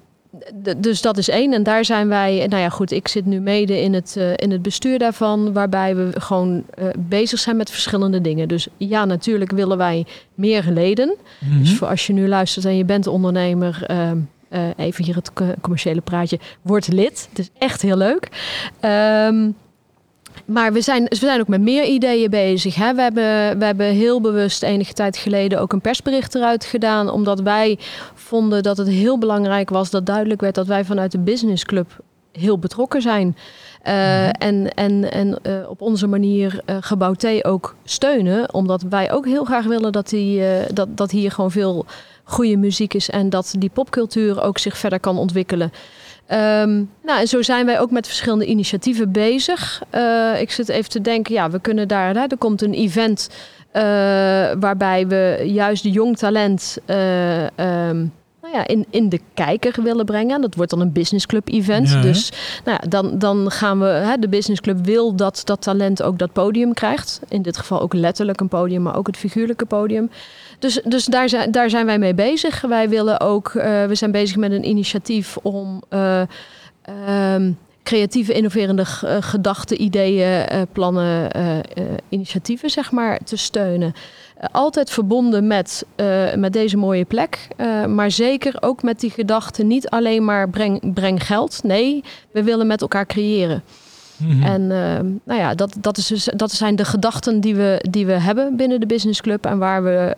dus 0.77 1.03
dat 1.03 1.19
is 1.19 1.29
één. 1.29 1.53
En 1.53 1.63
daar 1.63 1.85
zijn 1.85 2.09
wij, 2.09 2.47
nou 2.49 2.63
ja, 2.63 2.69
goed, 2.69 2.91
ik 2.91 3.09
zit 3.09 3.25
nu 3.27 3.41
mede 3.41 3.81
in 3.81 3.95
het, 3.95 4.17
eh, 4.17 4.33
in 4.37 4.51
het 4.51 4.63
bestuur 4.63 4.99
daarvan, 4.99 5.53
waarbij 5.53 5.97
we 5.97 6.11
gewoon 6.21 6.65
eh, 6.75 6.87
bezig 6.99 7.39
zijn 7.39 7.57
met 7.57 7.71
verschillende 7.71 8.21
dingen. 8.21 8.49
Dus 8.49 8.69
ja, 8.77 9.05
natuurlijk 9.05 9.51
willen 9.51 9.77
wij 9.77 10.07
meer 10.35 10.65
leden. 10.71 11.15
Mhm. 11.41 11.59
Dus 11.59 11.77
voor 11.77 11.89
als 11.89 12.07
je 12.07 12.13
nu 12.13 12.29
luistert 12.29 12.65
en 12.65 12.77
je 12.77 12.85
bent 12.85 13.07
ondernemer, 13.07 13.85
ehm, 13.87 14.19
eh, 14.49 14.61
even 14.77 15.05
hier 15.05 15.15
het 15.15 15.33
co- 15.33 15.55
commerciële 15.61 16.01
praatje, 16.01 16.39
word 16.63 16.89
lid. 16.93 17.27
Het 17.31 17.39
is 17.39 17.51
echt 17.59 17.83
heel 17.83 17.97
leuk. 17.97 18.29
Ehm, 18.81 19.51
maar 20.45 20.73
we 20.73 20.81
zijn, 20.81 21.05
we 21.05 21.17
zijn 21.17 21.41
ook 21.41 21.49
met 21.49 21.61
meer 21.61 21.85
ideeën 21.85 22.31
bezig. 22.31 22.75
Hè? 22.75 22.95
We, 22.95 23.03
hebben, 23.03 23.59
we 23.59 23.65
hebben 23.65 23.87
heel 23.87 24.21
bewust 24.21 24.63
enige 24.63 24.93
tijd 24.93 25.17
geleden 25.17 25.61
ook 25.61 25.73
een 25.73 25.81
persbericht 25.81 26.35
eruit 26.35 26.65
gedaan. 26.65 27.11
Omdat 27.11 27.41
wij 27.41 27.79
vonden 28.15 28.63
dat 28.63 28.77
het 28.77 28.89
heel 28.89 29.19
belangrijk 29.19 29.71
was 29.71 29.91
dat 29.91 30.07
duidelijk 30.07 30.41
werd 30.41 30.55
dat 30.55 30.67
wij 30.67 30.85
vanuit 30.85 31.13
de 31.13 31.19
Business 31.19 31.65
Club 31.65 32.01
heel 32.33 32.59
betrokken 32.59 33.03
zijn. 33.03 33.37
Uh, 33.87 34.27
En, 34.27 34.75
en, 34.75 35.13
en 35.13 35.39
uh, 35.43 35.71
op 35.71 35.81
onze 35.81 36.07
manier 36.07 36.61
uh, 36.67 36.77
Gebouw 36.81 37.13
T 37.13 37.45
ook 37.45 37.75
steunen. 37.85 38.55
Omdat 38.55 38.83
wij 38.83 39.13
ook 39.13 39.27
heel 39.27 39.45
graag 39.45 39.65
willen 39.65 39.93
dat, 39.93 40.09
die, 40.09 40.43
dat, 40.73 40.97
dat 40.97 41.11
hier 41.11 41.31
gewoon 41.31 41.51
veel 41.51 41.87
goede 42.25 42.57
muziek 42.57 42.95
is. 42.95 43.11
En 43.11 43.31
dat 43.31 43.55
die 43.59 43.71
popcultuur 43.71 44.43
ook 44.43 44.59
zich 44.59 44.77
verder 44.77 45.01
kan 45.01 45.19
ontwikkelen. 45.19 45.73
Um, 46.33 46.91
nou, 47.03 47.21
en 47.21 47.29
zo 47.29 47.43
zijn 47.43 47.67
wij 47.67 47.81
ook 47.81 47.91
met 47.91 48.07
verschillende 48.07 48.47
initiatieven 48.47 49.13
bezig. 49.13 49.83
ik 50.39 50.51
zit 50.51 50.69
even 50.69 50.91
te 50.91 51.01
denken, 51.01 51.35
ja, 51.35 51.51
we 51.51 51.61
kunnen 51.61 51.89
daar... 51.89 52.15
Hè, 52.15 52.21
er 52.27 52.39
komt 52.39 52.63
een 52.63 52.75
event 52.75 53.29
waarbij 54.61 55.07
we 55.07 55.43
juist 55.45 55.83
de 55.83 55.91
jong 55.91 56.17
talent... 56.17 56.79
Um, 57.57 58.13
nou 58.55 58.67
ja, 58.67 58.75
in, 58.75 58.87
in 58.91 59.09
de 59.09 59.21
kijker 59.35 59.83
willen 59.83 60.05
brengen. 60.05 60.41
Dat 60.41 60.55
wordt 60.55 60.71
dan 60.71 60.81
een 60.81 60.93
business 60.93 61.27
club 61.27 61.49
event. 61.49 62.03
dus 62.03 62.33
nou 62.65 62.79
ja, 62.81 62.89
dan, 62.89 63.19
dan 63.19 63.51
gaan 63.51 63.79
we, 63.79 63.87
hè, 63.87 64.17
de 64.17 64.29
business 64.29 64.61
club 64.61 64.85
wil 64.85 65.15
dat 65.15 65.43
dat 65.45 65.63
talent 65.63 66.03
ook 66.03 66.19
dat 66.19 66.33
podium 66.33 66.75
krijgt. 66.75 67.21
In 67.29 67.43
dit 67.43 67.57
geval 67.57 67.81
ook 67.81 67.95
letterlijk 67.95 68.41
een 68.41 68.49
podium, 68.49 68.83
maar 68.83 68.97
ook 68.97 69.07
het 69.07 69.17
figuurlijke 69.17 69.67
podium. 69.67 70.11
Dus, 70.59 70.81
dus 70.85 71.05
daar, 71.05 71.29
zijn, 71.29 71.51
daar 71.51 71.71
zijn 71.71 71.87
wij 71.87 71.99
mee 71.99 72.15
bezig. 72.15 72.61
Wij 72.61 72.89
willen 72.89 73.21
ook, 73.21 73.55
uh, 73.55 73.85
we 73.85 73.95
zijn 73.95 74.11
bezig 74.11 74.37
met 74.37 74.53
een 74.53 74.69
initiatief 74.69 75.37
om 75.37 75.83
uh, 75.91 76.23
um, 77.35 77.59
creatieve, 77.85 78.33
innoverende 78.33 78.85
gedachten, 79.21 79.83
ideeën, 79.83 80.53
uh, 80.53 80.63
plannen, 80.73 81.31
initiatieven, 82.09 82.71
zeg 82.71 82.93
maar, 82.93 83.19
te 83.25 83.37
steunen. 83.37 83.95
Eh, 84.37 84.49
altijd 84.53 84.91
verbonden 84.91 85.47
met, 85.47 85.87
met 86.37 86.53
deze 86.53 86.77
mooie 86.77 87.05
plek. 87.05 87.49
Maar 87.89 88.11
zeker 88.11 88.57
ook 88.61 88.83
met 88.83 89.01
die 89.01 89.11
gedachte 89.11 89.63
niet 89.63 89.89
alleen 89.89 90.25
maar 90.25 90.51
breng, 90.51 90.95
breng 90.95 91.27
geld. 91.27 91.61
Nee, 91.63 92.05
we 92.31 92.43
willen 92.43 92.67
met 92.67 92.81
elkaar 92.81 93.07
creëren. 93.07 93.63
Mm 94.17 94.31
-hmm. 94.31 94.43
En 94.43 94.67
nou 95.25 95.41
ja, 95.41 95.55
dat, 95.55 95.77
dat, 95.81 95.97
is 95.97 96.07
dus, 96.07 96.29
dat 96.37 96.53
zijn 96.53 96.77
de 96.77 96.85
gedachten 96.85 97.41
die 97.41 97.55
we, 97.55 97.85
die 97.91 98.07
we 98.07 98.13
hebben 98.13 98.57
binnen 98.57 98.81
de 98.81 98.87
Business 98.87 99.21
Club 99.21 99.47
en 99.47 99.59
waar 99.59 99.83
we 99.83 100.15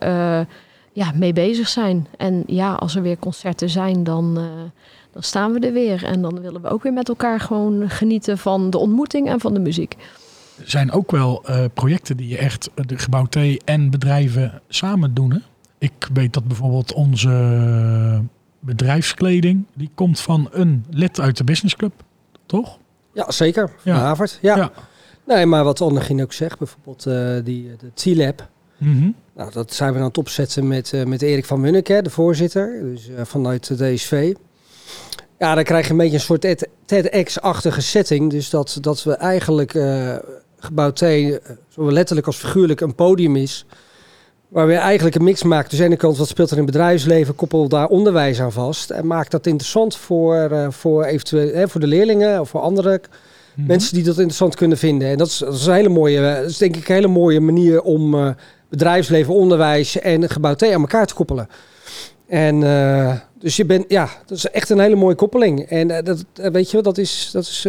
ja, 0.97 1.11
mee 1.15 1.33
bezig 1.33 1.67
zijn. 1.67 2.07
En 2.17 2.43
ja, 2.47 2.73
als 2.73 2.95
er 2.95 3.01
weer 3.01 3.17
concerten 3.19 3.69
zijn, 3.69 4.03
dan, 4.03 4.39
dan 5.17 5.25
staan 5.25 5.53
we 5.53 5.59
er 5.59 5.73
weer. 5.73 6.03
En 6.03 6.21
dan 6.21 6.41
willen 6.41 6.61
we 6.61 6.69
ook 6.69 6.83
weer 6.83 6.93
met 6.93 7.09
elkaar 7.09 7.39
gewoon 7.39 7.89
genieten 7.89 8.37
van 8.37 8.69
de 8.69 8.77
ontmoeting 8.77 9.29
en 9.29 9.39
van 9.39 9.53
de 9.53 9.59
muziek 9.59 9.95
zijn 10.63 10.91
ook 10.91 11.11
wel 11.11 11.43
uh, 11.49 11.65
projecten 11.73 12.17
die 12.17 12.27
je 12.27 12.37
echt 12.37 12.69
de 12.75 12.97
gebouw 12.97 13.25
T 13.25 13.63
en 13.63 13.89
bedrijven 13.89 14.61
samen 14.67 15.13
doen. 15.13 15.31
Hè? 15.31 15.39
Ik 15.77 16.09
weet 16.13 16.33
dat 16.33 16.47
bijvoorbeeld 16.47 16.93
onze 16.93 18.23
bedrijfskleding, 18.59 19.65
die 19.73 19.89
komt 19.95 20.19
van 20.19 20.47
een 20.51 20.85
lid 20.89 21.19
uit 21.19 21.37
de 21.37 21.43
businessclub, 21.43 21.93
toch? 22.45 22.77
Ja, 23.13 23.31
zeker. 23.31 23.69
Van 23.69 23.93
ja. 23.93 23.99
Havert. 23.99 24.39
Ja. 24.41 24.55
ja. 24.55 24.71
Nee, 25.23 25.45
maar 25.45 25.63
wat 25.63 25.81
Annegien 25.81 26.21
ook 26.21 26.33
zegt, 26.33 26.57
bijvoorbeeld 26.57 27.05
uh, 27.05 27.35
die, 27.43 27.75
de 27.77 27.91
T-Lab. 27.93 28.49
Mm 28.77 28.99
-hmm. 28.99 29.15
Nou, 29.35 29.51
dat 29.51 29.73
zijn 29.73 29.93
we 29.93 29.99
aan 29.99 30.05
het 30.05 30.17
opzetten 30.17 30.67
met, 30.67 30.91
uh, 30.93 31.03
met 31.03 31.21
Erik 31.21 31.45
van 31.45 31.61
Munneke, 31.61 32.01
de 32.01 32.09
voorzitter, 32.09 32.79
dus 32.81 33.09
uh, 33.09 33.21
vanuit 33.23 33.67
de 33.67 33.93
DSV. 33.93 34.33
Ja, 35.39 35.55
dan 35.55 35.63
krijg 35.63 35.85
je 35.85 35.91
een 35.91 35.97
beetje 35.97 36.13
een 36.13 36.19
soort 36.19 36.65
TEDx-achtige 36.85 37.81
setting. 37.81 38.31
Dus 38.31 38.49
dat, 38.49 38.77
dat 38.81 39.03
we 39.03 39.13
eigenlijk 39.13 39.73
gebouw 40.59 40.91
T, 40.91 41.01
eh, 41.01 41.35
zowel 41.67 41.91
letterlijk 41.91 42.27
als 42.27 42.37
figuurlijk, 42.37 42.81
een 42.81 42.95
podium 42.95 43.35
is. 43.35 43.65
Waar 44.47 44.67
we 44.67 44.73
eigenlijk 44.73 45.15
een 45.15 45.23
mix 45.23 45.43
maken. 45.43 45.69
Dus 45.69 45.79
aan 45.79 45.85
de 45.85 45.91
ene 45.91 46.01
kant, 46.01 46.17
wat 46.17 46.27
speelt 46.27 46.51
er 46.51 46.57
in 46.57 46.63
het 46.63 46.71
bedrijfsleven? 46.71 47.35
Koppel 47.35 47.67
daar 47.67 47.87
onderwijs 47.87 48.41
aan 48.41 48.51
vast. 48.51 48.89
En 48.89 49.07
maak 49.07 49.29
dat 49.29 49.45
interessant 49.45 49.95
voor, 49.95 50.51
uh, 50.51 50.67
voor, 50.69 51.03
eventueel, 51.03 51.53
hè, 51.53 51.67
voor 51.67 51.81
de 51.81 51.87
leerlingen 51.87 52.39
of 52.39 52.49
voor 52.49 52.61
andere 52.61 53.01
mhm. 53.55 53.67
mensen 53.67 53.93
die 53.93 54.03
dat 54.03 54.15
interessant 54.15 54.55
kunnen 54.55 54.77
vinden. 54.77 55.07
En 55.07 55.17
dat 55.17 55.27
is, 55.27 55.37
dat 55.37 55.53
is, 55.53 55.65
een 55.65 55.73
hele 55.73 55.89
mooie, 55.89 56.27
eh, 56.27 56.35
dat 56.35 56.49
is 56.49 56.57
denk 56.57 56.75
ik 56.75 56.89
een 56.89 56.95
hele 56.95 57.07
mooie 57.07 57.39
manier 57.39 57.81
om 57.81 58.13
uh, 58.13 58.29
bedrijfsleven, 58.69 59.33
onderwijs 59.33 59.99
en 59.99 60.29
gebouw 60.29 60.55
T 60.55 60.63
aan 60.63 60.81
elkaar 60.81 61.05
te 61.07 61.13
koppelen. 61.13 61.49
En 62.27 62.61
uh, 62.61 63.13
dus 63.39 63.55
je 63.55 63.65
bent, 63.65 63.85
ja, 63.87 64.09
dat 64.25 64.37
is 64.37 64.49
echt 64.49 64.69
een 64.69 64.79
hele 64.79 64.95
mooie 64.95 65.15
koppeling. 65.15 65.61
En 65.61 65.89
uh, 65.89 65.97
dat, 66.03 66.25
weet 66.33 66.71
je, 66.71 66.81
dat 66.81 66.97
is, 66.97 67.29
dat 67.31 67.43
is 67.43 67.65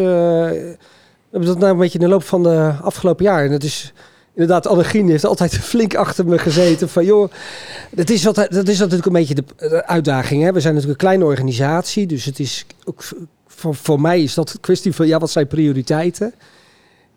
we 1.30 1.38
hebben 1.38 1.48
dat 1.48 1.58
nou 1.58 1.72
een 1.72 1.78
beetje 1.78 1.98
in 1.98 2.04
de 2.04 2.10
loop 2.10 2.22
van 2.22 2.42
de 2.42 2.74
afgelopen 2.82 3.24
jaar. 3.24 3.44
En 3.44 3.50
dat 3.50 3.62
is 3.62 3.92
inderdaad, 4.32 4.66
Annegien 4.66 5.08
heeft 5.08 5.24
altijd 5.24 5.58
flink 5.72 5.94
achter 5.94 6.26
me 6.26 6.38
gezeten. 6.38 6.88
Van 6.88 7.04
joh, 7.04 7.30
dat 7.90 8.10
is, 8.10 8.24
wat, 8.24 8.34
dat 8.34 8.68
is 8.68 8.78
natuurlijk 8.78 9.06
een 9.06 9.12
beetje 9.12 9.34
de, 9.34 9.86
uitdaging. 9.86 10.42
Hè? 10.42 10.52
We 10.52 10.60
zijn 10.60 10.74
natuurlijk 10.74 11.00
een 11.00 11.06
kleine 11.08 11.24
organisatie. 11.24 12.06
Dus 12.06 12.24
het 12.24 12.38
is 12.38 12.66
ook 12.84 13.02
voor, 13.46 13.74
voor 13.74 14.00
mij 14.00 14.22
is 14.22 14.34
dat 14.34 14.52
een 14.52 14.60
kwestie 14.60 14.94
van 14.94 15.06
ja, 15.06 15.18
wat 15.18 15.30
zijn 15.30 15.46
prioriteiten? 15.46 16.34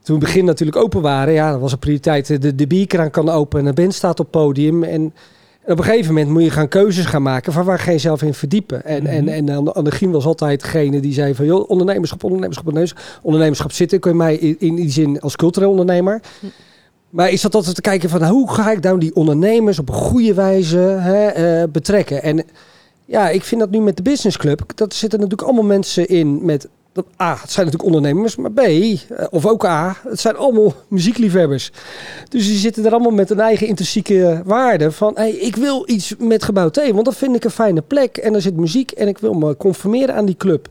Toen 0.03 0.19
we 0.19 0.25
begin 0.25 0.45
natuurlijk 0.45 0.77
open 0.77 1.01
waren, 1.01 1.33
ja, 1.33 1.51
dat 1.51 1.59
was 1.59 1.71
een 1.71 1.79
prioriteit. 1.79 2.41
De, 2.41 2.55
de 2.55 2.67
bierkraan 2.67 3.11
kan 3.11 3.29
open 3.29 3.59
en 3.59 3.65
de 3.65 3.73
band 3.73 3.93
staat 3.93 4.19
op 4.19 4.31
podium. 4.31 4.83
En 4.83 5.13
en 5.63 5.71
op 5.71 5.77
een 5.77 5.83
gegeven 5.83 6.13
moment 6.13 6.29
moet 6.29 6.43
je 6.43 6.49
gaan 6.49 6.67
keuzes 6.67 7.05
gaan 7.05 7.21
maken 7.21 7.53
van 7.53 7.65
waar 7.65 7.79
ga 7.79 7.91
je 7.91 7.97
zelf 7.97 8.21
in 8.21 8.33
verdiepen. 8.33 8.85
En, 8.85 9.05
en, 9.05 9.23
mhm. 9.23 9.49
en 9.49 9.73
Annegien 9.73 10.11
was 10.11 10.25
altijd 10.25 10.61
degene 10.61 10.99
die 10.99 11.13
zei 11.13 11.35
van 11.35 11.45
joh, 11.45 11.69
ondernemerschap, 11.69 12.23
ondernemerschap, 12.23 12.67
ondernemerschap, 12.67 13.19
ondernemerschap 13.23 13.71
zitten. 13.71 13.99
Kun 13.99 14.11
je 14.11 14.17
mij 14.17 14.35
in, 14.35 14.55
in 14.59 14.75
die 14.75 14.89
zin 14.89 15.19
als 15.19 15.35
cultureel 15.35 15.69
ondernemer. 15.69 16.21
Maar 17.09 17.29
is 17.29 17.41
dat 17.41 17.55
altijd 17.55 17.75
te 17.75 17.81
kijken 17.81 18.09
van 18.09 18.23
hoe 18.23 18.51
ga 18.51 18.71
ik 18.71 18.83
nou 18.83 18.99
die 18.99 19.15
ondernemers 19.15 19.79
op 19.79 19.89
een 19.89 19.95
goede 19.95 20.33
wijze 20.33 20.77
hè, 20.77 21.61
uh, 21.61 21.67
betrekken? 21.71 22.23
En 22.23 22.45
ja, 23.05 23.29
ik 23.29 23.43
vind 23.43 23.61
dat 23.61 23.69
nu 23.69 23.79
met 23.79 23.97
de 23.97 24.03
Business 24.03 24.37
Club, 24.37 24.61
dat 24.75 24.93
zitten 24.93 25.19
natuurlijk 25.19 25.47
allemaal 25.47 25.67
mensen 25.67 26.07
in 26.07 26.45
met 26.45 26.67
A, 26.97 27.37
het 27.41 27.51
zijn 27.51 27.65
natuurlijk 27.65 27.95
ondernemers, 27.95 28.35
maar 28.35 28.51
B, 28.51 28.59
eh, 28.59 28.97
of 29.29 29.45
ook 29.45 29.65
A, 29.65 29.97
het 30.07 30.19
zijn 30.19 30.35
allemaal 30.35 30.73
muziekliefhebbers. 30.87 31.71
Dus 32.29 32.47
die 32.47 32.57
zitten 32.57 32.85
er 32.85 32.91
allemaal 32.91 33.11
met 33.11 33.29
een 33.29 33.39
eigen 33.39 33.67
intrinsieke 33.67 34.41
waarde 34.45 34.91
van, 34.91 35.11
hey, 35.15 35.31
ik 35.31 35.55
wil 35.55 35.83
iets 35.89 36.15
met 36.17 36.43
Gebouw 36.43 36.69
T, 36.69 36.91
want 36.91 37.05
dat 37.05 37.15
vind 37.15 37.35
ik 37.35 37.43
een 37.43 37.51
fijne 37.51 37.81
plek 37.81 38.17
en 38.17 38.33
er 38.35 38.41
zit 38.41 38.55
muziek 38.55 38.91
en 38.91 39.07
ik 39.07 39.17
wil 39.17 39.33
me 39.33 39.57
conformeren 39.57 40.15
aan 40.15 40.25
die 40.25 40.37
club. 40.37 40.67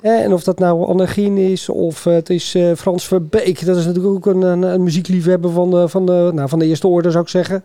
En 0.00 0.32
of 0.32 0.44
dat 0.44 0.58
nou 0.58 0.86
Annegien 0.86 1.38
is 1.38 1.68
of 1.68 2.04
het 2.04 2.30
is 2.30 2.54
uh, 2.54 2.74
Frans 2.74 3.06
Verbeek. 3.06 3.64
Dat 3.66 3.76
is 3.76 3.86
natuurlijk 3.86 4.14
ook 4.14 4.34
een, 4.34 4.42
een, 4.62 4.82
muziekliefhebber 4.82 5.50
van 5.50 5.70
de, 5.70 5.88
van, 5.88 6.06
de, 6.06 6.30
nou, 6.34 6.48
van 6.48 6.58
de 6.58 6.66
eerste 6.66 6.88
orde, 6.88 7.10
zou 7.10 7.22
ik 7.22 7.30
zeggen. 7.30 7.64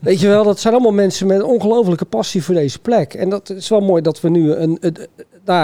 Weet 0.00 0.20
je 0.20 0.28
wel, 0.28 0.44
dat 0.44 0.60
zijn 0.60 0.74
allemaal 0.74 0.92
mensen 0.92 1.26
met 1.26 1.36
een 1.36 1.44
ongelofelijke 1.44 2.04
passie 2.04 2.42
voor 2.42 2.54
deze 2.54 2.78
plek. 2.78 3.14
En 3.14 3.28
dat 3.28 3.50
is 3.50 3.68
wel 3.68 3.80
mooi 3.80 4.02
dat 4.02 4.20
we 4.20 4.28
nu 4.28 4.52
een, 4.52 4.78
een, 4.80 4.96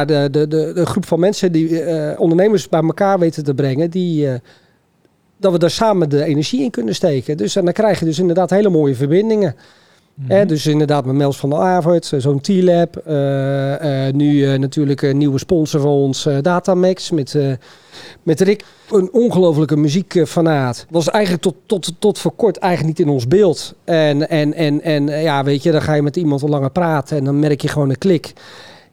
de, 0.06 0.28
de, 0.30 0.46
de, 0.74 0.86
groep 0.86 1.06
van 1.06 1.20
mensen 1.20 1.52
die 1.52 1.84
ondernemers 2.18 2.68
bij 2.68 2.82
elkaar 2.82 3.18
weten 3.18 3.44
te 3.44 3.54
brengen, 3.54 3.90
die, 3.90 4.28
dat 5.36 5.52
we 5.52 5.58
daar 5.58 5.70
samen 5.70 6.08
de 6.08 6.24
energie 6.24 6.62
in 6.62 6.70
kunnen 6.70 6.94
steken. 6.94 7.36
Dus 7.36 7.56
en 7.56 7.64
dan 7.64 7.72
krijg 7.72 7.98
je 7.98 8.04
dus 8.04 8.18
inderdaad 8.18 8.50
hele 8.50 8.68
mooie 8.68 8.94
verbindingen. 8.94 9.56
Dus 10.46 10.66
inderdaad 10.66 11.04
met 11.04 11.14
Mels 11.14 11.36
van 11.36 11.50
der 11.50 11.58
Avert, 11.58 12.12
eh, 12.12 12.20
zo'n 12.20 12.40
T-Lab. 12.40 13.02
Uh, 13.08 14.06
uh, 14.06 14.12
nu 14.12 14.58
natuurlijk 14.58 15.02
een 15.02 15.16
nieuwe 15.16 15.38
sponsor 15.38 15.80
van 15.80 15.90
ons, 15.90 16.28
Datamax, 16.40 17.10
met, 17.10 17.38
met 18.22 18.40
Rick. 18.40 18.64
Een 18.90 19.12
ongelofelijke 19.12 19.76
muziekfanaat. 19.76 20.86
Was 20.90 21.10
eigenlijk 21.10 21.42
tot, 21.42 21.54
tot, 21.66 21.92
tot 21.98 22.18
voor 22.18 22.32
kort 22.32 22.56
eigenlijk 22.56 22.98
niet 22.98 23.06
in 23.06 23.12
ons 23.12 23.28
beeld. 23.28 23.74
En, 23.84 24.28
en, 24.28 24.54
en, 24.54 24.82
en 24.82 25.06
ja, 25.06 25.44
weet 25.44 25.62
je, 25.62 25.70
dan 25.70 25.82
ga 25.82 25.94
je 25.94 26.02
met 26.02 26.16
iemand 26.16 26.42
al 26.42 26.48
langer 26.48 26.70
praten 26.70 27.16
en 27.16 27.24
dan 27.24 27.38
merk 27.38 27.62
je 27.62 27.68
gewoon 27.68 27.90
een 27.90 27.98
klik. 27.98 28.32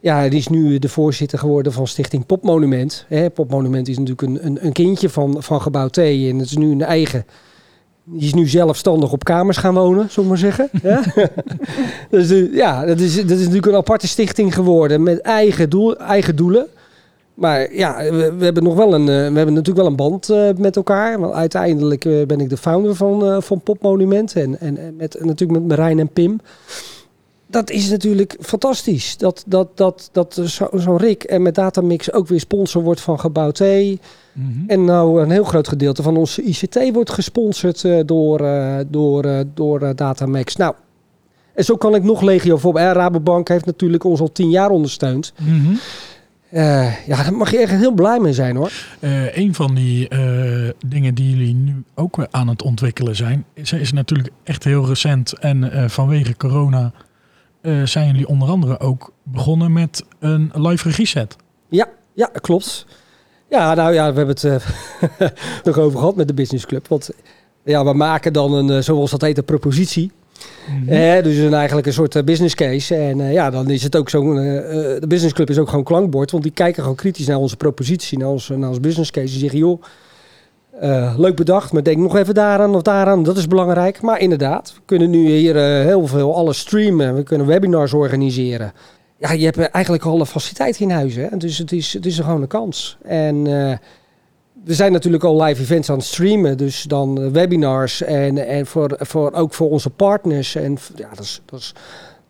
Ja, 0.00 0.28
die 0.28 0.38
is 0.38 0.48
nu 0.48 0.78
de 0.78 0.88
voorzitter 0.88 1.38
geworden 1.38 1.72
van 1.72 1.86
Stichting 1.86 2.26
Popmonument. 2.26 3.04
Hè, 3.08 3.30
Popmonument 3.30 3.88
is 3.88 3.98
natuurlijk 3.98 4.22
een, 4.22 4.46
een, 4.46 4.66
een 4.66 4.72
kindje 4.72 5.08
van, 5.08 5.36
van 5.38 5.62
Gebouw 5.62 5.88
T. 5.88 5.98
En 5.98 6.38
het 6.38 6.46
is 6.46 6.56
nu 6.56 6.70
een 6.72 6.82
eigen... 6.82 7.24
Die 8.10 8.26
is 8.26 8.34
nu 8.34 8.48
zelfstandig 8.48 9.12
op 9.12 9.24
kamers 9.24 9.56
gaan 9.56 9.74
wonen, 9.74 10.10
zullen 10.10 10.30
we 10.30 10.36
maar 10.36 10.52
zeggen. 10.52 10.68
ja? 10.82 11.02
dus 12.10 12.30
uh, 12.30 12.54
ja, 12.54 12.84
dat 12.84 13.00
is, 13.00 13.16
dat 13.16 13.30
is 13.30 13.38
natuurlijk 13.38 13.66
een 13.66 13.74
aparte 13.74 14.08
stichting 14.08 14.54
geworden 14.54 15.02
met 15.02 15.20
eigen, 15.20 15.70
doel, 15.70 15.96
eigen 15.96 16.36
doelen. 16.36 16.66
Maar 17.34 17.74
ja, 17.74 17.96
we, 17.96 18.34
we, 18.38 18.44
hebben 18.44 18.62
nog 18.62 18.74
wel 18.74 18.94
een, 18.94 19.00
uh, 19.00 19.06
we 19.06 19.12
hebben 19.12 19.54
natuurlijk 19.54 19.76
wel 19.76 19.86
een 19.86 19.96
band 19.96 20.30
uh, 20.30 20.48
met 20.56 20.76
elkaar. 20.76 21.20
Want 21.20 21.34
uiteindelijk 21.34 22.04
uh, 22.04 22.26
ben 22.26 22.40
ik 22.40 22.48
de 22.48 22.56
founder 22.56 22.94
van, 22.94 23.42
van 23.42 23.60
Popmonument. 23.60 24.32
En, 24.32 24.60
en, 24.60 24.78
en 24.78 24.96
met, 24.96 25.16
natuurlijk 25.20 25.60
met 25.60 25.68
Marijn 25.68 25.98
en 25.98 26.08
Pim 26.08 26.40
dat 27.50 27.70
is 27.70 27.90
natuurlijk 27.90 28.36
fantastisch. 28.40 29.16
Dat, 29.16 29.44
dat, 29.46 29.68
dat, 29.74 30.08
dat 30.12 30.40
zo'n 30.42 30.80
zo 30.80 30.96
Rick 30.96 31.22
en 31.24 31.42
met 31.42 31.54
Datamix 31.54 32.12
ook 32.12 32.28
weer 32.28 32.40
sponsor 32.40 32.82
wordt 32.82 33.00
van 33.00 33.20
Gebouw 33.20 33.50
T. 33.50 33.62
Mm 34.38 34.52
-hmm. 34.52 34.64
En 34.66 34.84
nou 34.84 35.22
een 35.22 35.30
heel 35.30 35.44
groot 35.44 35.68
gedeelte 35.68 36.02
van 36.02 36.16
onze 36.16 36.42
ICT 36.42 36.92
wordt 36.92 37.10
gesponsord 37.10 37.82
uh, 37.82 38.00
door, 38.06 38.40
uh, 38.40 38.76
door, 38.88 39.24
uh, 39.24 39.40
door 39.54 39.94
Datamax. 39.96 40.56
Nou, 40.56 40.74
en 41.54 41.64
zo 41.64 41.76
kan 41.76 41.94
ik 41.94 42.02
nog 42.02 42.20
legio 42.20 42.56
voor. 42.56 42.78
Rabobank 42.78 43.48
heeft 43.48 43.66
natuurlijk 43.66 44.04
ons 44.04 44.20
al 44.20 44.32
tien 44.32 44.50
jaar 44.50 44.70
ondersteund. 44.70 45.32
Mm 45.38 45.60
-hmm. 45.60 45.78
ja, 47.06 47.22
daar 47.22 47.34
mag 47.34 47.50
je 47.50 47.58
echt 47.58 47.72
heel 47.72 47.92
blij 47.92 48.20
mee 48.20 48.32
zijn 48.32 48.56
hoor. 48.56 48.72
een 49.32 49.54
van 49.54 49.74
die 49.74 50.08
dingen 50.86 51.14
die 51.14 51.30
jullie 51.30 51.54
nu 51.54 51.84
ook 51.94 52.26
aan 52.30 52.48
het 52.48 52.62
ontwikkelen 52.62 53.16
zijn, 53.16 53.44
is, 53.54 53.72
is 53.72 53.92
natuurlijk 53.92 54.30
echt 54.44 54.64
heel 54.64 54.86
recent 54.86 55.32
en 55.38 55.90
vanwege 55.90 56.36
corona 56.36 56.92
uh, 57.62 57.86
zijn 57.86 58.06
jullie 58.06 58.28
onder 58.28 58.48
andere 58.48 58.80
ook 58.80 59.12
begonnen 59.22 59.72
met 59.72 60.04
een 60.18 60.50
live 60.54 60.88
regie 60.88 61.06
set. 61.06 61.36
Ja, 61.68 61.88
Ja, 62.18 62.26
klopt. 62.40 62.86
Ja, 63.50 63.74
nou 63.74 63.92
ja, 63.92 64.12
we 64.12 64.16
hebben 64.16 64.34
het 64.34 64.42
uh, 64.44 65.28
nog 65.64 65.78
over 65.78 65.98
gehad 65.98 66.16
met 66.16 66.28
de 66.28 66.34
Business 66.34 66.66
Club. 66.66 66.88
Want 66.88 67.10
ja, 67.62 67.84
we 67.84 67.92
maken 67.92 68.32
dan 68.32 68.52
een, 68.52 68.68
uh, 68.68 68.78
zoals 68.78 69.10
dat 69.10 69.20
heet, 69.20 69.38
een 69.38 69.44
propositie. 69.44 70.12
Mm 70.68 70.78
-hmm. 70.78 70.88
eh, 70.88 71.22
dus 71.22 71.36
een, 71.36 71.54
eigenlijk 71.54 71.86
een 71.86 71.92
soort 71.92 72.24
business 72.24 72.54
case. 72.54 72.94
En 72.94 73.18
uh, 73.18 73.32
ja, 73.32 73.50
dan 73.50 73.70
is 73.70 73.82
het 73.82 73.96
ook 73.96 74.08
zo'n. 74.08 74.34
de 74.34 75.06
Business 75.08 75.34
Club 75.34 75.50
is 75.50 75.58
ook 75.58 75.68
gewoon 75.68 75.84
klankbord. 75.84 76.30
Want 76.30 76.42
die 76.42 76.52
kijken 76.52 76.82
gewoon 76.82 76.96
kritisch 76.96 77.26
naar 77.26 77.36
onze 77.36 77.56
propositie, 77.56 78.18
naar 78.18 78.28
ons, 78.28 78.48
naar 78.48 78.68
ons 78.68 78.80
business 78.80 79.10
case. 79.10 79.30
Die 79.30 79.38
zeggen, 79.38 79.58
joh, 79.58 79.82
leuk 81.16 81.36
bedacht, 81.36 81.72
maar 81.72 81.82
denk 81.82 81.98
nog 81.98 82.16
even 82.16 82.34
daaraan 82.34 82.74
of 82.74 82.82
daaraan. 82.82 83.22
Dat 83.22 83.36
is 83.36 83.46
belangrijk. 83.46 84.02
Maar 84.02 84.20
inderdaad, 84.20 84.72
we 84.74 84.80
kunnen 84.84 85.10
nu 85.10 85.28
hier 85.28 85.56
heel 85.84 86.06
veel 86.06 86.36
alles 86.36 86.58
streamen. 86.58 87.14
We 87.14 87.22
kunnen 87.22 87.46
webinars 87.46 87.92
organiseren 87.92 88.72
ja, 89.18 89.32
je 89.32 89.44
hebt 89.44 89.58
eigenlijk 89.58 90.04
alle 90.04 90.26
faciliteiten 90.26 90.82
in 90.82 90.90
huis. 90.90 91.14
Hè? 91.14 91.36
Dus 91.36 91.58
het 91.58 91.72
is, 91.72 91.92
het 91.92 92.06
is 92.06 92.18
gewoon 92.18 92.42
een 92.42 92.48
kans. 92.48 92.96
En 93.02 93.36
uh, 93.36 93.76
we 94.64 94.74
zijn 94.74 94.92
natuurlijk 94.92 95.24
al 95.24 95.42
live 95.42 95.62
events 95.62 95.90
aan 95.90 95.96
het 95.96 96.06
streamen. 96.06 96.56
Dus 96.56 96.82
dan 96.82 97.32
webinars 97.32 98.02
en, 98.02 98.46
en 98.46 98.66
voor, 98.66 98.96
voor, 98.98 99.32
ook 99.32 99.54
voor 99.54 99.70
onze 99.70 99.90
partners. 99.90 100.54
En 100.54 100.78
ja, 100.96 101.08
dat 101.08 101.24
is, 101.24 101.42
dat 101.44 101.60
is, 101.60 101.72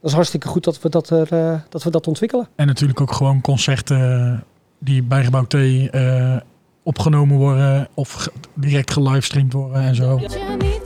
dat 0.00 0.10
is 0.10 0.12
hartstikke 0.12 0.48
goed 0.48 0.64
dat 0.64 0.80
we 0.80 0.88
dat, 0.88 1.10
er, 1.10 1.28
uh, 1.32 1.60
dat 1.68 1.82
we 1.82 1.90
dat 1.90 2.06
ontwikkelen. 2.06 2.48
En 2.54 2.66
natuurlijk 2.66 3.00
ook 3.00 3.12
gewoon 3.12 3.40
concerten 3.40 4.44
die 4.78 5.02
bij 5.02 5.24
Gebouw 5.24 5.44
T 5.44 5.54
uh, 5.54 6.36
opgenomen 6.82 7.36
worden. 7.36 7.88
Of 7.94 8.28
direct 8.54 8.92
gelivestreamd 8.92 9.52
worden 9.52 9.82
en 9.82 9.94
zo. 9.94 10.18
Je 10.18 10.77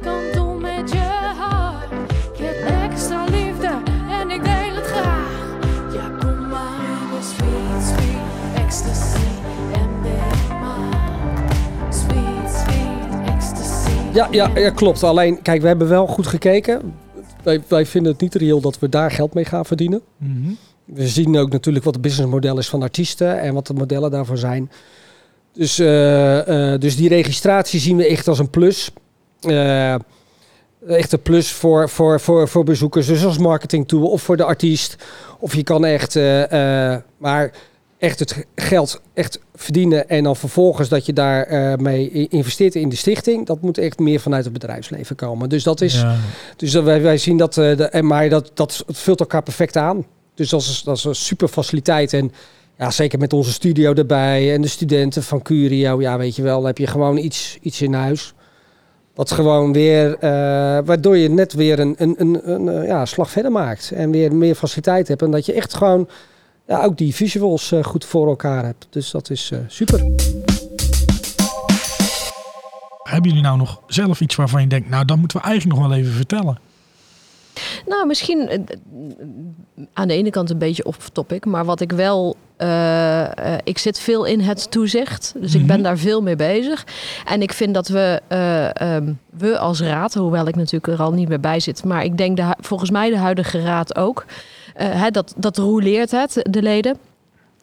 Ja, 14.12 14.28
ja, 14.30 14.50
ja, 14.54 14.70
klopt. 14.70 15.02
Alleen, 15.02 15.42
kijk, 15.42 15.60
we 15.60 15.66
hebben 15.66 15.88
wel 15.88 16.06
goed 16.06 16.26
gekeken. 16.26 16.94
Wij, 17.42 17.62
wij 17.68 17.86
vinden 17.86 18.12
het 18.12 18.20
niet 18.20 18.34
reëel 18.34 18.60
dat 18.60 18.78
we 18.78 18.88
daar 18.88 19.10
geld 19.10 19.34
mee 19.34 19.44
gaan 19.44 19.66
verdienen. 19.66 20.02
Mhm. 20.16 20.52
We 20.84 21.08
zien 21.08 21.36
ook 21.36 21.50
natuurlijk 21.50 21.84
wat 21.84 21.94
het 21.94 22.02
businessmodel 22.02 22.58
is 22.58 22.68
van 22.68 22.82
artiesten 22.82 23.40
en 23.40 23.54
wat 23.54 23.66
de 23.66 23.74
modellen 23.74 24.10
daarvoor 24.10 24.38
zijn. 24.38 24.70
Dus, 25.52 25.78
eh, 25.78 26.72
eh, 26.72 26.80
dus 26.80 26.96
die 26.96 27.08
registratie 27.08 27.80
zien 27.80 27.96
we 27.96 28.06
echt 28.06 28.28
als 28.28 28.38
een 28.38 28.50
plus. 28.50 28.90
Eh, 29.40 29.94
echt 30.86 31.12
een 31.12 31.22
plus 31.22 31.52
voor, 31.52 31.88
voor, 31.88 32.20
voor, 32.20 32.48
voor 32.48 32.64
bezoekers, 32.64 33.06
dus 33.06 33.24
als 33.24 33.38
marketing 33.38 33.88
tool 33.88 34.06
of 34.06 34.22
voor 34.22 34.36
de 34.36 34.44
artiest. 34.44 34.96
Of 35.38 35.54
je 35.54 35.62
kan 35.62 35.84
echt, 35.84 36.14
maar 37.18 37.52
echt 37.98 38.18
het 38.18 38.46
geld 38.54 39.00
echt 39.14 39.40
verdienen 39.54 40.08
en 40.08 40.24
dan 40.24 40.36
vervolgens 40.36 40.88
dat 40.88 41.06
je 41.06 41.12
daar 41.12 41.44
eh, 41.44 41.76
mee 41.76 42.28
investeert 42.28 42.74
in 42.74 42.88
de 42.88 42.96
stichting. 42.96 43.46
Dat 43.46 43.60
moet 43.60 43.78
echt 43.78 43.98
meer 43.98 44.20
vanuit 44.20 44.44
het 44.44 44.52
bedrijfsleven 44.52 45.16
komen. 45.16 45.48
Dus 45.48 45.62
dat 45.62 45.80
is, 45.80 45.94
Ja. 45.94 46.16
dus 46.56 46.70
dat 46.70 46.84
wij, 46.84 47.02
wij 47.02 47.18
zien 47.18 47.36
dat, 47.36 47.56
eh, 47.58 47.76
de, 47.76 48.02
maar 48.02 48.28
dat, 48.28 48.50
dat 48.54 48.82
het 48.86 48.98
vult 48.98 49.20
elkaar 49.20 49.42
perfect 49.42 49.76
aan. 49.76 50.06
Dus 50.34 50.48
dat 50.48 50.60
is, 50.60 50.82
dat 50.84 50.96
is 50.96 51.04
een 51.04 51.14
super 51.14 51.48
faciliteit. 51.48 52.12
En 52.12 52.32
ja, 52.78 52.90
zeker 52.90 53.18
met 53.18 53.32
onze 53.32 53.52
studio 53.52 53.94
erbij 53.94 54.54
en 54.54 54.60
de 54.62 54.68
studenten 54.68 55.22
van 55.22 55.42
Curio. 55.42 56.00
Ja, 56.00 56.18
weet 56.18 56.36
je 56.36 56.42
wel, 56.42 56.56
dan 56.56 56.66
heb 56.66 56.78
je 56.78 56.86
gewoon 56.86 57.16
iets, 57.16 57.58
iets 57.60 57.82
in 57.82 57.92
huis. 57.92 58.34
Wat 59.14 59.30
gewoon 59.30 59.72
weer, 59.72 60.14
eh, 60.18 60.30
waardoor 60.84 61.16
je 61.16 61.30
net 61.30 61.52
weer 61.52 61.78
een, 61.78 61.94
een, 61.98 62.14
een, 62.18 62.50
een 62.50 62.86
ja, 62.86 63.04
slag 63.04 63.30
verder 63.30 63.52
maakt. 63.52 63.90
En 63.94 64.10
weer 64.10 64.34
meer 64.34 64.54
faciliteit 64.54 65.08
hebt. 65.08 65.22
En 65.22 65.30
dat 65.30 65.46
je 65.46 65.52
echt 65.52 65.74
gewoon 65.74 66.08
ja, 66.66 66.84
ook 66.84 66.96
die 66.98 67.14
visuals 67.14 67.72
eh, 67.72 67.84
goed 67.84 68.04
voor 68.04 68.28
elkaar 68.28 68.64
hebt. 68.64 68.86
Dus 68.90 69.10
dat 69.10 69.30
is 69.30 69.50
eh, 69.52 69.58
super. 69.68 69.98
Hebben 73.02 73.30
jullie 73.30 73.44
nou 73.46 73.56
nog 73.58 73.80
zelf 73.86 74.20
iets 74.20 74.34
waarvan 74.34 74.60
je 74.60 74.66
denkt, 74.66 74.88
nou, 74.88 75.04
dat 75.04 75.16
moeten 75.16 75.40
we 75.40 75.44
eigenlijk 75.46 75.78
nog 75.78 75.88
wel 75.88 75.98
even 75.98 76.12
vertellen? 76.12 76.58
Nou, 77.86 78.06
misschien 78.06 78.48
eh, 78.48 78.58
aan 79.92 80.08
de 80.08 80.14
ene 80.14 80.30
kant 80.30 80.50
een 80.50 80.58
beetje 80.58 80.84
off-topic, 80.84 81.44
maar 81.44 81.64
wat 81.64 81.80
ik 81.80 81.92
wel. 81.92 82.36
eh, 82.56 83.22
eh, 83.54 83.58
ik 83.64 83.78
zit 83.78 83.98
veel 83.98 84.24
in 84.24 84.40
het 84.40 84.70
toezicht, 84.70 85.34
dus 85.40 85.54
ik 85.54 85.66
ben 85.66 85.74
Mhm. 85.76 85.84
daar 85.84 85.98
veel 85.98 86.22
mee 86.22 86.36
bezig. 86.36 86.86
En 87.24 87.42
ik 87.42 87.52
vind 87.52 87.74
dat 87.74 87.88
we, 87.88 88.20
eh, 88.28 88.80
ehm, 88.96 89.12
we 89.30 89.58
als 89.58 89.80
raad, 89.80 90.14
hoewel 90.14 90.46
ik 90.48 90.56
natuurlijk 90.56 90.86
er 90.86 91.02
al 91.04 91.12
niet 91.12 91.28
meer 91.28 91.40
bij 91.40 91.60
zit, 91.60 91.84
maar 91.84 92.04
ik 92.04 92.16
denk 92.16 92.36
de, 92.36 92.54
volgens 92.60 92.90
mij 92.90 93.10
de 93.10 93.18
huidige 93.18 93.62
raad 93.62 93.96
ook, 93.96 94.24
hè, 94.74 95.10
dat, 95.10 95.34
dat 95.36 95.56
roleert 95.56 96.10
het, 96.10 96.46
de 96.50 96.62
leden. 96.62 96.96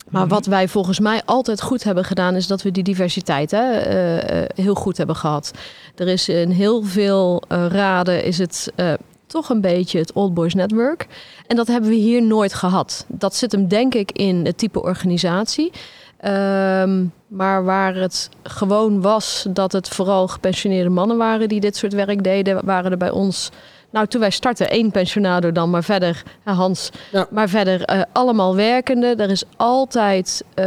Maar 0.09 0.27
wat 0.27 0.45
wij 0.45 0.67
volgens 0.67 0.99
mij 0.99 1.21
altijd 1.25 1.61
goed 1.61 1.83
hebben 1.83 2.05
gedaan, 2.05 2.35
is 2.35 2.47
dat 2.47 2.61
we 2.61 2.71
die 2.71 2.83
diversiteit 2.83 3.51
hè, 3.51 3.71
eh, 3.71 4.41
eh, 4.41 4.49
heel 4.55 4.75
goed 4.75 4.97
hebben 4.97 5.15
gehad. 5.15 5.51
Er 5.95 6.07
is 6.07 6.29
in 6.29 6.49
heel 6.49 6.83
veel 6.83 7.43
eh, 7.47 7.65
raden 7.69 8.23
is 8.23 8.37
het 8.37 8.71
eh, 8.75 8.93
toch 9.25 9.49
een 9.49 9.61
beetje 9.61 9.99
het 9.99 10.13
Old 10.13 10.33
Boys 10.33 10.53
Network. 10.53 11.07
En 11.47 11.55
dat 11.55 11.67
hebben 11.67 11.89
we 11.89 11.95
hier 11.95 12.23
nooit 12.23 12.53
gehad. 12.53 13.05
Dat 13.07 13.35
zit 13.35 13.51
hem 13.51 13.67
denk 13.67 13.93
ik 13.93 14.11
in 14.11 14.45
het 14.45 14.57
type 14.57 14.81
organisatie. 14.81 15.71
Ehm, 16.17 17.05
maar 17.27 17.63
waar 17.63 17.95
het 17.95 18.29
gewoon 18.43 19.01
was 19.01 19.45
dat 19.49 19.71
het 19.71 19.87
vooral 19.89 20.27
gepensioneerde 20.27 20.89
mannen 20.89 21.17
waren 21.17 21.49
die 21.49 21.59
dit 21.59 21.75
soort 21.75 21.93
werk 21.93 22.23
deden, 22.23 22.65
waren 22.65 22.91
er 22.91 22.97
bij 22.97 23.11
ons. 23.11 23.49
Nou, 23.91 24.07
toen 24.07 24.21
wij 24.21 24.29
startten, 24.29 24.69
één 24.69 24.91
pensionado 24.91 25.51
dan, 25.51 25.69
maar 25.69 25.83
verder, 25.83 26.23
hè, 26.43 26.51
Hans, 26.51 26.89
Ja. 27.11 27.27
maar 27.31 27.49
verder 27.49 27.83
eh, 27.83 28.01
allemaal 28.11 28.55
werkende. 28.55 29.15
Er 29.15 29.29
is 29.29 29.43
altijd, 29.57 30.43
eh, 30.53 30.65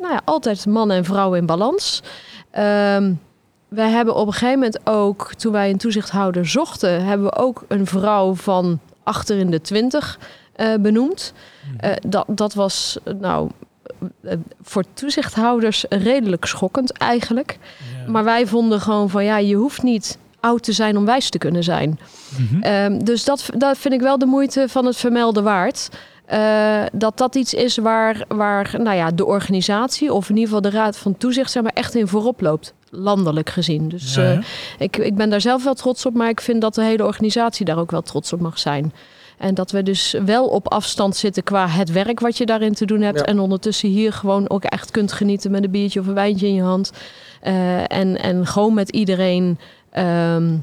nou 0.00 0.12
ja, 0.12 0.20
altijd 0.24 0.66
mannen 0.66 0.96
en 0.96 1.04
vrouwen 1.04 1.38
in 1.38 1.46
balans. 1.46 2.02
Ehm, 2.50 3.12
wij 3.68 3.90
hebben 3.90 4.14
op 4.14 4.26
een 4.26 4.32
gegeven 4.32 4.54
moment 4.58 4.78
ook, 4.86 5.34
toen 5.34 5.52
wij 5.52 5.70
een 5.70 5.76
toezichthouder 5.78 6.46
zochten, 6.48 7.04
hebben 7.04 7.26
we 7.26 7.36
ook 7.36 7.64
een 7.68 7.86
vrouw 7.86 8.34
van 8.34 8.78
achter 9.02 9.38
in 9.38 9.50
de 9.50 9.60
twintig 9.60 10.18
eh, 10.54 10.74
benoemd. 10.80 11.32
Eh, 11.76 11.90
dat, 12.06 12.24
dat 12.28 12.54
was, 12.54 12.98
eh, 13.04 13.14
nou, 13.14 13.50
eh, 14.22 14.36
voor 14.62 14.84
toezichthouders 14.94 15.84
redelijk 15.88 16.44
schokkend 16.44 16.92
eigenlijk. 16.92 17.58
Maar 18.06 18.24
wij 18.24 18.46
vonden 18.46 18.80
gewoon 18.80 19.10
van, 19.10 19.24
ja, 19.24 19.38
je 19.38 19.54
hoeft 19.54 19.82
niet 19.82 20.18
oud 20.44 20.62
te 20.62 20.72
zijn 20.72 20.96
om 20.96 21.04
wijs 21.04 21.30
te 21.30 21.38
kunnen 21.38 21.64
zijn. 21.64 21.98
Mhm. 22.38 22.62
Ehm, 22.62 22.98
dus 22.98 23.24
dat, 23.24 23.48
dat 23.56 23.78
vind 23.78 23.94
ik 23.94 24.00
wel 24.00 24.18
de 24.18 24.26
moeite 24.26 24.64
van 24.68 24.86
het 24.86 24.96
vermelden 24.96 25.42
waard. 25.42 25.88
Eh, 26.24 26.82
dat 26.92 27.18
dat 27.18 27.34
iets 27.34 27.54
is 27.54 27.76
waar, 27.76 28.24
waar 28.28 28.74
nou 28.78 28.96
ja, 28.96 29.10
de 29.10 29.24
organisatie, 29.24 30.12
of 30.12 30.28
in 30.28 30.36
ieder 30.36 30.54
geval 30.54 30.70
de 30.70 30.76
Raad 30.76 30.96
van 30.96 31.16
Toezicht, 31.16 31.50
zeg 31.50 31.62
maar, 31.62 31.72
echt 31.74 31.94
in 31.94 32.08
voorop 32.08 32.40
loopt. 32.40 32.74
Landelijk 32.90 33.50
gezien. 33.50 33.88
Dus 33.88 34.14
Ja, 34.14 34.32
eh, 34.32 34.38
ik, 34.78 34.96
ik 34.96 35.14
ben 35.14 35.30
daar 35.30 35.40
zelf 35.40 35.64
wel 35.64 35.74
trots 35.74 36.06
op, 36.06 36.14
maar 36.14 36.28
ik 36.28 36.40
vind 36.40 36.60
dat 36.60 36.74
de 36.74 36.82
hele 36.82 37.04
organisatie 37.04 37.64
daar 37.64 37.78
ook 37.78 37.90
wel 37.90 38.02
trots 38.02 38.32
op 38.32 38.40
mag 38.40 38.58
zijn. 38.58 38.92
En 39.38 39.54
dat 39.54 39.70
we 39.70 39.82
dus 39.82 40.16
wel 40.24 40.46
op 40.46 40.72
afstand 40.72 41.16
zitten 41.16 41.42
qua 41.42 41.68
het 41.68 41.92
werk 41.92 42.20
wat 42.20 42.36
je 42.36 42.46
daarin 42.46 42.74
te 42.74 42.86
doen 42.86 43.00
hebt. 43.00 43.18
Ja. 43.18 43.24
En 43.24 43.38
ondertussen 43.38 43.88
hier 43.88 44.12
gewoon 44.12 44.50
ook 44.50 44.64
echt 44.64 44.90
kunt 44.90 45.12
genieten 45.12 45.50
met 45.50 45.64
een 45.64 45.70
biertje 45.70 46.00
of 46.00 46.06
een 46.06 46.14
wijntje 46.14 46.46
in 46.46 46.54
je 46.54 46.62
hand. 46.62 46.90
Eh, 47.40 47.92
en, 47.92 48.20
en 48.20 48.46
gewoon 48.46 48.74
met 48.74 48.90
iedereen, 48.90 49.58
ehm, 49.94 50.56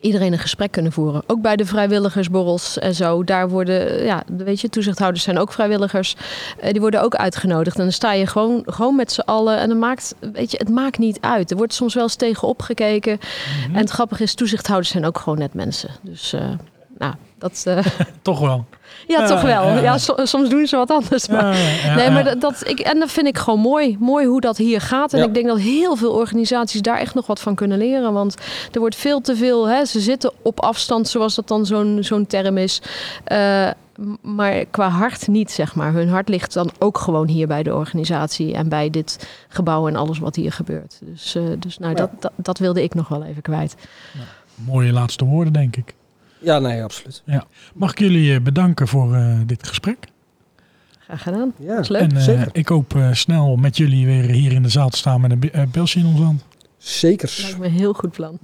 iedereen 0.00 0.32
een 0.32 0.38
gesprek 0.38 0.70
kunnen 0.72 0.92
voeren. 0.92 1.22
Ook 1.26 1.40
bij 1.40 1.56
de 1.56 1.66
vrijwilligersborrels 1.66 2.78
en 2.78 2.94
zo. 2.94 3.24
Daar 3.24 3.48
worden, 3.48 4.04
ja, 4.04 4.22
weet 4.36 4.60
je, 4.60 4.68
toezichthouders 4.68 5.24
zijn 5.24 5.38
ook 5.38 5.52
vrijwilligers. 5.52 6.16
Eh, 6.60 6.70
die 6.70 6.80
worden 6.80 7.02
ook 7.02 7.14
uitgenodigd. 7.14 7.76
En 7.76 7.82
dan 7.82 7.92
sta 7.92 8.12
je 8.12 8.26
gewoon, 8.26 8.62
gewoon 8.66 8.96
met 8.96 9.12
z'n 9.12 9.20
allen. 9.20 9.58
En 9.58 9.68
dan 9.68 9.78
maakt, 9.78 10.14
weet 10.32 10.50
je, 10.50 10.56
het 10.56 10.68
maakt 10.68 10.98
niet 10.98 11.18
uit. 11.20 11.50
Er 11.50 11.56
wordt 11.56 11.74
soms 11.74 11.94
wel 11.94 12.02
eens 12.02 12.14
tegen 12.14 12.48
opgekeken. 12.48 13.18
Mhm. 13.18 13.74
En 13.74 13.80
het 13.80 13.90
grappige 13.90 14.22
is, 14.22 14.34
toezichthouders 14.34 14.90
zijn 14.90 15.06
ook 15.06 15.18
gewoon 15.18 15.38
net 15.38 15.54
mensen. 15.54 15.90
Dus, 16.00 16.32
eh, 16.32 16.50
nou, 16.98 17.14
dat... 17.38 17.62
eh, 17.64 17.86
Toch 18.22 18.40
wel. 18.40 18.64
Ja, 19.08 19.20
Ja, 19.20 19.26
toch 19.26 19.42
wel. 19.42 19.62
ja. 19.68 19.80
Ja, 19.80 19.98
so- 19.98 20.16
soms 20.24 20.48
doen 20.48 20.66
ze 20.66 20.76
wat 20.76 20.90
anders. 20.90 21.28
Maar... 21.28 21.56
Ja, 21.56 21.68
ja, 21.86 21.94
nee, 21.94 22.04
ja. 22.04 22.10
maar 22.10 22.24
dat, 22.24 22.40
dat, 22.40 22.68
ik, 22.68 22.78
en 22.80 22.98
dat 22.98 23.10
vind 23.10 23.26
ik 23.26 23.38
gewoon 23.38 23.60
mooi. 23.60 23.96
Mooi 24.00 24.26
hoe 24.26 24.40
dat 24.40 24.56
hier 24.56 24.80
gaat. 24.80 25.12
En 25.12 25.18
Ja. 25.18 25.24
ik 25.24 25.34
denk 25.34 25.46
dat 25.46 25.58
heel 25.58 25.96
veel 25.96 26.12
organisaties 26.12 26.80
daar 26.82 26.98
echt 26.98 27.14
nog 27.14 27.26
wat 27.26 27.40
van 27.40 27.54
kunnen 27.54 27.78
leren. 27.78 28.12
Want 28.12 28.34
er 28.72 28.80
wordt 28.80 28.96
veel 28.96 29.20
te 29.20 29.36
veel... 29.36 29.68
Hè, 29.68 29.84
ze 29.84 30.00
zitten 30.00 30.32
op 30.42 30.60
afstand, 30.60 31.08
zoals 31.08 31.34
dat 31.34 31.48
dan 31.48 31.66
zo'n 31.66 31.98
zo'n 32.00 32.26
term 32.26 32.58
is. 32.58 32.82
Eh, 33.24 33.70
maar 34.22 34.64
qua 34.64 34.88
hart 34.88 35.28
niet, 35.28 35.50
zeg 35.50 35.74
maar. 35.74 35.92
Hun 35.92 36.08
hart 36.08 36.28
ligt 36.28 36.52
dan 36.52 36.70
ook 36.78 36.98
gewoon 36.98 37.28
hier 37.28 37.46
bij 37.46 37.62
de 37.62 37.74
organisatie... 37.74 38.54
en 38.54 38.68
bij 38.68 38.90
dit 38.90 39.28
gebouw 39.48 39.88
en 39.88 39.96
alles 39.96 40.18
wat 40.18 40.36
hier 40.36 40.52
gebeurt. 40.52 40.98
Dus, 41.02 41.34
eh, 41.34 41.42
dus 41.58 41.78
nou, 41.78 41.90
Ja. 41.90 41.96
dat, 41.98 42.10
dat, 42.20 42.32
dat 42.36 42.58
wilde 42.58 42.82
ik 42.82 42.94
nog 42.94 43.08
wel 43.08 43.24
even 43.24 43.42
kwijt. 43.42 43.74
Mooie 44.54 44.92
laatste 44.92 45.24
woorden, 45.24 45.52
denk 45.52 45.76
ik. 45.76 45.94
Ja, 46.38 46.58
nee, 46.58 46.82
absoluut. 46.82 47.22
Mag 47.74 47.90
ik 47.90 47.98
jullie 47.98 48.34
eh, 48.34 48.40
bedanken 48.40 48.88
voor 48.88 49.14
eh, 49.14 49.40
dit 49.46 49.66
gesprek? 49.68 49.98
Graag 50.98 51.22
gedaan. 51.22 51.52
Ja, 51.58 51.74
Dat 51.74 51.78
is 51.82 51.88
leuk. 51.88 52.00
en 52.00 52.16
eh, 52.16 52.22
zeker. 52.22 52.48
ik 52.52 52.68
hoop 52.68 52.94
eh, 52.94 53.12
snel 53.12 53.56
met 53.56 53.76
jullie 53.76 54.06
weer 54.06 54.22
hier 54.30 54.52
in 54.52 54.62
de 54.62 54.68
zaal 54.68 54.88
te 54.88 54.96
staan 54.96 55.20
met 55.20 55.30
een 55.52 55.70
pilsje 55.70 55.98
in 55.98 56.06
ons 56.06 56.20
hand. 56.20 56.44
Zeker. 56.78 57.34
Lijkt 57.42 57.58
me 57.58 57.66
een 57.66 57.72
heel 57.72 57.92
goed 57.92 58.10
plan. 58.12 58.38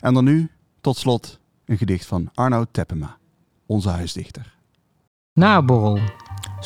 En 0.00 0.14
dan 0.14 0.24
nu, 0.24 0.50
tot 0.80 0.96
slot, 0.96 1.40
een 1.64 1.78
gedicht 1.78 2.06
van 2.06 2.30
Arno 2.34 2.64
Teppema, 2.70 3.16
onze 3.66 3.88
huisdichter. 3.88 4.54
Naborrel. 5.32 5.98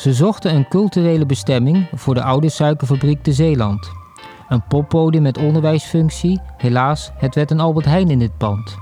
Ze 0.01 0.13
zochten 0.13 0.55
een 0.55 0.67
culturele 0.67 1.25
bestemming 1.25 1.87
voor 1.93 2.13
de 2.13 2.23
oude 2.23 2.49
suikerfabriek 2.49 3.23
de 3.23 3.33
Zeeland. 3.33 3.91
Een 4.49 4.63
poppodium 4.67 5.21
met 5.21 5.37
onderwijsfunctie, 5.37 6.41
helaas, 6.57 7.11
het 7.15 7.35
werd 7.35 7.51
een 7.51 7.59
Albert 7.59 7.85
Heijn 7.85 8.09
in 8.09 8.19
dit 8.19 8.37
pand. 8.37 8.77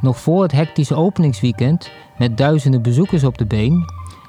Nog 0.00 0.20
voor 0.20 0.42
het 0.42 0.52
hectische 0.52 0.94
openingsweekend, 0.94 1.90
met 2.18 2.36
duizenden 2.36 2.82
bezoekers 2.82 3.24
op 3.24 3.38
de 3.38 3.46
been, 3.46 3.84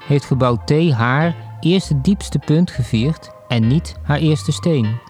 heeft 0.06 0.24
gebouw 0.24 0.56
T 0.64 0.90
haar 0.90 1.36
eerste 1.60 2.00
diepste 2.00 2.38
punt 2.38 2.70
gevierd 2.70 3.30
en 3.48 3.66
niet 3.66 3.96
haar 4.02 4.18
eerste 4.18 4.52
steen. 4.52 5.00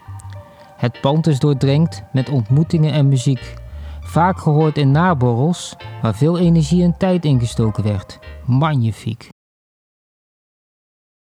Het 0.76 1.00
pand 1.00 1.26
is 1.26 1.38
doordrenkt 1.38 2.02
met 2.12 2.30
ontmoetingen 2.30 2.92
en 2.92 3.08
muziek. 3.08 3.54
Vaak 4.00 4.38
gehoord 4.38 4.78
in 4.78 4.90
naborrels, 4.90 5.76
waar 6.02 6.14
veel 6.14 6.38
energie 6.38 6.82
en 6.82 6.96
tijd 6.96 7.24
ingestoken 7.24 7.84
werd. 7.84 8.18
Magnifiek. 8.44 9.33